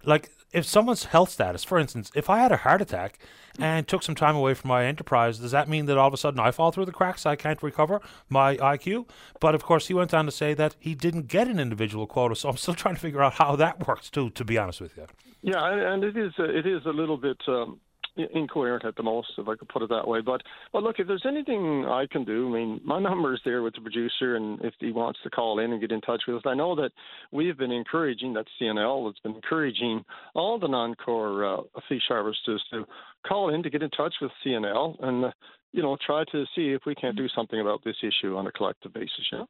[0.04, 3.20] Like if someone's health status, for instance, if I had a heart attack
[3.60, 6.18] and took some time away from my enterprise, does that mean that all of a
[6.18, 7.26] sudden I fall through the cracks?
[7.26, 9.08] I can't recover my IQ?
[9.40, 12.36] But of course, he went on to say that he didn't get an individual quota,
[12.36, 14.30] so I'm still trying to figure out how that works too.
[14.32, 15.08] To be honest with you.
[15.42, 17.38] Yeah, and it is it is a little bit.
[17.48, 17.80] Um
[18.34, 20.22] incoherent at the most, if I could put it that way.
[20.22, 20.42] But
[20.72, 23.76] but look, if there's anything I can do, I mean, my number is there with
[23.76, 26.44] the producer, and if he wants to call in and get in touch with us,
[26.46, 26.92] I know that
[27.32, 30.04] we have been encouraging that CNL has been encouraging
[30.36, 32.86] all the non-core uh, fish harvesters to
[33.28, 35.32] call in to get in touch with CNL and uh,
[35.72, 38.52] you know try to see if we can't do something about this issue on a
[38.52, 39.28] collective basis.
[39.32, 39.46] Yeah.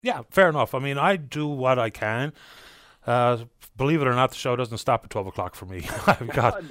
[0.00, 0.74] Yeah, fair enough.
[0.74, 2.32] I mean, I do what I can.
[3.08, 3.38] Uh,
[3.78, 5.88] believe it or not, the show doesn't stop at 12 o'clock for me.
[6.06, 6.62] I've got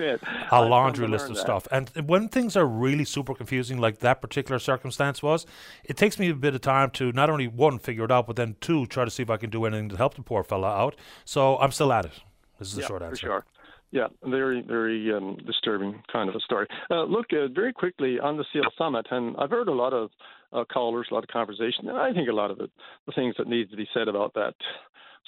[0.52, 1.42] a laundry list of that.
[1.42, 1.68] stuff.
[1.72, 5.48] And when things are really super confusing, like that particular circumstance was,
[5.84, 8.36] it takes me a bit of time to not only one, figure it out, but
[8.36, 10.68] then two, try to see if I can do anything to help the poor fella
[10.68, 10.96] out.
[11.26, 12.14] So I'm still at it.
[12.60, 13.16] This is the yeah, short answer.
[13.16, 13.46] For sure.
[13.90, 16.68] Yeah, very, very um, disturbing kind of a story.
[16.92, 20.10] Uh, look, uh, very quickly on the SEAL Summit, and I've heard a lot of
[20.52, 22.70] uh, callers, a lot of conversation, and I think a lot of it,
[23.06, 24.56] the things that need to be said about that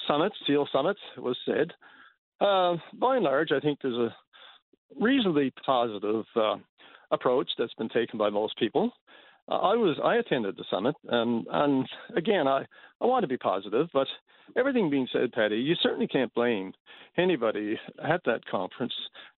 [0.09, 1.71] summit, SEAL Summit, was said.
[2.41, 4.15] Uh, by and large, I think there's a
[4.99, 6.55] reasonably positive uh,
[7.11, 8.91] approach that's been taken by most people.
[9.49, 12.65] Uh, I was I attended the summit, and and again, I
[13.01, 14.07] I want to be positive, but
[14.55, 16.73] everything being said, Paddy, you certainly can't blame
[17.17, 18.93] anybody at that conference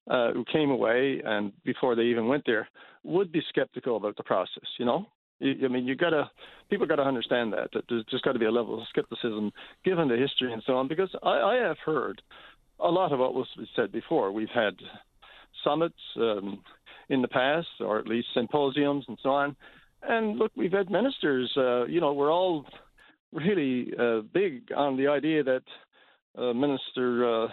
[0.10, 2.68] uh, who came away and before they even went there
[3.04, 4.68] would be skeptical about the process.
[4.78, 5.06] You know,
[5.42, 6.30] I mean, you gotta
[6.70, 9.52] people gotta understand that that there's just got to be a level of skepticism
[9.84, 10.88] given the history and so on.
[10.88, 12.22] Because I, I have heard
[12.80, 14.32] a lot of what was said before.
[14.32, 14.76] We've had
[15.64, 16.62] summits um,
[17.10, 19.56] in the past, or at least symposiums and so on.
[20.04, 21.52] And look, we've had ministers.
[21.56, 22.66] Uh, you know, we're all
[23.32, 25.64] really uh, big on the idea that
[26.38, 27.48] uh, Minister uh,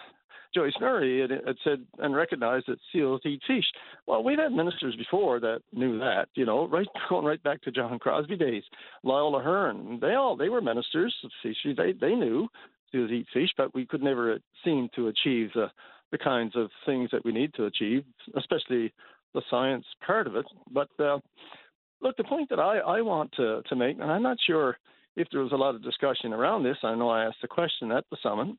[0.54, 3.64] Joyce Murray had, had said and recognized that seals eat fish.
[4.06, 7.70] Well, we've had ministers before that knew that, you know, right going right back to
[7.70, 8.64] John Crosbie days,
[9.02, 9.98] Loyola Hearn.
[10.00, 11.30] They all they were ministers of.
[11.64, 12.48] They they knew
[12.92, 15.70] seals eat fish, but we could never seem to achieve the
[16.10, 18.02] the kinds of things that we need to achieve,
[18.36, 18.92] especially
[19.34, 20.46] the science part of it.
[20.70, 21.18] But uh,
[22.00, 24.78] look, the point that I, I want to, to make, and I'm not sure
[25.16, 26.78] if there was a lot of discussion around this.
[26.82, 28.56] I know I asked a question at the summit.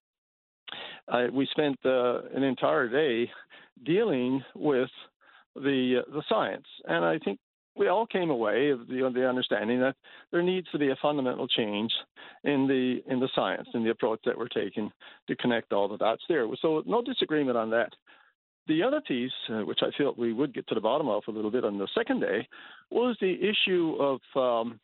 [1.12, 3.32] I, we spent uh, an entire day
[3.86, 4.90] dealing with
[5.56, 7.40] the uh, the science, and I think
[7.76, 9.96] we all came away of the, the understanding that
[10.32, 11.92] there needs to be a fundamental change
[12.44, 14.92] in the in the science in the approach that we're taking
[15.28, 16.46] to connect all the dots there.
[16.62, 17.90] So no disagreement on that.
[18.68, 21.32] The other piece, uh, which I felt we would get to the bottom of a
[21.32, 22.48] little bit on the second day,
[22.92, 24.80] was the issue of um,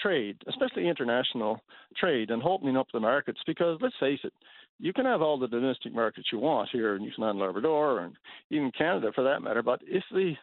[0.00, 1.62] trade, especially international
[1.96, 3.40] trade, and opening up the markets.
[3.46, 4.34] Because let's face it,
[4.82, 8.16] you can have all the domestic markets you want here in Newfoundland, Labrador, and
[8.50, 9.62] even Canada for that matter.
[9.62, 10.34] But if the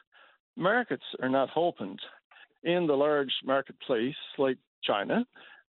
[0.55, 1.99] markets are not opened
[2.63, 5.25] in the large marketplace like China,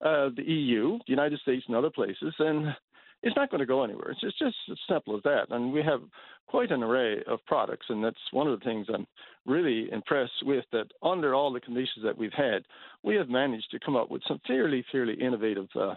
[0.06, 2.76] uh, the EU, the United States, and other places, then
[3.24, 4.12] it's not going to go anywhere.
[4.12, 5.48] It's just, as simple as that.
[5.50, 6.02] And we have
[6.48, 9.08] quite an array of products, and that's one of the things I'm
[9.48, 10.64] really impressed with.
[10.72, 12.64] That under all the conditions that we've had,
[13.02, 15.96] we have managed to come up with some fairly, fairly innovative uh,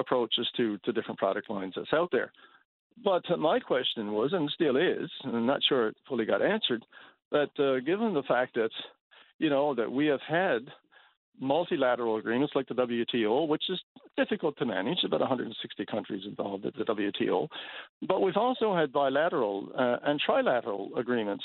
[0.00, 2.32] approaches to to different product lines that's out there.
[3.02, 6.84] But my question was, and still is, and I'm not sure it fully got answered,
[7.30, 8.70] that uh, given the fact that
[9.38, 10.66] you know that we have had
[11.40, 13.80] multilateral agreements like the WTO, which is
[14.16, 17.48] difficult to manage, about 160 countries involved at the WTO.
[18.06, 21.44] But we've also had bilateral uh, and trilateral agreements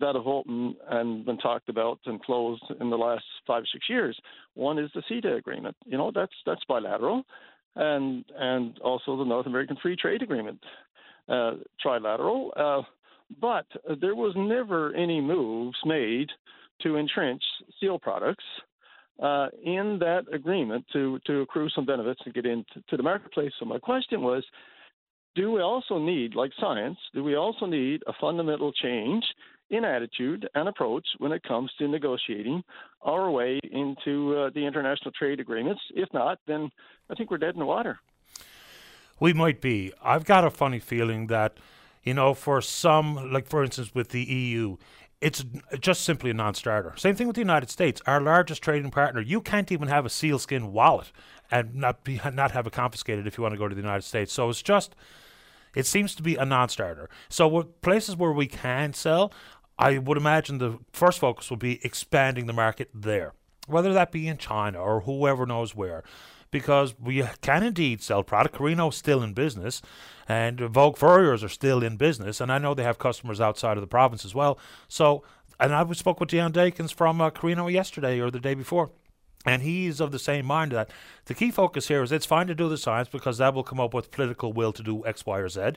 [0.00, 3.88] that have opened and been talked about and closed in the last five or six
[3.88, 4.18] years.
[4.54, 5.76] One is the CETA agreement.
[5.84, 7.24] You know, that's that's bilateral,
[7.76, 10.60] and and also the North American Free Trade Agreement,
[11.28, 11.52] uh,
[11.84, 12.50] trilateral.
[12.56, 12.82] Uh,
[13.40, 13.66] but
[14.00, 16.28] there was never any moves made
[16.82, 17.42] to entrench
[17.76, 18.44] steel products
[19.22, 23.52] uh, in that agreement to, to accrue some benefits and get into to the marketplace.
[23.58, 24.44] So my question was,
[25.34, 29.24] do we also need, like science, do we also need a fundamental change
[29.70, 32.62] in attitude and approach when it comes to negotiating
[33.02, 35.80] our way into uh, the international trade agreements?
[35.94, 36.70] If not, then
[37.10, 37.98] I think we're dead in the water.
[39.20, 39.92] We might be.
[40.02, 41.56] I've got a funny feeling that,
[42.02, 44.76] you know, for some, like for instance with the EU,
[45.20, 45.44] it's
[45.80, 46.92] just simply a non-starter.
[46.96, 49.20] Same thing with the United States, our largest trading partner.
[49.20, 51.12] You can't even have a sealskin wallet
[51.50, 54.02] and not be not have it confiscated if you want to go to the United
[54.02, 54.32] States.
[54.32, 54.94] So it's just,
[55.74, 57.08] it seems to be a non-starter.
[57.28, 59.32] So places where we can sell,
[59.78, 63.32] I would imagine the first focus will be expanding the market there,
[63.66, 66.04] whether that be in China or whoever knows where
[66.54, 68.54] because we can indeed sell product.
[68.54, 69.82] Carino's still in business,
[70.28, 73.80] and Vogue Furriers are still in business, and I know they have customers outside of
[73.80, 74.56] the province as well.
[74.86, 75.24] So,
[75.58, 78.92] and I spoke with Dion Dakins from uh, Carino yesterday or the day before.
[79.44, 80.90] And he's of the same mind that
[81.26, 83.78] the key focus here is it's fine to do the science because that will come
[83.78, 85.72] up with political will to do X, Y, or Z.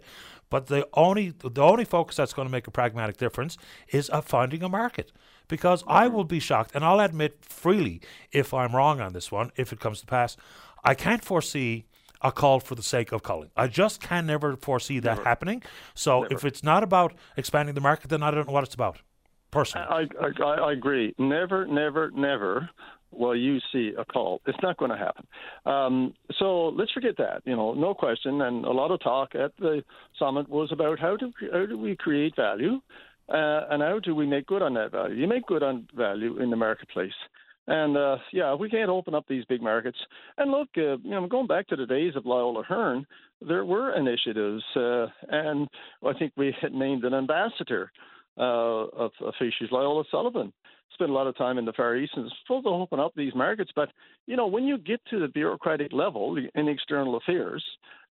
[0.49, 3.57] But the only the only focus that's going to make a pragmatic difference
[3.89, 5.11] is uh, finding a market.
[5.49, 8.01] Because I will be shocked, and I'll admit freely
[8.33, 10.35] if I'm wrong on this one, if it comes to pass.
[10.83, 11.85] I can't foresee
[12.21, 13.49] a call for the sake of calling.
[13.55, 15.23] I just can never foresee that never.
[15.23, 15.63] happening.
[15.93, 16.33] So never.
[16.33, 18.99] if it's not about expanding the market, then I don't know what it's about.
[19.49, 21.15] Personally, I, I, I agree.
[21.17, 22.69] Never, never, never
[23.11, 24.41] will you see a call.
[24.45, 25.25] It's not going to happen.
[25.65, 27.41] Um, so let's forget that.
[27.45, 28.41] You know, no question.
[28.41, 29.83] And a lot of talk at the
[30.19, 32.79] summit was about how do how do we create value,
[33.29, 35.15] uh, and how do we make good on that value.
[35.15, 37.11] You make good on value in the marketplace.
[37.67, 39.97] And uh, yeah, we can't open up these big markets.
[40.37, 43.05] And look, uh, you know, going back to the days of Loyola Hearn,
[43.41, 45.67] there were initiatives, uh, and
[46.03, 47.91] I think we had named an ambassador
[48.37, 50.53] uh, of, of fisheries, Loyola Sullivan.
[50.93, 53.11] Spent a lot of time in the Far East, and it's supposed to open up
[53.15, 53.71] these markets.
[53.75, 53.89] But
[54.25, 57.63] you know, when you get to the bureaucratic level in external affairs,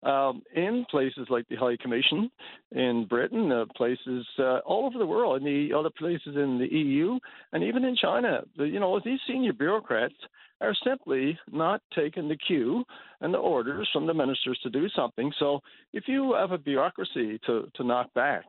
[0.04, 2.32] um, in places like the High Commission
[2.72, 6.76] in Britain, uh, places uh, all over the world, in the other places in the
[6.76, 7.20] EU,
[7.54, 8.42] and even in China.
[8.58, 10.16] The, you know, these senior bureaucrats
[10.60, 12.84] are simply not taking the cue
[13.22, 15.32] and the orders from the ministers to do something.
[15.40, 15.60] So
[15.94, 18.46] if you have a bureaucracy to, to knock back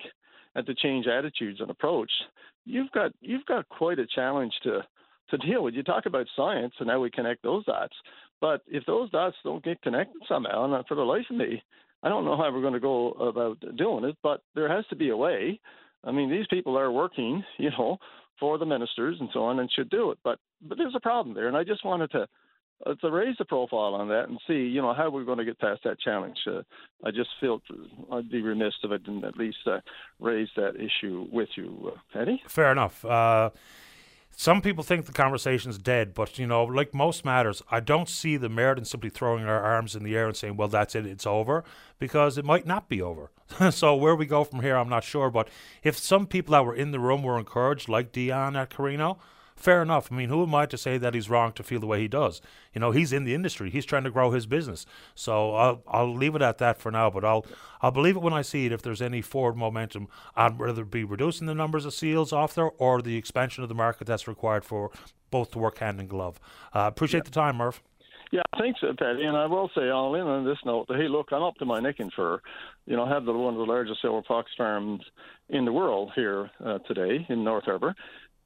[0.54, 2.10] and to change attitudes and approach,
[2.64, 4.80] you've got you've got quite a challenge to
[5.30, 5.74] to deal with.
[5.74, 7.94] You talk about science and how we connect those dots.
[8.40, 11.62] But if those dots don't get connected somehow, and for the life of me,
[12.02, 14.16] I don't know how we're going to go about doing it.
[14.22, 15.60] But there has to be a way.
[16.04, 17.98] I mean, these people are working, you know,
[18.40, 20.18] for the ministers and so on, and should do it.
[20.24, 20.38] But
[20.68, 22.26] but there's a problem there, and I just wanted to uh,
[23.00, 25.58] to raise the profile on that and see, you know, how we're going to get
[25.58, 26.38] past that challenge.
[26.46, 26.62] Uh,
[27.04, 27.60] I just feel
[28.12, 29.80] I'd be remiss if I didn't at least uh,
[30.20, 32.42] raise that issue with you, uh, Paddy.
[32.48, 33.04] Fair enough.
[33.04, 33.50] Uh,
[34.34, 38.36] some people think the conversation's dead, but you know, like most matters, I don't see
[38.36, 41.06] the merit in simply throwing our arms in the air and saying, "Well, that's it,
[41.06, 41.64] it's over,"
[41.98, 43.30] because it might not be over.
[43.70, 45.30] so where we go from here, I'm not sure.
[45.30, 45.48] But
[45.82, 49.18] if some people that were in the room were encouraged, like Dion at Carino,
[49.62, 50.10] fair enough.
[50.10, 52.08] I mean, who am I to say that he's wrong to feel the way he
[52.08, 52.42] does?
[52.74, 53.70] You know, he's in the industry.
[53.70, 54.84] He's trying to grow his business.
[55.14, 57.10] So I'll I'll leave it at that for now.
[57.10, 57.46] But I'll
[57.80, 58.72] I'll believe it when I see it.
[58.72, 62.54] If there's any forward momentum, on whether it be reducing the numbers of seals off
[62.54, 64.90] there or the expansion of the market that's required for
[65.30, 66.40] both to work hand in glove.
[66.74, 67.24] Uh, appreciate yeah.
[67.24, 67.82] the time, Murph.
[68.32, 69.24] Yeah, thanks, Paddy.
[69.24, 71.66] And I will say, all in on this note, that, hey, look, I'm up to
[71.66, 72.40] my neck in fur.
[72.86, 75.02] You know, I have the, one of the largest silver fox farms
[75.50, 77.94] in the world here uh, today in North Harbour.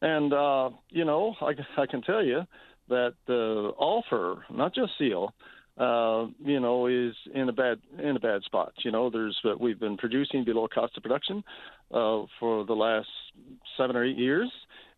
[0.03, 2.43] And, uh, you know, I, I can tell you
[2.89, 4.05] that uh, all
[4.51, 5.33] not just seal,
[5.79, 8.73] uh, you know, is in a bad in a bad spot.
[8.85, 11.45] You know, there's uh, we've been producing below cost of production
[11.93, 13.09] uh, for the last
[13.77, 14.51] seven or eight years,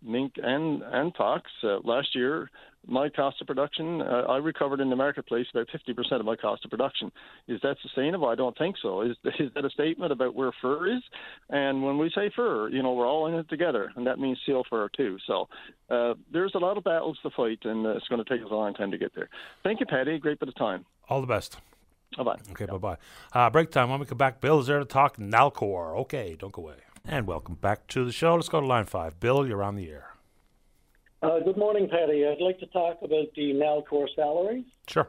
[0.03, 1.51] mink and and fox.
[1.63, 2.51] Uh, last year,
[2.87, 6.65] my cost of production, uh, I recovered in the marketplace about 50% of my cost
[6.65, 7.13] of production.
[7.47, 8.29] Is that sustainable?
[8.29, 9.03] I don't think so.
[9.03, 11.03] Is, is that a statement about where fur is?
[11.51, 14.39] And when we say fur, you know, we're all in it together, and that means
[14.47, 15.19] seal fur too.
[15.27, 15.49] So
[15.91, 18.51] uh, there's a lot of battles to fight, and uh, it's going to take us
[18.51, 19.29] a long time to get there.
[19.65, 20.19] Thank you, Paddy.
[20.19, 20.87] Great bit of time.
[21.09, 21.59] All the best.
[22.17, 22.37] Bye bye.
[22.53, 22.97] Okay, bye bye.
[23.33, 23.91] Uh, break time.
[23.91, 25.95] When we come back, Bill is there to talk Nalcor.
[26.01, 26.77] Okay, don't go away.
[27.11, 28.35] And welcome back to the show.
[28.35, 29.19] Let's go to line five.
[29.19, 30.13] Bill, you're on the air.
[31.23, 32.27] Uh, good morning, Paddy.
[32.27, 34.67] I'd like to talk about the Nalcor salaries.
[34.87, 35.09] Sure.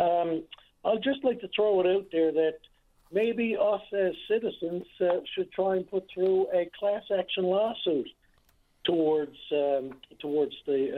[0.00, 0.42] Um,
[0.84, 2.58] I'd just like to throw it out there that
[3.12, 8.08] maybe us as citizens uh, should try and put through a class action lawsuit
[8.82, 10.88] towards um, towards the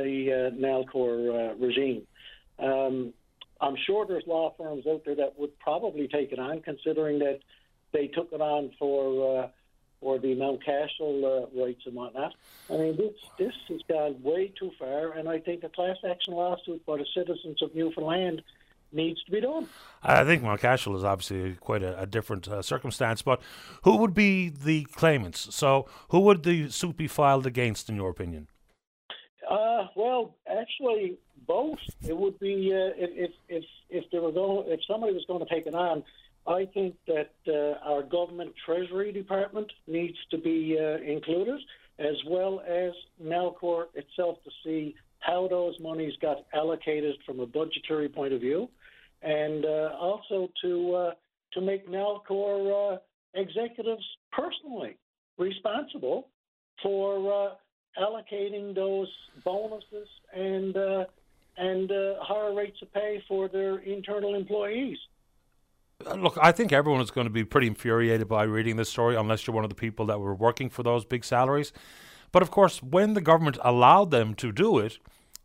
[0.51, 2.07] uh, Nalcor uh, regime.
[2.59, 3.13] Um,
[3.61, 7.41] I'm sure there's law firms out there that would probably take it on, considering that
[7.93, 9.49] they took it on for uh,
[10.01, 12.33] or the Mountcashel uh, rights and whatnot.
[12.71, 16.35] I mean, this this has gone way too far, and I think a class action
[16.35, 18.43] lawsuit by the citizens of Newfoundland
[18.93, 19.69] needs to be done.
[20.03, 23.41] I think Mountcashel is obviously quite a, a different uh, circumstance, but
[23.85, 25.55] who would be the claimants?
[25.55, 28.49] So, who would the suit be filed against, in your opinion?
[29.49, 31.79] Uh, well, actually, both.
[32.07, 35.53] It would be uh, if if if there were going if somebody was going to
[35.53, 36.05] take it on
[36.47, 41.61] I think that uh, our government treasury department needs to be uh, included,
[41.99, 42.93] as well as
[43.23, 48.69] Nalcor itself to see how those monies got allocated from a budgetary point of view,
[49.23, 51.11] and uh, also to uh,
[51.53, 52.99] to make Nalcor uh,
[53.35, 54.97] executives personally
[55.39, 56.29] responsible
[56.83, 59.09] for uh, allocating those
[59.45, 60.75] bonuses and
[61.59, 61.91] and
[62.23, 64.97] higher rates of pay for their internal employees.
[66.17, 69.47] Look, I think everyone is going to be pretty infuriated by reading this story, unless
[69.47, 71.73] you're one of the people that were working for those big salaries.
[72.33, 74.99] But of course, when the government allowed them to do it,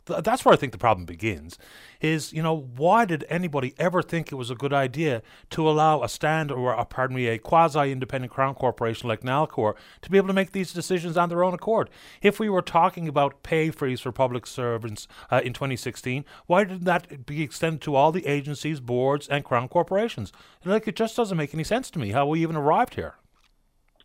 [0.06, 1.58] that's where I think the problem begins.
[2.02, 5.22] Is you know why did anybody ever think it was a good idea
[5.52, 10.10] to allow a stand or a, pardon me a quasi-independent crown corporation like Nalcor to
[10.10, 11.90] be able to make these decisions on their own accord?
[12.22, 16.86] If we were talking about pay freeze for public servants uh, in 2016, why didn't
[16.86, 20.32] that be extended to all the agencies, boards, and crown corporations?
[20.64, 23.16] Like it just doesn't make any sense to me how we even arrived here.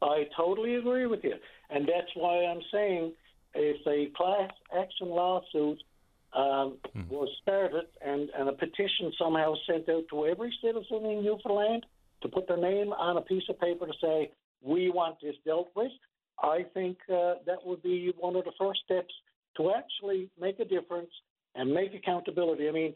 [0.02, 1.34] I totally agree with you,
[1.68, 3.12] and that's why I'm saying
[3.54, 5.82] if a class action lawsuit
[6.34, 7.08] um, mm.
[7.08, 11.84] was started and, and a petition somehow sent out to every citizen in Newfoundland
[12.22, 14.30] to put their name on a piece of paper to say,
[14.62, 15.90] we want this dealt with,
[16.42, 19.12] I think uh, that would be one of the first steps
[19.56, 21.10] to actually make a difference
[21.54, 22.68] and make accountability.
[22.68, 22.94] I mean,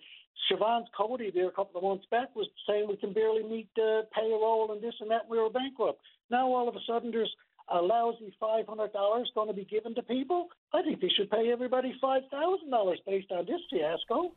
[0.50, 4.02] Siobhan Coady there a couple of months back was saying we can barely meet uh,
[4.14, 5.28] payroll and this and that.
[5.28, 6.00] We were bankrupt.
[6.30, 7.34] Now all of a sudden there's
[7.68, 10.48] a lousy five hundred dollars going to be given to people?
[10.72, 14.32] I think they should pay everybody five thousand dollars based on this fiasco.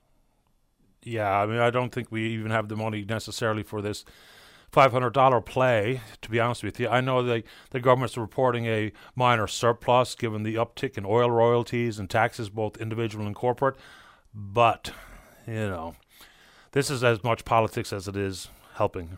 [1.03, 4.03] Yeah, I mean, I don't think we even have the money necessarily for this
[4.71, 6.01] five hundred dollar play.
[6.21, 10.43] To be honest with you, I know the the government's reporting a minor surplus given
[10.43, 13.75] the uptick in oil royalties and taxes, both individual and corporate.
[14.33, 14.91] But
[15.45, 15.95] you know,
[16.71, 19.17] this is as much politics as it is helping.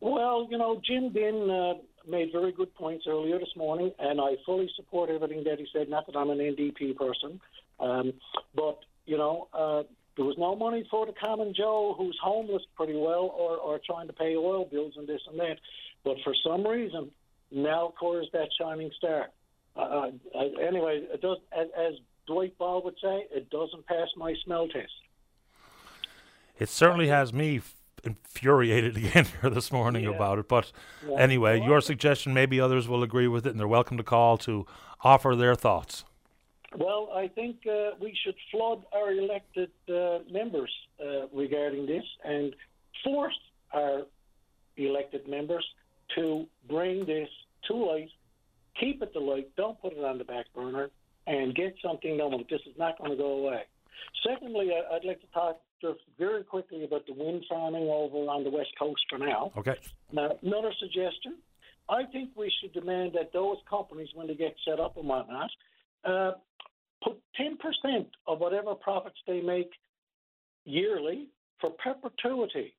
[0.00, 1.74] Well, you know, Jim Dinn uh,
[2.08, 5.88] made very good points earlier this morning, and I fully support everything that he said.
[5.88, 7.40] Not that I'm an NDP person,
[7.80, 8.12] um,
[8.54, 9.82] but you know, uh,
[10.16, 14.06] there was no money for the common Joe who's homeless pretty well, or or trying
[14.08, 15.58] to pay oil bills and this and that.
[16.04, 17.10] But for some reason,
[17.54, 19.28] Nalcor is that shining star.
[19.76, 21.94] Uh, uh, anyway, it does, as, as
[22.26, 24.92] Dwight Ball would say, it doesn't pass my smell test.
[26.58, 27.60] It certainly has me
[28.04, 30.10] infuriated again here this morning yeah.
[30.10, 30.48] about it.
[30.48, 30.72] But
[31.06, 31.16] yeah.
[31.16, 34.66] anyway, your suggestion, maybe others will agree with it, and they're welcome to call to
[35.02, 36.04] offer their thoughts.
[36.76, 40.70] Well, I think uh, we should flood our elected uh, members
[41.02, 42.54] uh, regarding this and
[43.02, 43.38] force
[43.72, 44.02] our
[44.76, 45.64] elected members
[46.16, 47.28] to bring this
[47.68, 48.10] to light,
[48.78, 50.90] keep it to light, don't put it on the back burner,
[51.26, 52.32] and get something done.
[52.50, 53.62] This is not going to go away.
[54.26, 58.50] Secondly, I'd like to talk just very quickly about the wind farming over on the
[58.50, 59.52] west coast for now.
[59.56, 59.76] Okay.
[60.12, 61.36] Now, another suggestion.
[61.88, 65.50] I think we should demand that those companies, when they get set up and whatnot,
[66.04, 66.32] uh,
[67.02, 69.70] put 10% of whatever profits they make
[70.64, 71.28] yearly
[71.60, 72.74] for perpetuity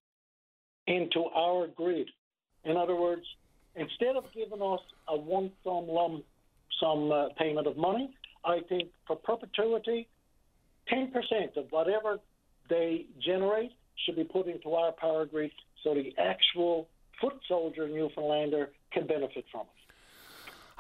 [0.88, 2.10] into our grid.
[2.66, 3.26] In other words,
[3.76, 6.24] instead of giving us a one sum lump
[6.80, 8.14] sum uh, payment of money,
[8.46, 10.08] I think for perpetuity,
[10.92, 11.12] 10%
[11.58, 12.20] of whatever
[12.70, 13.72] they generate
[14.06, 15.52] should be put into our power grid
[15.84, 16.88] so the actual
[17.20, 19.80] foot soldier Newfoundlander can benefit from it.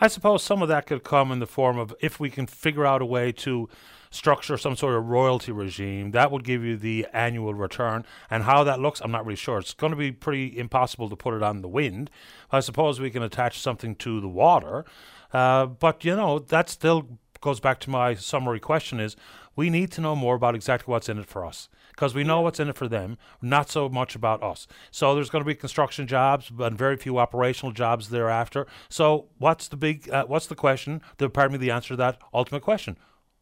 [0.02, 2.86] I suppose some of that could come in the form of if we can figure
[2.86, 3.68] out a way to
[4.10, 8.06] structure some sort of royalty regime that would give you the annual return.
[8.30, 9.60] And how that looks i'm not really sure.
[9.60, 12.10] It's going to be pretty impossible to put it on the wind.
[12.49, 14.86] I suppose we can attach something to the water.
[15.34, 19.16] Uh, but you know that still goes back to my summary question is
[19.56, 22.39] we need to know more about exactly what's in it for us because we know
[22.39, 24.67] what's in it for them, not so much about us.
[24.89, 28.67] So there's going to be construction jobs, but very few operational jobs thereafter.
[28.88, 31.01] So what's the big, uh, what's the question?
[31.17, 32.95] The pardon me, the answer to that ultimate question: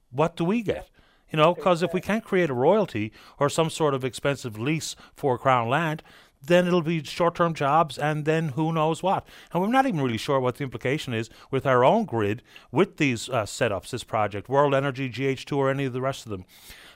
[0.10, 0.90] What do we get?
[1.30, 4.96] You know, because if we can't create a royalty or some sort of expensive lease
[5.14, 6.02] for Crown land,
[6.42, 9.28] then it'll be short term jobs and then who knows what.
[9.54, 12.98] And we're not even really sure what the implication is with our own grid with
[12.98, 16.46] these uh, setups, this project, World Energy, GH2, or any of the rest of them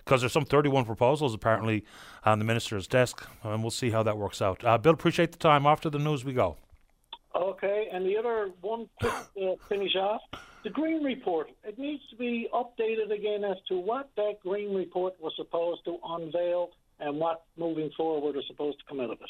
[0.03, 1.85] because there's some 31 proposals apparently
[2.25, 4.63] on the minister's desk, and we'll see how that works out.
[4.63, 5.65] Uh, Bill, appreciate the time.
[5.65, 6.57] After the news, we go.
[7.35, 10.21] Okay, and the other one quick uh, finish off
[10.63, 11.49] the Greene Report.
[11.63, 15.97] It needs to be updated again as to what that Greene Report was supposed to
[16.03, 16.69] unveil
[16.99, 19.29] and what moving forward is supposed to come out of it.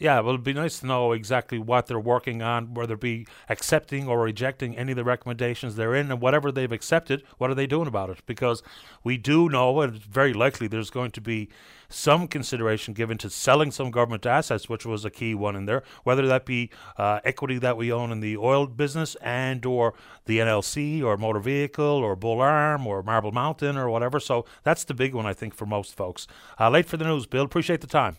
[0.00, 3.26] Yeah, well, it'd be nice to know exactly what they're working on, whether it be
[3.48, 7.54] accepting or rejecting any of the recommendations they're in, and whatever they've accepted, what are
[7.54, 8.20] they doing about it?
[8.24, 8.62] Because
[9.02, 11.48] we do know, and it's very likely there's going to be
[11.88, 15.82] some consideration given to selling some government assets, which was a key one in there,
[16.04, 19.94] whether that be uh, equity that we own in the oil business and or
[20.26, 24.20] the NLC or motor vehicle or Bull Arm or Marble Mountain or whatever.
[24.20, 26.28] So that's the big one, I think, for most folks.
[26.60, 27.44] Uh, late for the news, Bill.
[27.44, 28.18] Appreciate the time.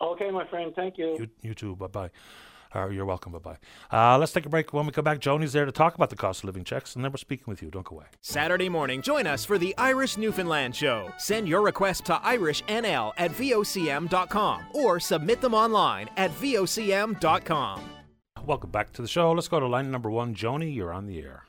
[0.00, 0.72] Okay, my friend.
[0.74, 1.16] Thank you.
[1.18, 1.76] You, you too.
[1.76, 2.10] Bye bye.
[2.74, 3.32] Uh, you're welcome.
[3.32, 3.56] Bye bye.
[3.90, 4.72] Uh, let's take a break.
[4.72, 7.04] When we come back, Joni's there to talk about the cost of living checks, and
[7.04, 7.70] then we're speaking with you.
[7.70, 8.06] Don't go away.
[8.20, 11.10] Saturday morning, join us for the Irish Newfoundland Show.
[11.16, 17.80] Send your request to IrishNL at VOCM.com or submit them online at VOCM.com.
[18.44, 19.32] Welcome back to the show.
[19.32, 20.34] Let's go to line number one.
[20.34, 21.44] Joni, you're on the air.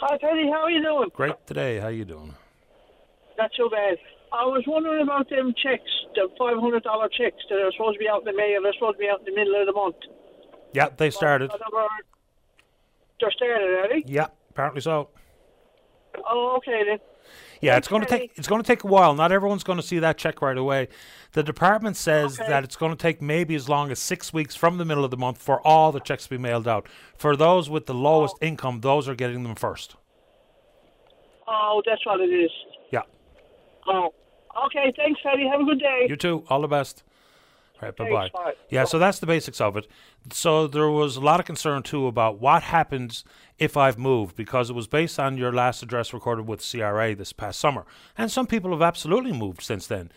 [0.00, 0.48] Hi, Teddy.
[0.50, 1.08] How are you doing?
[1.12, 1.78] Great today.
[1.78, 2.34] How are you doing?
[3.36, 3.98] Not so bad.
[4.32, 7.98] I was wondering about them checks, the five hundred dollar checks that are supposed to
[7.98, 8.62] be out in the mail.
[8.62, 9.96] They're supposed to be out in the middle of the month.
[10.72, 11.50] Yeah, they started.
[13.20, 14.04] They're started, are they?
[14.06, 15.10] Yeah, apparently so.
[16.28, 16.98] Oh, okay then.
[17.60, 19.14] Yeah, it's going to take it's going to take a while.
[19.14, 20.88] Not everyone's going to see that check right away.
[21.32, 22.48] The department says Okay.
[22.48, 25.10] that it's going to take maybe as long as six weeks from the middle of
[25.10, 26.88] the month for all the checks to be mailed out.
[27.18, 28.46] For those with the lowest oh.
[28.46, 29.96] income, those are getting them first.
[31.46, 32.50] Oh, that's what it is.
[32.90, 33.02] Yeah.
[33.86, 34.14] Oh,
[34.66, 34.92] okay.
[34.96, 35.46] Thanks, Teddy.
[35.46, 36.06] Have a good day.
[36.08, 36.44] You too.
[36.48, 37.02] All the best.
[37.82, 38.30] All right, bye bye.
[38.32, 38.52] Bye.
[38.68, 39.86] Yeah, so that's the basics of it.
[40.32, 43.24] So there was a lot of concern too about what happens
[43.58, 47.32] if I've moved because it was based on your last address recorded with CRA this
[47.32, 47.86] past summer.
[48.18, 50.12] And some people have absolutely moved since then.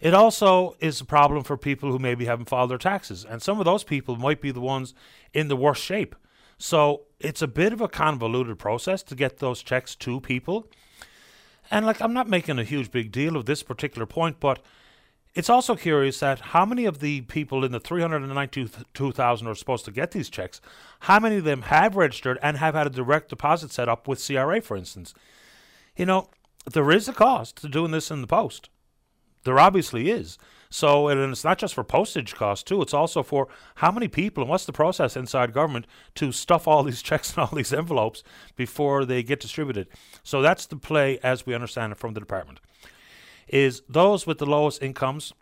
[0.00, 3.24] It also is a problem for people who maybe haven't filed their taxes.
[3.24, 4.94] And some of those people might be the ones
[5.32, 6.14] in the worst shape.
[6.58, 10.68] So it's a bit of a convoluted process to get those checks to people.
[11.70, 14.60] And like, I'm not making a huge big deal of this particular point, but
[15.34, 19.90] it's also curious that how many of the people in the 392,000 are supposed to
[19.90, 20.60] get these checks,
[21.00, 24.24] how many of them have registered and have had a direct deposit set up with
[24.24, 25.14] CRA, for instance?
[25.96, 26.28] You know,
[26.70, 28.68] there is a cost to doing this in the post.
[29.44, 30.38] There obviously is.
[30.72, 32.80] So, and it's not just for postage costs too.
[32.80, 36.82] It's also for how many people and what's the process inside government to stuff all
[36.82, 38.24] these checks and all these envelopes
[38.56, 39.86] before they get distributed.
[40.22, 42.58] So that's the play as we understand it from the department.
[43.48, 45.34] Is those with the lowest incomes,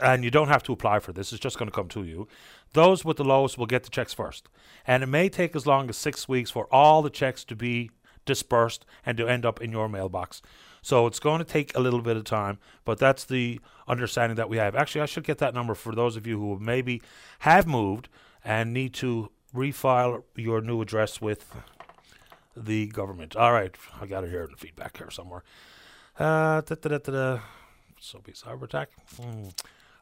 [0.00, 1.30] and you don't have to apply for this.
[1.30, 2.26] It's just going to come to you.
[2.72, 4.48] Those with the lowest will get the checks first,
[4.86, 7.90] and it may take as long as six weeks for all the checks to be
[8.24, 10.40] dispersed and to end up in your mailbox.
[10.88, 12.56] So it's going to take a little bit of time,
[12.86, 14.74] but that's the understanding that we have.
[14.74, 17.02] Actually, I should get that number for those of you who maybe
[17.40, 18.08] have moved
[18.42, 21.54] and need to refile your new address with
[22.56, 23.36] the government.
[23.36, 25.42] All right, I got it here in the feedback here somewhere.
[26.18, 27.40] Uh, da, da, da.
[28.00, 28.88] So be cyber attack.
[29.20, 29.48] Hmm.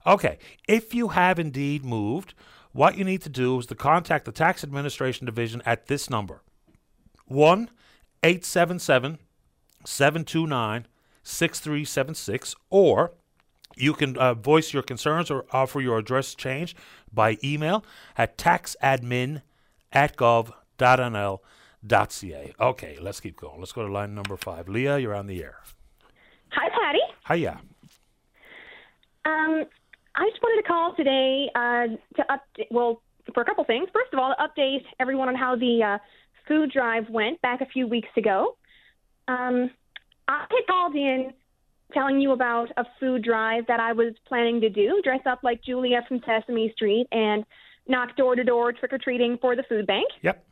[0.07, 0.39] Okay,
[0.69, 2.33] if you have indeed moved,
[2.71, 6.43] what you need to do is to contact the tax administration division at this number
[7.27, 7.71] 1
[8.23, 9.19] 877
[9.87, 10.87] 729
[11.23, 13.13] 6376 or
[13.77, 16.75] you can uh, voice your concerns or offer your address change
[17.13, 17.85] by email
[18.17, 19.43] at taxadmin
[19.93, 20.55] at gov.nl.ca.
[22.61, 23.61] Okay, let's keep going.
[23.61, 24.69] Let's go to line number five.
[24.69, 25.59] Leah, you're on the air.
[26.51, 27.01] Hi, Paddy.
[27.29, 27.61] Hiya.
[29.27, 29.65] Um,
[30.15, 33.03] I just wanted to call today uh, to update, well,
[33.35, 33.89] for a couple things.
[33.93, 35.99] First of all, to update everyone on how the uh,
[36.49, 38.57] food drive went back a few weeks ago.
[39.29, 39.71] Um,
[40.29, 41.33] I had called in
[41.93, 45.63] telling you about a food drive that I was planning to do, dress up like
[45.63, 47.45] Julia from Sesame Street and
[47.89, 50.09] knock door to door trick or treating for the food bank.
[50.23, 50.45] Yep.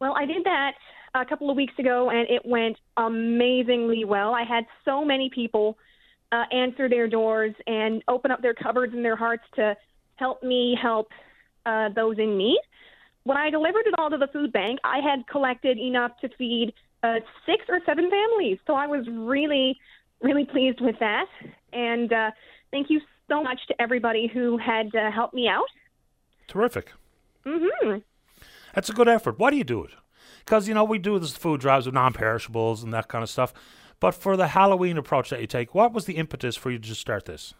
[0.00, 0.72] Well, I did that
[1.14, 4.34] a couple of weeks ago and it went amazingly well.
[4.34, 5.76] I had so many people
[6.32, 9.76] uh, answer their doors and open up their cupboards and their hearts to
[10.16, 11.08] help me help
[11.66, 12.60] uh, those in need.
[13.24, 16.72] When I delivered it all to the food bank, I had collected enough to feed
[17.02, 18.58] uh, six or seven families.
[18.66, 19.78] So I was really,
[20.22, 21.26] really pleased with that.
[21.72, 22.30] And uh,
[22.70, 25.68] thank you so much to everybody who had uh, helped me out.
[26.46, 26.92] Terrific.
[27.44, 27.98] Mm-hmm.
[28.74, 29.38] That's a good effort.
[29.38, 29.90] Why do you do it?
[30.44, 33.28] Because, you know, we do this food drives with non perishables and that kind of
[33.28, 33.52] stuff.
[34.00, 36.94] But for the Halloween approach that you take, what was the impetus for you to
[36.94, 37.54] start this?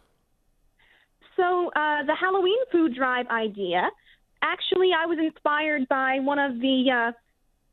[1.36, 3.90] So uh, the Halloween food drive idea,
[4.42, 7.12] actually, I was inspired by one of the uh,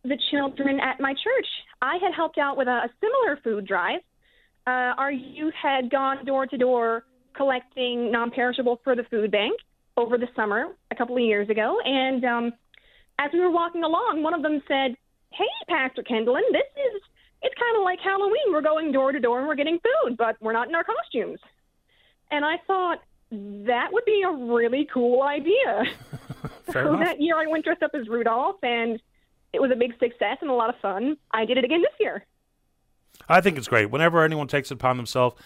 [0.08, 1.48] the children at my church.
[1.82, 4.00] I had helped out with a, a similar food drive.
[4.68, 7.06] Uh, our youth had gone door to door
[7.36, 9.60] collecting non-perishable for the food bank
[9.98, 12.54] over the summer a couple of years ago, and um,
[13.20, 14.96] as we were walking along, one of them said,
[15.32, 17.02] "Hey, Pastor Kendallin, this is
[17.42, 18.52] it's kind of like Halloween.
[18.52, 21.40] We're going door to door and we're getting food, but we're not in our costumes."
[22.32, 23.00] And I thought
[23.32, 25.84] that would be a really cool idea.
[26.72, 27.06] So enough.
[27.06, 29.00] that year I went dressed up as Rudolph and
[29.56, 31.18] it was a big success and a lot of fun.
[31.32, 32.26] I did it again this year.
[33.28, 33.90] I think it's great.
[33.90, 35.42] Whenever anyone takes it upon themselves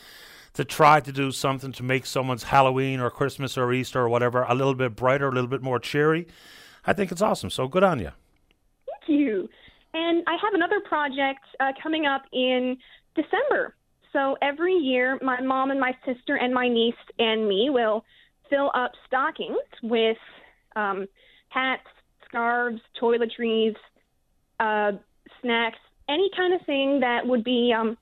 [0.54, 4.44] to try to do something to make someone's Halloween or Christmas or Easter or whatever
[4.44, 6.28] a little bit brighter, a little bit more cheery,
[6.86, 7.50] I think it's awesome.
[7.50, 8.12] So good on you.
[8.88, 9.50] Thank you.
[9.94, 12.78] And I have another project uh, coming up in
[13.16, 13.76] December.
[14.12, 18.04] So every year, my mom and my sister and my niece and me will
[18.50, 20.18] fill up stockings with
[20.76, 21.08] um,
[21.50, 21.86] hats,
[22.28, 23.76] scarves, toiletries,
[24.60, 24.92] uh,
[25.42, 25.78] snacks,
[26.08, 27.98] any kind of thing that would be um,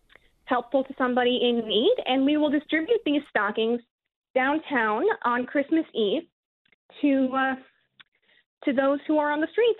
[0.45, 1.95] helpful to somebody in need.
[2.05, 3.81] And we will distribute these stockings
[4.35, 6.23] downtown on Christmas Eve
[7.01, 7.55] to uh,
[8.65, 9.79] to those who are on the streets.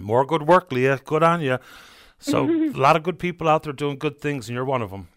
[0.00, 0.98] More good work, Leah.
[1.04, 1.58] Good on you.
[2.18, 4.90] So a lot of good people out there doing good things, and you're one of
[4.90, 5.08] them.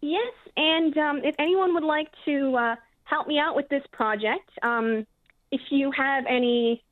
[0.00, 4.50] Yes, and um, if anyone would like to uh, help me out with this project,
[4.62, 5.06] um,
[5.50, 6.84] if you have any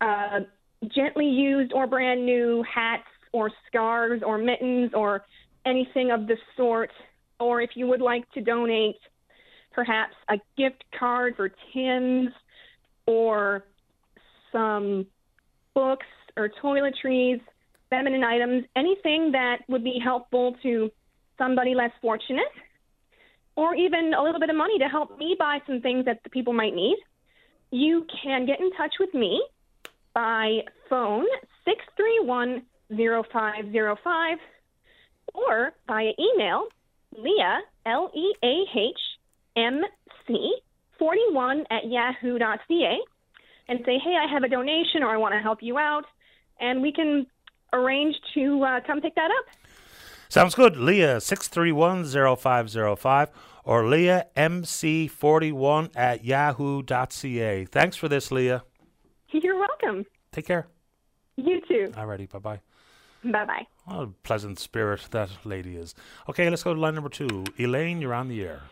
[0.00, 0.40] uh,
[0.94, 5.24] gently used or brand new hats or scarves or mittens or
[5.64, 6.90] anything of the sort,
[7.38, 8.96] or if you would like to donate
[9.72, 12.30] perhaps a gift card for Tim's
[13.06, 13.64] or
[14.50, 15.06] some
[15.74, 16.06] books
[16.36, 17.40] or toiletries,
[17.90, 20.90] feminine items, anything that would be helpful to
[21.38, 22.44] somebody less fortunate,
[23.56, 26.30] or even a little bit of money to help me buy some things that the
[26.30, 26.96] people might need,
[27.70, 29.42] you can get in touch with me
[30.14, 31.26] by phone
[31.64, 34.38] 631 0505
[35.34, 36.66] or via email
[37.16, 38.98] Leah, L E A H
[39.56, 39.82] M
[40.26, 40.56] C
[40.98, 42.98] 41 at yahoo.ca
[43.68, 46.04] and say, hey, I have a donation or I want to help you out.
[46.60, 47.26] And we can
[47.72, 49.46] arrange to uh, come pick that up.
[50.28, 50.76] Sounds good.
[50.76, 53.28] Leah, 631-0505
[53.64, 57.64] or Leah MC41 at yahoo.ca.
[57.66, 58.62] Thanks for this, Leah.
[59.32, 60.04] You're welcome.
[60.30, 60.66] Take care.
[61.36, 61.92] You too.
[61.96, 62.60] Alrighty, bye-bye.
[63.24, 63.66] Bye bye.
[63.84, 65.94] What a pleasant spirit that lady is.
[66.28, 67.44] Okay, let's go to line number two.
[67.58, 68.62] Elaine, you're on the air.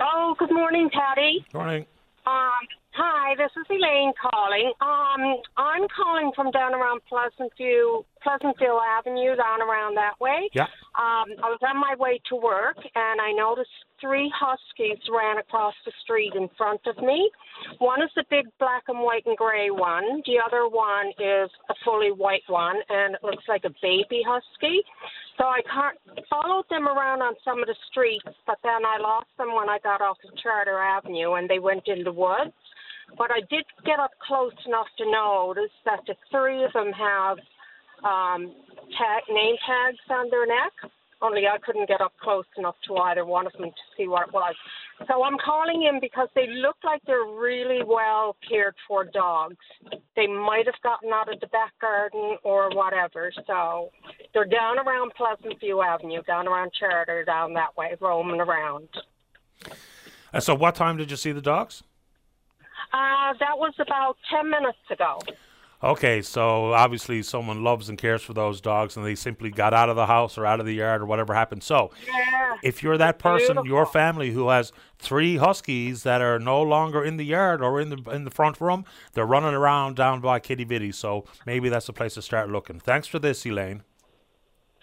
[0.00, 1.44] Oh, good morning, Paddy.
[1.52, 1.86] Morning.
[2.24, 2.62] Um,
[2.92, 4.72] hi, this is Elaine calling.
[4.80, 10.48] Um, I'm calling from down around Pleasantview, Pleasantville Avenue, down around that way.
[10.52, 10.64] Yeah.
[10.94, 13.70] Um, I was on my way to work, and I noticed
[14.02, 17.30] three huskies ran across the street in front of me.
[17.78, 20.20] One is the big black and white and gray one.
[20.26, 24.82] The other one is a fully white one, and it looks like a baby husky.
[25.38, 25.60] So I
[26.28, 29.78] followed them around on some of the streets, but then I lost them when I
[29.82, 32.52] got off of Charter Avenue, and they went in the woods.
[33.16, 37.38] But I did get up close enough to notice that the three of them have
[38.04, 38.52] um,
[38.98, 40.72] tag, name tags on their neck.
[41.22, 44.28] Only I couldn't get up close enough to either one of them to see what
[44.28, 44.54] it was.
[45.06, 49.56] So I'm calling in because they look like they're really well cared for dogs.
[50.16, 53.32] They might have gotten out of the back garden or whatever.
[53.46, 53.90] So
[54.34, 58.88] they're down around Pleasant View Avenue, down around Charter, down that way, roaming around.
[60.32, 61.82] And so, what time did you see the dogs?
[62.92, 65.18] Uh, that was about 10 minutes ago.
[65.84, 69.88] Okay, so obviously someone loves and cares for those dogs, and they simply got out
[69.88, 71.64] of the house or out of the yard or whatever happened.
[71.64, 72.56] So, Yeah.
[72.62, 73.66] if you're that person, Beautiful.
[73.66, 77.88] your family who has three huskies that are no longer in the yard or in
[77.90, 78.84] the in the front room,
[79.14, 80.92] they're running around down by Quidi Vidi.
[80.92, 82.78] So maybe that's the place to start looking.
[82.78, 83.82] Thanks for this, Elaine.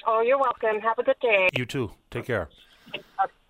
[0.05, 0.81] Oh, you're welcome.
[0.81, 1.47] Have a good day.
[1.55, 1.91] You too.
[2.11, 2.49] Take care.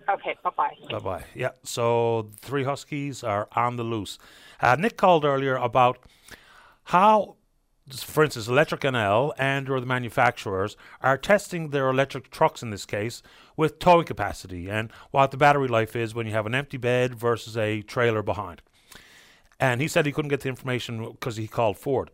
[0.07, 0.75] Okay, bye bye.
[0.91, 1.23] Bye bye.
[1.33, 1.51] Yeah.
[1.63, 4.19] So three huskies are on the loose.
[4.61, 5.97] Uh, Nick called earlier about
[6.85, 7.35] how,
[7.93, 12.85] for instance, Electric NL and or the manufacturers are testing their electric trucks in this
[12.85, 13.21] case
[13.57, 17.15] with towing capacity and what the battery life is when you have an empty bed
[17.15, 18.61] versus a trailer behind.
[19.59, 22.09] And he said he couldn't get the information because he called Ford.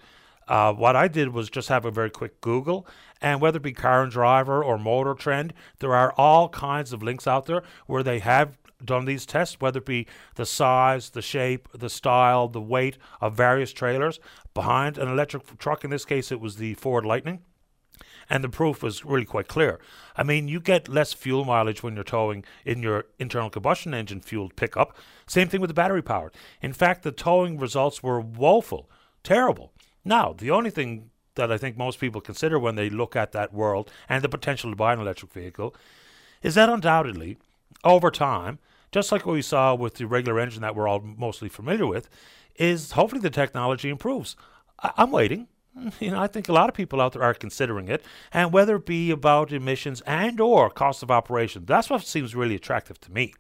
[0.48, 2.88] Uh, what I did was just have a very quick Google,
[3.22, 7.02] and whether it be Car and Driver or Motor Trend, there are all kinds of
[7.02, 11.22] links out there where they have done these tests, whether it be the size, the
[11.22, 14.20] shape, the style, the weight of various trailers
[14.54, 15.84] behind an electric truck.
[15.84, 17.42] In this case, it was the Ford Lightning
[18.30, 19.80] and the proof was really quite clear.
[20.16, 24.22] I mean, you get less fuel mileage when you're towing in your internal combustion engine
[24.22, 24.98] fueled pickup.
[25.28, 26.34] Same thing with the battery powered.
[26.62, 28.90] In fact, the towing results were woeful,
[29.24, 29.72] terrible.
[30.04, 33.54] Now, the only thing that I think most people consider when they look at that
[33.54, 35.76] world and the potential to buy an electric vehicle
[36.42, 37.38] is that undoubtedly,
[37.84, 38.60] over time,
[38.92, 42.10] just like what we saw with the regular engine that we're all mostly familiar with,
[42.56, 44.36] is hopefully the technology improves.
[44.82, 45.48] I- I'm waiting.
[46.00, 48.78] You know, I think a lot of people out there are considering it, and whether
[48.78, 53.12] it be about emissions and or cost of operation, that's what seems really attractive to
[53.12, 53.34] me.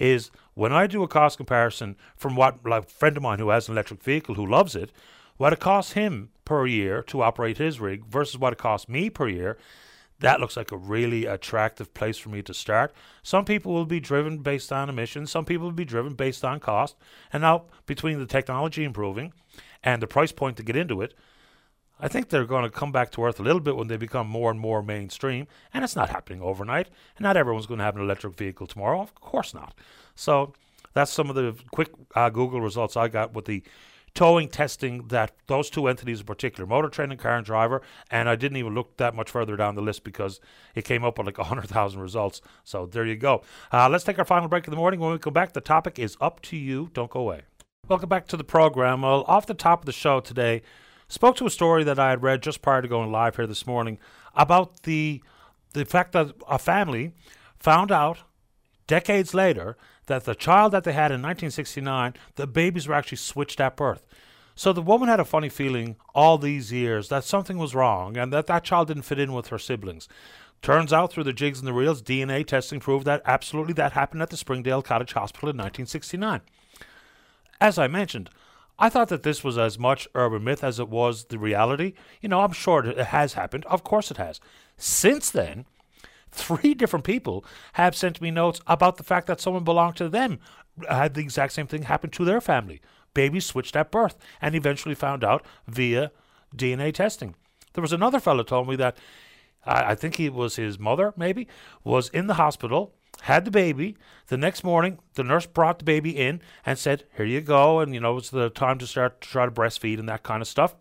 [0.00, 3.50] Is when I do a cost comparison from what like a friend of mine who
[3.50, 4.90] has an electric vehicle who loves it,
[5.36, 9.08] what it costs him per year to operate his rig versus what it costs me
[9.08, 9.56] per year,
[10.24, 12.94] that looks like a really attractive place for me to start.
[13.22, 16.60] Some people will be driven based on emissions, some people will be driven based on
[16.60, 16.96] cost.
[17.32, 19.32] And now, between the technology improving
[19.82, 21.14] and the price point to get into it,
[22.00, 24.26] I think they're going to come back to earth a little bit when they become
[24.26, 25.46] more and more mainstream.
[25.72, 26.88] And it's not happening overnight.
[27.16, 29.00] And not everyone's going to have an electric vehicle tomorrow.
[29.00, 29.78] Of course not.
[30.16, 30.54] So
[30.92, 33.62] that's some of the quick uh, Google results I got with the
[34.14, 38.28] towing testing that those two entities in particular, Motor Trend and Car and Driver, and
[38.28, 40.40] I didn't even look that much further down the list because
[40.74, 42.40] it came up with like 100,000 results.
[42.62, 43.42] So there you go.
[43.72, 45.00] Uh, let's take our final break of the morning.
[45.00, 46.90] When we come back, the topic is up to you.
[46.92, 47.42] Don't go away.
[47.88, 49.02] Welcome back to the program.
[49.02, 50.62] Well, off the top of the show today,
[51.08, 53.66] spoke to a story that I had read just prior to going live here this
[53.66, 53.98] morning
[54.34, 55.22] about the
[55.74, 57.12] the fact that a family
[57.58, 58.18] found out
[58.86, 59.76] decades later
[60.06, 64.06] that the child that they had in 1969, the babies were actually switched at birth.
[64.54, 68.32] So the woman had a funny feeling all these years that something was wrong and
[68.32, 70.08] that that child didn't fit in with her siblings.
[70.62, 74.22] Turns out through the jigs and the reels, DNA testing proved that absolutely that happened
[74.22, 76.40] at the Springdale Cottage Hospital in 1969.
[77.60, 78.30] As I mentioned,
[78.78, 81.94] I thought that this was as much urban myth as it was the reality.
[82.20, 83.64] You know, I'm sure it has happened.
[83.66, 84.40] Of course it has.
[84.76, 85.66] Since then,
[86.34, 87.44] three different people
[87.74, 90.38] have sent me notes about the fact that someone belonged to them
[90.88, 92.80] had the exact same thing happen to their family.
[93.14, 96.10] Babies switched at birth and eventually found out via
[96.54, 97.36] DNA testing.
[97.72, 98.96] There was another fellow told me that
[99.64, 101.46] I I think he was his mother, maybe,
[101.84, 103.96] was in the hospital, had the baby.
[104.26, 107.80] The next morning, the nurse brought the baby in and said, Here you go.
[107.80, 110.42] And, you know, it's the time to start to try to breastfeed and that kind
[110.42, 110.74] of stuff.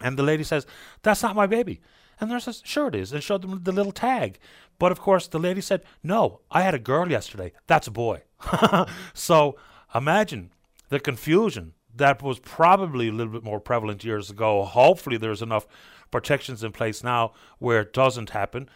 [0.00, 0.66] And the lady says,
[1.02, 1.80] That's not my baby.
[2.20, 4.38] And the nurse says, Sure it is, and showed them the little tag.
[4.78, 7.52] But of course, the lady said, No, I had a girl yesterday.
[7.66, 8.22] That's a boy.
[9.14, 9.56] so
[9.94, 10.50] imagine
[10.88, 14.64] the confusion that was probably a little bit more prevalent years ago.
[14.64, 15.66] Hopefully, there's enough
[16.10, 18.68] protections in place now where it doesn't happen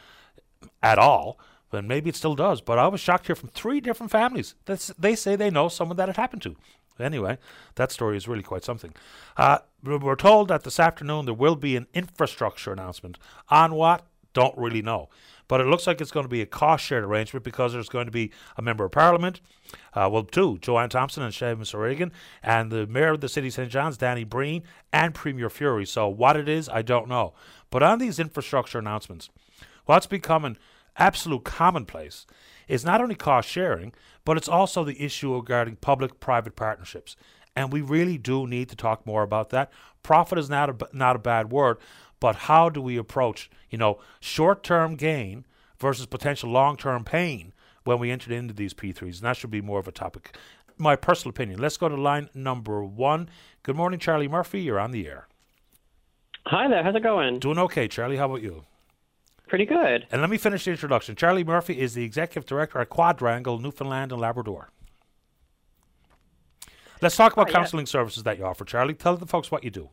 [0.83, 1.39] at all.
[1.71, 2.61] But maybe it still does.
[2.61, 4.57] But I was shocked here from three different families.
[4.65, 6.57] That's, they say they know someone that it happened to.
[7.01, 7.39] Anyway,
[7.77, 8.94] that story is really quite something.
[9.36, 13.18] Uh, we we're told that this afternoon there will be an infrastructure announcement.
[13.48, 14.06] On what?
[14.32, 15.09] Don't really know.
[15.48, 18.06] But it looks like it's going to be a cost shared arrangement because there's going
[18.06, 19.40] to be a member of parliament,
[19.94, 23.55] uh, well, two, Joanne Thompson and Seamus O'Regan, and the mayor of the city of
[23.55, 23.68] St.
[23.68, 24.62] John's, Danny Breen,
[24.93, 25.89] and Premier Furey.
[25.89, 27.35] So what it is, I don't know.
[27.70, 29.28] But on these infrastructure announcements,
[29.86, 30.56] what's becoming
[30.97, 32.27] absolute commonplace
[32.68, 33.93] is not only cost sharing,
[34.25, 37.17] but it's also the issue regarding public private partnerships.
[37.57, 39.73] And we really do need to talk more about that.
[40.03, 41.79] Profit is not a, not a bad word,
[42.21, 45.47] but how do we approach, you know, short term gain
[45.79, 47.53] versus potential long term pain
[47.85, 50.37] when we entered into these P3s, and that should be more of a topic.
[50.77, 51.61] My personal opinion.
[51.61, 53.29] Let's go to line number one.
[53.63, 54.63] Good morning, Charlie Murphy.
[54.63, 55.29] You're on the air.
[56.47, 56.83] Hi there.
[56.83, 57.39] How's it going?
[57.39, 58.17] Doing okay, Charlie.
[58.17, 58.65] How about you?
[59.51, 60.06] Pretty good.
[60.12, 61.16] And let me finish the introduction.
[61.16, 64.70] Charlie Murphy is the executive director at Quadrangle, Newfoundland and Labrador.
[67.02, 67.56] Let's talk about Hi, yeah.
[67.59, 68.94] counselling services that you offer, Charlie.
[68.94, 69.89] Tell the folks what you do.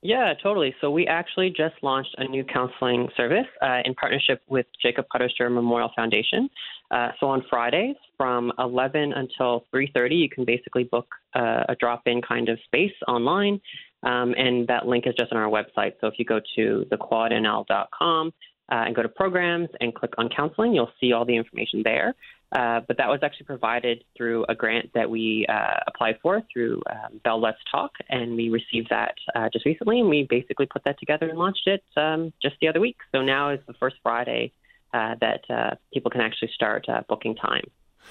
[0.00, 0.74] Yeah, totally.
[0.80, 5.50] So we actually just launched a new counseling service uh, in partnership with Jacob Putterster
[5.50, 6.48] Memorial Foundation.
[6.90, 12.22] Uh, so on Fridays from 11 until 3:30, you can basically book uh, a drop-in
[12.22, 13.60] kind of space online,
[14.04, 15.92] um, and that link is just on our website.
[16.00, 18.32] So if you go to thequadnl.com
[18.70, 22.14] uh, and go to programs and click on counseling, you'll see all the information there.
[22.50, 26.80] Uh, but that was actually provided through a grant that we uh, applied for through
[26.90, 30.82] um, Bell Let's Talk, and we received that uh, just recently, and we basically put
[30.84, 32.96] that together and launched it um, just the other week.
[33.12, 34.52] So now is the first Friday
[34.94, 37.64] uh, that uh, people can actually start uh, booking time.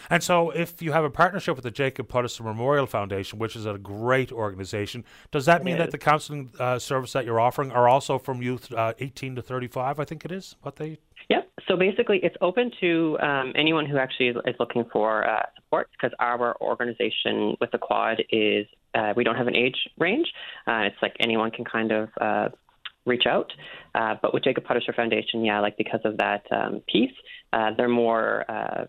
[0.09, 3.65] And so, if you have a partnership with the Jacob Putterson Memorial Foundation, which is
[3.65, 7.87] a great organization, does that mean that the counselling uh, service that you're offering are
[7.87, 9.99] also from youth uh, 18 to 35?
[9.99, 10.99] I think it is what they.
[11.29, 11.49] Yep.
[11.67, 16.15] So basically, it's open to um, anyone who actually is, looking for uh, support because
[16.19, 20.27] our organization with the Quad is uh, we don't have an age range.
[20.65, 22.49] Uh, it's like anyone can kind of uh,
[23.07, 23.51] reach out.
[23.95, 27.13] Uh, but with Jacob Putterster Foundation, yeah, like because of that um, piece,
[27.53, 28.85] uh, they're more uh,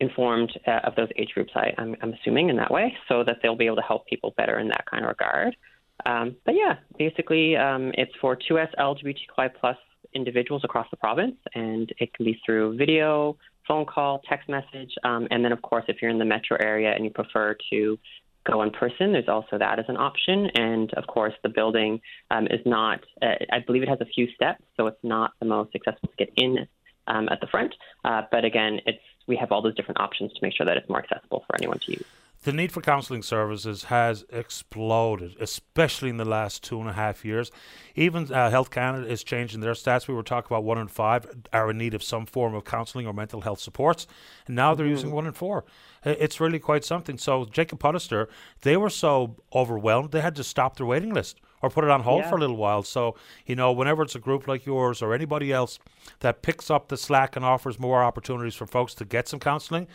[0.00, 1.52] informed uh, of those age groups.
[1.54, 4.34] I, I'm, I'm assuming in that way, so that they'll be able to help people
[4.36, 5.56] better in that kind of regard.
[6.04, 9.76] Um, but yeah, basically, um, it's for 2S LGBTQI plus
[10.14, 13.36] individuals across the province, and it can be through video,
[13.66, 16.92] phone call, text message, um, and then of course, if you're in the metro area
[16.94, 17.98] and you prefer to
[18.44, 20.48] go in person, there's also that as an option.
[20.54, 22.00] And of course, the building
[22.30, 23.00] um, is not.
[23.20, 26.24] Uh, I believe it has a few steps, so it's not the most accessible to
[26.24, 26.68] get in
[27.08, 27.74] um, at the front.
[28.04, 30.88] Uh, but again, it's we have all those different options to make sure that it's
[30.88, 32.04] more accessible for anyone to use.
[32.46, 37.24] The need for counselling services has exploded, especially in the last two and a half
[37.24, 37.50] years.
[37.96, 40.06] Even uh, Health Canada is changing their stats.
[40.06, 43.06] We were talking about one in five are in need of some form of counselling
[43.06, 44.06] or mental health supports,
[44.46, 45.64] and now they're using one in four.
[46.04, 47.18] It's really quite something.
[47.18, 48.28] So Jacob Puttister,
[48.60, 52.02] they were so overwhelmed they had to stop their waiting list or put it on
[52.02, 52.30] hold Yeah.
[52.30, 52.82] for a little while.
[52.82, 53.16] So
[53.46, 55.78] you know, whenever it's a group like yours or anybody else
[56.20, 59.86] that picks up the slack and offers more opportunities for folks to get some counselling,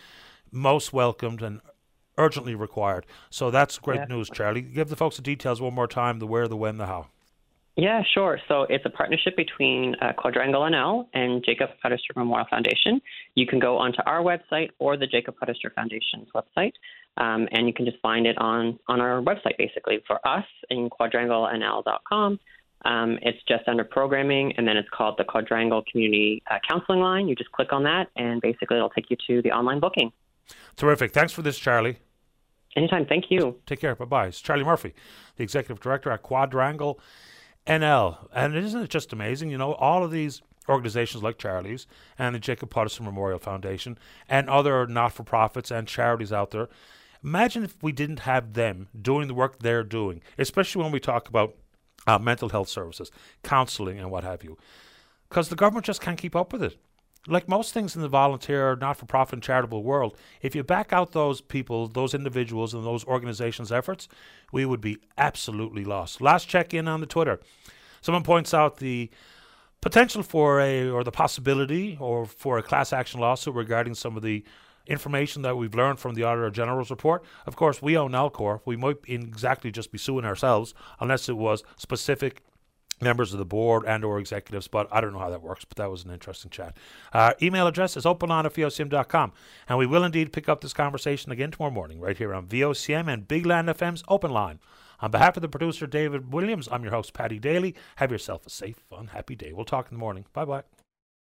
[0.52, 1.62] most welcomed and
[2.18, 3.06] urgently required.
[3.30, 4.06] So that's great Yeah.
[4.16, 4.62] news, Charlie.
[4.62, 7.08] Give the folks the details one more time: the where, the when, the how.
[7.78, 8.38] Yeah, sure.
[8.50, 13.02] So it's a partnership between uh, Quadrangle NL and Jacob Puttister Memorial Foundation.
[13.36, 16.74] You can go onto our website or the Jacob Puttister Foundation's website,
[17.18, 20.00] um, and you can just find it on, on our website, basically.
[20.08, 22.40] For us in quadrangle.nl.com,
[22.84, 27.28] um, it's just under programming, and then it's called the Quadrangle Community uh, Counseling Line.
[27.28, 30.12] You just click on that, and basically it'll take you to the online booking.
[30.76, 31.12] Terrific.
[31.12, 31.98] Thanks for this, Charlie.
[32.76, 33.06] Anytime.
[33.06, 33.58] Thank you.
[33.66, 33.96] Take care.
[33.96, 34.28] Bye bye.
[34.28, 34.94] It's Charlie Murphy,
[35.36, 37.00] the executive director at Quadrangle
[37.68, 38.30] NL.
[38.34, 39.50] And isn't it just amazing?
[39.50, 41.86] You know, all of these organizations like Charlie's
[42.18, 43.98] and the Jacob Putterson Memorial Foundation
[44.30, 46.70] and other not for profits and charities out there.
[47.23, 51.27] Imagine if we didn't have them doing the work they're doing, especially when we talk
[51.30, 51.56] about
[52.07, 53.11] uh, mental health services,
[53.43, 54.57] counseling, and what have you.
[55.30, 56.77] Because the government just can't keep up with it.
[57.27, 60.91] Like most things in the volunteer, not for profit, and charitable world, if you back
[60.91, 64.07] out those people, those individuals, and those organizations' efforts,
[64.52, 66.19] we would be absolutely lost.
[66.19, 67.39] Last check in on the Twitter.
[68.02, 69.11] Someone points out the
[69.81, 74.23] potential for a, or the possibility, or for a class action lawsuit regarding some of
[74.23, 74.43] the
[74.91, 77.23] information that we've learned from the Auditor General's report.
[77.45, 78.61] Of course, we own Nalcor.
[78.65, 82.43] We might exactly just be suing ourselves unless it was specific
[83.01, 85.77] members of the board and or executives, but I don't know how that works, but
[85.77, 86.77] that was an interesting chat.
[87.13, 89.31] Our email address is openline
[89.68, 93.11] and we will indeed pick up this conversation again tomorrow morning right here on VOCM
[93.11, 94.59] and Big Land FM's Open Line.
[94.99, 97.76] On behalf of the producer, David Williams, I'm your host, Paddy Daly.
[97.95, 99.51] Have yourself a safe, fun, happy day.
[99.51, 100.26] We'll talk in the morning.
[100.34, 100.81] Bye-bye.